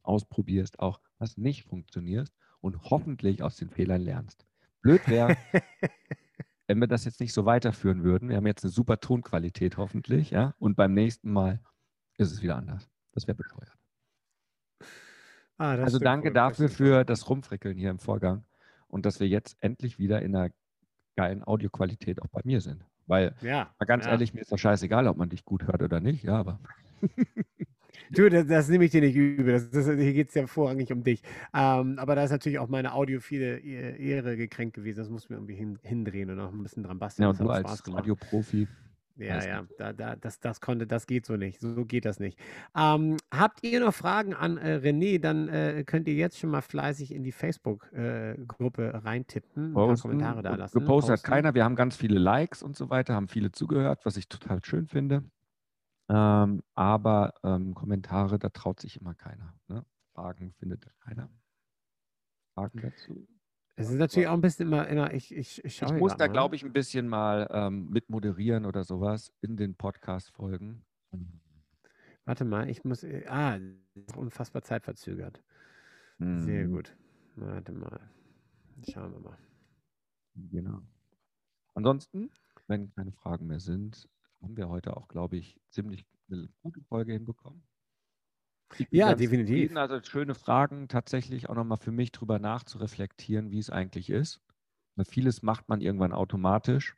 ausprobierst 0.02 0.78
auch, 0.78 1.00
was 1.18 1.36
nicht 1.36 1.64
funktioniert 1.64 2.32
und 2.60 2.90
hoffentlich 2.90 3.42
aus 3.42 3.56
den 3.56 3.70
Fehlern 3.70 4.00
lernst. 4.00 4.46
Blöd 4.80 5.06
wäre, 5.08 5.36
wenn 6.66 6.78
wir 6.78 6.88
das 6.88 7.04
jetzt 7.04 7.20
nicht 7.20 7.32
so 7.32 7.44
weiterführen 7.44 8.02
würden. 8.02 8.28
Wir 8.28 8.36
haben 8.36 8.46
jetzt 8.46 8.64
eine 8.64 8.72
super 8.72 8.98
Tonqualität 8.98 9.76
hoffentlich, 9.76 10.30
ja, 10.30 10.54
und 10.58 10.76
beim 10.76 10.94
nächsten 10.94 11.30
Mal 11.30 11.60
ist 12.16 12.32
es 12.32 12.42
wieder 12.42 12.56
anders. 12.56 12.88
Das 13.12 13.26
wäre 13.26 13.36
bescheuert. 13.36 13.76
Ah, 15.58 15.74
also 15.74 15.98
danke 15.98 16.28
cool. 16.28 16.34
dafür 16.34 16.68
für 16.68 17.04
das 17.04 17.28
Rumfrickeln 17.28 17.76
hier 17.76 17.90
im 17.90 17.98
Vorgang 17.98 18.44
und 18.92 19.06
dass 19.06 19.18
wir 19.18 19.26
jetzt 19.26 19.56
endlich 19.60 19.98
wieder 19.98 20.22
in 20.22 20.36
einer 20.36 20.50
geilen 21.16 21.42
Audioqualität 21.42 22.20
auch 22.22 22.28
bei 22.28 22.42
mir 22.44 22.60
sind. 22.60 22.84
Weil, 23.06 23.34
ja, 23.40 23.74
mal 23.78 23.86
ganz 23.86 24.04
ja. 24.04 24.12
ehrlich, 24.12 24.34
mir 24.34 24.42
ist 24.42 24.52
das 24.52 24.60
scheißegal, 24.60 25.08
ob 25.08 25.16
man 25.16 25.28
dich 25.28 25.44
gut 25.44 25.66
hört 25.66 25.82
oder 25.82 26.00
nicht, 26.00 26.22
ja, 26.24 26.36
aber. 26.36 26.60
Du, 28.10 28.28
das, 28.28 28.46
das, 28.46 28.68
nehme 28.68 28.84
ich 28.84 28.90
dir 28.90 29.00
nicht 29.00 29.16
übel. 29.16 29.54
Das, 29.54 29.70
das, 29.70 29.86
hier 29.86 30.12
geht 30.12 30.28
es 30.28 30.34
ja 30.34 30.46
vorrangig 30.46 30.92
um 30.92 31.02
dich. 31.02 31.22
Ähm, 31.54 31.98
aber 31.98 32.14
da 32.14 32.24
ist 32.24 32.30
natürlich 32.30 32.58
auch 32.58 32.68
meine 32.68 32.92
audiophile 32.92 33.58
Ehre 33.58 34.36
gekränkt 34.36 34.74
gewesen. 34.74 34.98
Das 34.98 35.08
muss 35.08 35.30
mir 35.30 35.36
irgendwie 35.36 35.54
hin, 35.54 35.78
hindrehen 35.82 36.28
und 36.28 36.36
noch 36.36 36.52
ein 36.52 36.62
bisschen 36.62 36.82
dran 36.82 36.98
basteln. 36.98 37.24
Ja, 37.24 37.30
und 37.30 37.40
du 37.40 37.48
als 37.48 37.86
Radioprofi 37.86 38.66
ja, 39.16 39.44
ja, 39.44 39.66
da, 39.78 39.92
da, 39.92 40.16
das, 40.16 40.40
das 40.40 40.60
konnte, 40.60 40.86
das 40.86 41.06
geht 41.06 41.26
so 41.26 41.36
nicht. 41.36 41.60
So 41.60 41.84
geht 41.84 42.04
das 42.04 42.18
nicht. 42.18 42.38
Ähm, 42.76 43.16
habt 43.32 43.62
ihr 43.62 43.80
noch 43.80 43.94
Fragen 43.94 44.34
an 44.34 44.58
äh, 44.58 44.76
René, 44.82 45.20
dann 45.20 45.48
äh, 45.48 45.84
könnt 45.86 46.08
ihr 46.08 46.14
jetzt 46.14 46.38
schon 46.38 46.50
mal 46.50 46.62
fleißig 46.62 47.12
in 47.12 47.22
die 47.22 47.32
Facebook-Gruppe 47.32 48.92
äh, 48.92 48.96
reintippen, 48.96 49.70
ein 49.70 49.74
paar 49.74 49.96
Kommentare 49.96 50.42
da 50.42 50.54
lassen. 50.54 50.78
Gepostet 50.78 51.18
hat 51.18 51.24
keiner, 51.24 51.54
wir 51.54 51.64
haben 51.64 51.76
ganz 51.76 51.96
viele 51.96 52.18
Likes 52.18 52.62
und 52.62 52.76
so 52.76 52.90
weiter, 52.90 53.14
haben 53.14 53.28
viele 53.28 53.52
zugehört, 53.52 54.04
was 54.04 54.16
ich 54.16 54.28
total 54.28 54.64
schön 54.64 54.86
finde. 54.86 55.24
Ähm, 56.08 56.62
aber 56.74 57.34
ähm, 57.42 57.74
Kommentare, 57.74 58.38
da 58.38 58.48
traut 58.48 58.80
sich 58.80 59.00
immer 59.00 59.14
keiner. 59.14 59.54
Ne? 59.68 59.84
Fragen 60.14 60.52
findet 60.58 60.86
keiner. 61.00 61.30
Fragen 62.54 62.80
dazu? 62.80 63.26
Es 63.74 63.88
ist 63.88 63.96
natürlich 63.96 64.28
auch 64.28 64.34
ein 64.34 64.40
bisschen 64.40 64.68
immer, 64.68 64.86
immer 64.88 65.14
ich, 65.14 65.34
ich, 65.34 65.64
ich, 65.64 65.82
ich 65.82 65.92
muss 65.94 66.16
da, 66.16 66.26
glaube 66.26 66.56
ich, 66.56 66.64
ein 66.64 66.72
bisschen 66.72 67.08
mal 67.08 67.48
ähm, 67.50 67.88
mit 67.88 68.10
moderieren 68.10 68.66
oder 68.66 68.84
sowas 68.84 69.32
in 69.40 69.56
den 69.56 69.74
Podcast-Folgen. 69.74 70.84
Warte 72.24 72.44
mal, 72.44 72.68
ich 72.68 72.84
muss. 72.84 73.02
Äh, 73.02 73.24
ah, 73.28 73.58
unfassbar 74.16 74.62
zeitverzögert. 74.62 75.42
Hm. 76.18 76.42
Sehr 76.42 76.66
gut. 76.68 76.94
Warte 77.36 77.72
mal. 77.72 78.00
Schauen 78.90 79.12
wir 79.12 79.20
mal. 79.20 79.38
Genau. 80.34 80.80
Ansonsten, 81.74 82.30
wenn 82.68 82.92
keine 82.94 83.12
Fragen 83.12 83.46
mehr 83.46 83.60
sind, 83.60 84.08
haben 84.42 84.56
wir 84.56 84.68
heute 84.68 84.96
auch, 84.96 85.08
glaube 85.08 85.36
ich, 85.36 85.60
ziemlich 85.70 86.06
eine 86.30 86.48
gute 86.62 86.82
Folge 86.82 87.12
hinbekommen. 87.12 87.62
Ja, 88.90 89.14
definitiv. 89.14 89.76
Also 89.76 90.00
schöne 90.02 90.34
Fragen, 90.34 90.88
tatsächlich 90.88 91.48
auch 91.48 91.54
nochmal 91.54 91.78
für 91.78 91.92
mich 91.92 92.12
drüber 92.12 92.38
nachzureflektieren, 92.38 93.50
wie 93.50 93.58
es 93.58 93.70
eigentlich 93.70 94.10
ist. 94.10 94.40
Weil 94.96 95.04
vieles 95.04 95.42
macht 95.42 95.68
man 95.68 95.80
irgendwann 95.80 96.12
automatisch. 96.12 96.96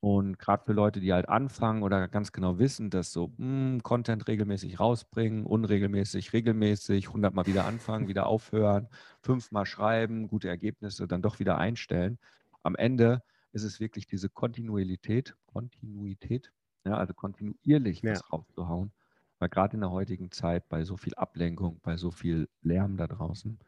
Und 0.00 0.38
gerade 0.38 0.64
für 0.64 0.72
Leute, 0.72 1.00
die 1.00 1.12
halt 1.12 1.28
anfangen 1.28 1.82
oder 1.82 2.08
ganz 2.08 2.32
genau 2.32 2.58
wissen, 2.58 2.88
dass 2.88 3.12
so 3.12 3.28
mh, 3.36 3.36
hm, 3.36 3.82
Content 3.82 4.26
regelmäßig 4.28 4.80
rausbringen, 4.80 5.44
unregelmäßig, 5.44 6.32
regelmäßig, 6.32 7.12
hundertmal 7.12 7.46
wieder 7.46 7.66
anfangen, 7.66 8.08
wieder 8.08 8.26
aufhören, 8.26 8.88
fünfmal 9.20 9.66
schreiben, 9.66 10.26
gute 10.28 10.48
Ergebnisse 10.48 11.06
dann 11.06 11.20
doch 11.20 11.38
wieder 11.38 11.58
einstellen. 11.58 12.18
Am 12.62 12.76
Ende 12.76 13.22
ist 13.52 13.64
es 13.64 13.78
wirklich 13.78 14.06
diese 14.06 14.30
Kontinuität, 14.30 15.34
Kontinuität, 15.44 16.50
ja, 16.86 16.94
also 16.94 17.12
kontinuierlich 17.12 18.00
ja. 18.00 18.12
was 18.12 18.32
rauszuhauen. 18.32 18.92
Weil 19.40 19.48
gerade 19.48 19.74
in 19.74 19.80
der 19.80 19.90
heutigen 19.90 20.30
Zeit 20.30 20.68
bei 20.68 20.84
so 20.84 20.98
viel 20.98 21.14
Ablenkung, 21.14 21.80
bei 21.82 21.96
so 21.96 22.10
viel 22.10 22.48
Lärm 22.60 22.98
da 22.98 23.06
draußen, 23.06 23.58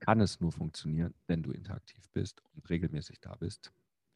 kann 0.00 0.20
es 0.20 0.40
nur 0.40 0.52
funktionieren, 0.52 1.14
wenn 1.26 1.42
du 1.42 1.52
interaktiv 1.52 2.08
bist 2.10 2.42
und 2.54 2.68
regelmäßig 2.70 3.20
da 3.20 3.34
bist. 3.36 3.72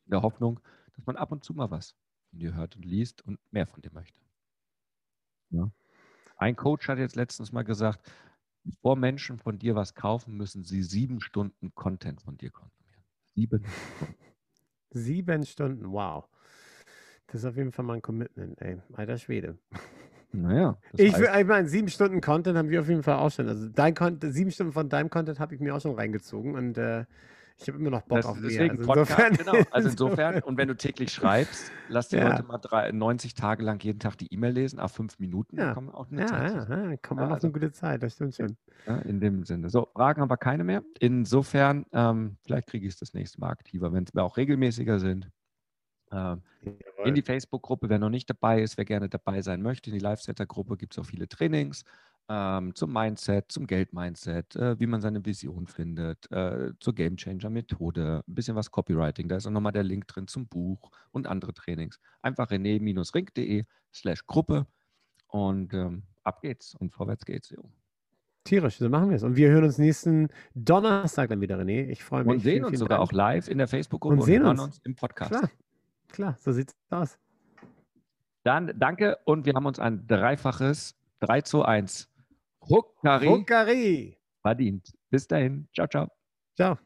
In 0.07 0.13
der 0.13 0.23
Hoffnung, 0.23 0.59
dass 0.97 1.05
man 1.07 1.17
ab 1.17 1.31
und 1.31 1.45
zu 1.45 1.53
mal 1.53 1.71
was 1.71 1.95
von 2.31 2.39
dir 2.39 2.55
hört 2.55 2.77
und 2.77 2.87
liest 2.87 3.23
und 3.27 3.39
mehr 3.51 3.67
von 3.67 3.83
dir 3.83 3.93
möchte. 3.93 4.19
Ja. 5.51 5.71
Ein 6.39 6.57
Coach 6.57 6.89
hat 6.89 6.99
jetzt 6.99 7.15
letztens 7.17 7.53
mal 7.53 7.63
gesagt, 7.63 8.11
bevor 8.65 8.97
Menschen 8.97 9.39
von 9.39 9.59
dir 9.59 9.75
was 9.75 9.95
kaufen, 9.95 10.37
müssen 10.39 10.65
sie 10.65 10.83
sieben 10.83 11.21
Stunden 11.21 11.75
Content 11.75 12.23
von 12.23 12.39
dir 12.39 12.51
konsumieren. 12.51 13.05
Sieben 13.35 13.65
Stunden. 13.67 14.15
Sieben 14.95 15.45
Stunden, 15.45 15.93
wow. 15.93 16.27
Das 17.27 17.37
ist 17.37 17.45
auf 17.45 17.57
jeden 17.57 17.73
Fall 17.73 17.85
mal 17.85 17.95
ein 17.95 18.03
Commitment, 18.03 18.61
ey. 18.63 18.81
Alter 18.95 19.19
Schwede. 19.19 19.59
Naja. 20.33 20.79
Ich, 20.95 21.17
ich 21.17 21.47
meine, 21.47 21.69
sieben 21.69 21.89
Stunden 21.89 22.21
Content 22.21 22.57
haben 22.57 22.71
wir 22.71 22.81
auf 22.81 22.89
jeden 22.89 23.03
Fall 23.03 23.17
auch 23.17 23.31
schon. 23.31 23.49
Also 23.49 23.69
dein 23.69 23.95
Content, 23.95 24.33
sieben 24.33 24.51
Stunden 24.51 24.73
von 24.73 24.89
deinem 24.89 25.11
Content 25.11 25.39
habe 25.39 25.55
ich 25.55 25.61
mir 25.61 25.75
auch 25.75 25.81
schon 25.81 25.95
reingezogen 25.95 26.55
und 26.55 26.79
äh, 26.79 27.05
ich 27.61 27.69
habe 27.69 27.79
immer 27.79 27.91
noch 27.91 28.03
Bock 28.03 28.19
das, 28.19 28.27
auf 28.27 28.39
deswegen 28.43 28.79
mehr. 28.79 28.89
Also 28.89 29.01
insofern, 29.01 29.35
genau. 29.35 29.53
Also 29.71 29.89
insofern, 29.91 30.43
und 30.43 30.57
wenn 30.57 30.69
du 30.69 30.77
täglich 30.77 31.13
schreibst, 31.13 31.71
lass 31.89 32.09
die 32.09 32.17
ja. 32.17 32.29
Leute 32.29 32.43
mal 32.45 32.59
drei, 32.59 32.91
90 32.91 33.35
Tage 33.35 33.63
lang 33.63 33.83
jeden 33.83 34.01
Tag 34.01 34.17
die 34.19 34.33
E-Mail 34.33 34.53
lesen, 34.53 34.81
auf 34.81 34.93
fünf 34.93 35.19
Minuten, 35.19 35.59
ja. 35.59 35.75
kommen 35.75 35.91
auch 35.91 36.11
eine 36.11 36.23
ja, 36.23 36.27
Zeit. 36.27 36.55
Ja, 36.55 36.91
ja, 36.91 36.97
kommt 36.97 37.21
man 37.21 37.25
ja, 37.25 37.27
auf 37.27 37.35
also, 37.35 37.47
eine 37.47 37.53
gute 37.53 37.73
Zeit, 37.73 38.03
das 38.03 38.15
stimmt 38.15 38.35
schon. 38.35 38.57
Ja, 38.87 38.97
in 38.99 39.21
dem 39.21 39.45
Sinne. 39.45 39.71
So, 39.71 39.89
Fragen 39.95 40.21
haben 40.21 40.31
wir 40.31 40.37
keine 40.37 40.65
mehr. 40.65 40.83
Insofern, 40.99 41.87
ähm, 41.93 42.37
vielleicht 42.45 42.69
kriege 42.69 42.87
ich 42.87 42.95
es 42.95 42.99
das 42.99 43.15
nächste 43.15 43.41
Mal 43.41 43.51
aktiver, 43.51 43.93
wenn 43.93 44.05
es 44.05 44.15
mir 44.15 44.23
auch 44.23 44.37
regelmäßiger 44.37 44.99
sind. 44.99 45.31
Ähm, 46.13 46.43
in 47.05 47.15
die 47.15 47.23
Facebook-Gruppe, 47.23 47.89
wer 47.89 47.99
noch 47.99 48.11
nicht 48.11 48.29
dabei 48.29 48.63
ist, 48.63 48.77
wer 48.77 48.85
gerne 48.85 49.09
dabei 49.09 49.43
sein 49.43 49.63
möchte, 49.63 49.91
in 49.91 49.95
die 49.95 50.03
Live-Setter-Gruppe 50.03 50.77
gibt 50.77 50.93
es 50.93 50.99
auch 50.99 51.07
viele 51.07 51.27
Trainings 51.29 51.85
ähm, 52.29 52.75
zum 52.75 52.93
Mindset, 52.93 53.51
zum 53.51 53.67
Geld-Mindset, 53.67 54.57
äh, 54.57 54.79
wie 54.79 54.87
man 54.87 55.01
seine 55.01 55.25
Vision 55.25 55.67
findet, 55.67 56.31
äh, 56.31 56.73
zur 56.79 56.95
Game-Changer-Methode, 56.95 58.23
ein 58.27 58.35
bisschen 58.35 58.57
was 58.57 58.71
Copywriting. 58.71 59.29
Da 59.29 59.37
ist 59.37 59.47
auch 59.47 59.51
nochmal 59.51 59.73
der 59.73 59.83
Link 59.83 60.07
drin 60.07 60.29
zum 60.29 60.47
Buch 60.47 60.91
und 61.11 61.27
andere 61.27 61.53
Trainings. 61.53 61.99
Einfach 62.23 62.51
rené-ring.de 62.51 63.65
slash 63.93 64.27
Gruppe 64.27 64.67
und 65.29 65.75
ähm, 65.75 66.05
ab 66.23 66.41
geht's 66.43 66.75
und 66.75 66.93
vorwärts 66.93 67.25
geht's. 67.25 67.51
Jo. 67.51 67.71
Tierisch, 68.45 68.79
so 68.79 68.89
machen 68.89 69.11
wir 69.11 69.17
es. 69.17 69.23
Und 69.23 69.37
wir 69.37 69.51
hören 69.51 69.65
uns 69.65 69.79
nächsten 69.79 70.29
Donnerstag 70.55 71.29
dann 71.29 71.41
wieder, 71.41 71.61
René. 71.61 71.87
Ich 71.89 72.03
freue 72.03 72.25
mich. 72.25 72.35
Und 72.35 72.41
sehen 72.41 72.65
uns 72.65 72.79
sogar 72.79 72.99
Dank. 72.99 73.09
auch 73.09 73.13
live 73.13 73.49
in 73.49 73.59
der 73.59 73.69
Facebook-Gruppe 73.69 74.15
und, 74.15 74.21
und 74.21 74.27
sehen 74.27 74.43
hören 74.43 74.59
uns. 74.59 74.63
uns 74.63 74.81
im 74.85 74.97
Podcast. 74.97 75.31
Klar, 75.31 75.51
klar, 76.13 76.37
so 76.39 76.53
sieht's 76.53 76.75
aus. 76.91 77.19
Dann 78.45 78.73
danke 78.79 79.19
und 79.25 79.47
wir 79.47 79.55
haben 79.55 79.67
uns 79.67 79.79
ein 79.79 80.07
dreifaches 80.07 80.95
3 81.21 81.43
zu 81.43 81.65
1 81.65 82.09
Huckari. 82.69 83.27
Huckari. 83.27 84.19
Verdient. 84.43 84.93
Bis 85.11 85.27
dahin. 85.27 85.69
Ciao, 85.75 85.87
ciao. 85.87 86.09
Ciao. 86.57 86.79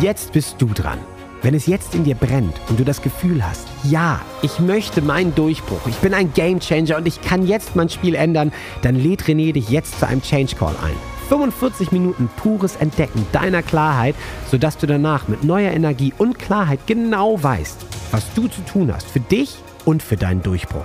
Jetzt 0.00 0.32
bist 0.32 0.60
du 0.60 0.66
dran. 0.66 0.98
Wenn 1.42 1.54
es 1.54 1.66
jetzt 1.66 1.94
in 1.94 2.04
dir 2.04 2.14
brennt 2.14 2.54
und 2.68 2.78
du 2.78 2.84
das 2.84 3.02
Gefühl 3.02 3.44
hast, 3.44 3.68
ja, 3.84 4.20
ich 4.42 4.60
möchte 4.60 5.02
meinen 5.02 5.34
Durchbruch, 5.34 5.86
ich 5.88 5.96
bin 5.96 6.14
ein 6.14 6.32
Gamechanger 6.32 6.96
und 6.96 7.06
ich 7.06 7.20
kann 7.20 7.46
jetzt 7.46 7.74
mein 7.74 7.88
Spiel 7.88 8.14
ändern, 8.14 8.52
dann 8.82 8.94
lädt 8.94 9.24
René 9.24 9.52
dich 9.52 9.68
jetzt 9.68 9.98
zu 9.98 10.06
einem 10.06 10.22
Change 10.22 10.54
Call 10.54 10.76
ein. 10.82 11.11
45 11.32 11.92
Minuten 11.92 12.28
pures 12.36 12.76
Entdecken 12.76 13.24
deiner 13.32 13.62
Klarheit, 13.62 14.14
sodass 14.50 14.76
du 14.76 14.86
danach 14.86 15.28
mit 15.28 15.44
neuer 15.44 15.72
Energie 15.72 16.12
und 16.18 16.38
Klarheit 16.38 16.80
genau 16.86 17.42
weißt, 17.42 17.86
was 18.10 18.34
du 18.34 18.48
zu 18.48 18.60
tun 18.60 18.92
hast 18.92 19.06
für 19.08 19.20
dich 19.20 19.56
und 19.86 20.02
für 20.02 20.16
deinen 20.16 20.42
Durchbruch. 20.42 20.84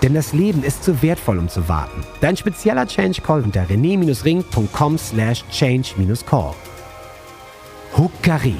Denn 0.00 0.14
das 0.14 0.32
Leben 0.32 0.62
ist 0.62 0.82
zu 0.82 1.02
wertvoll, 1.02 1.38
um 1.38 1.50
zu 1.50 1.68
warten. 1.68 2.02
Dein 2.22 2.38
spezieller 2.38 2.86
Change 2.86 3.20
Call 3.20 3.42
unter 3.42 3.68
rené-ring.com 3.68 4.96
slash 4.96 5.44
change-call. 5.50 6.54
Huckari 7.94 8.56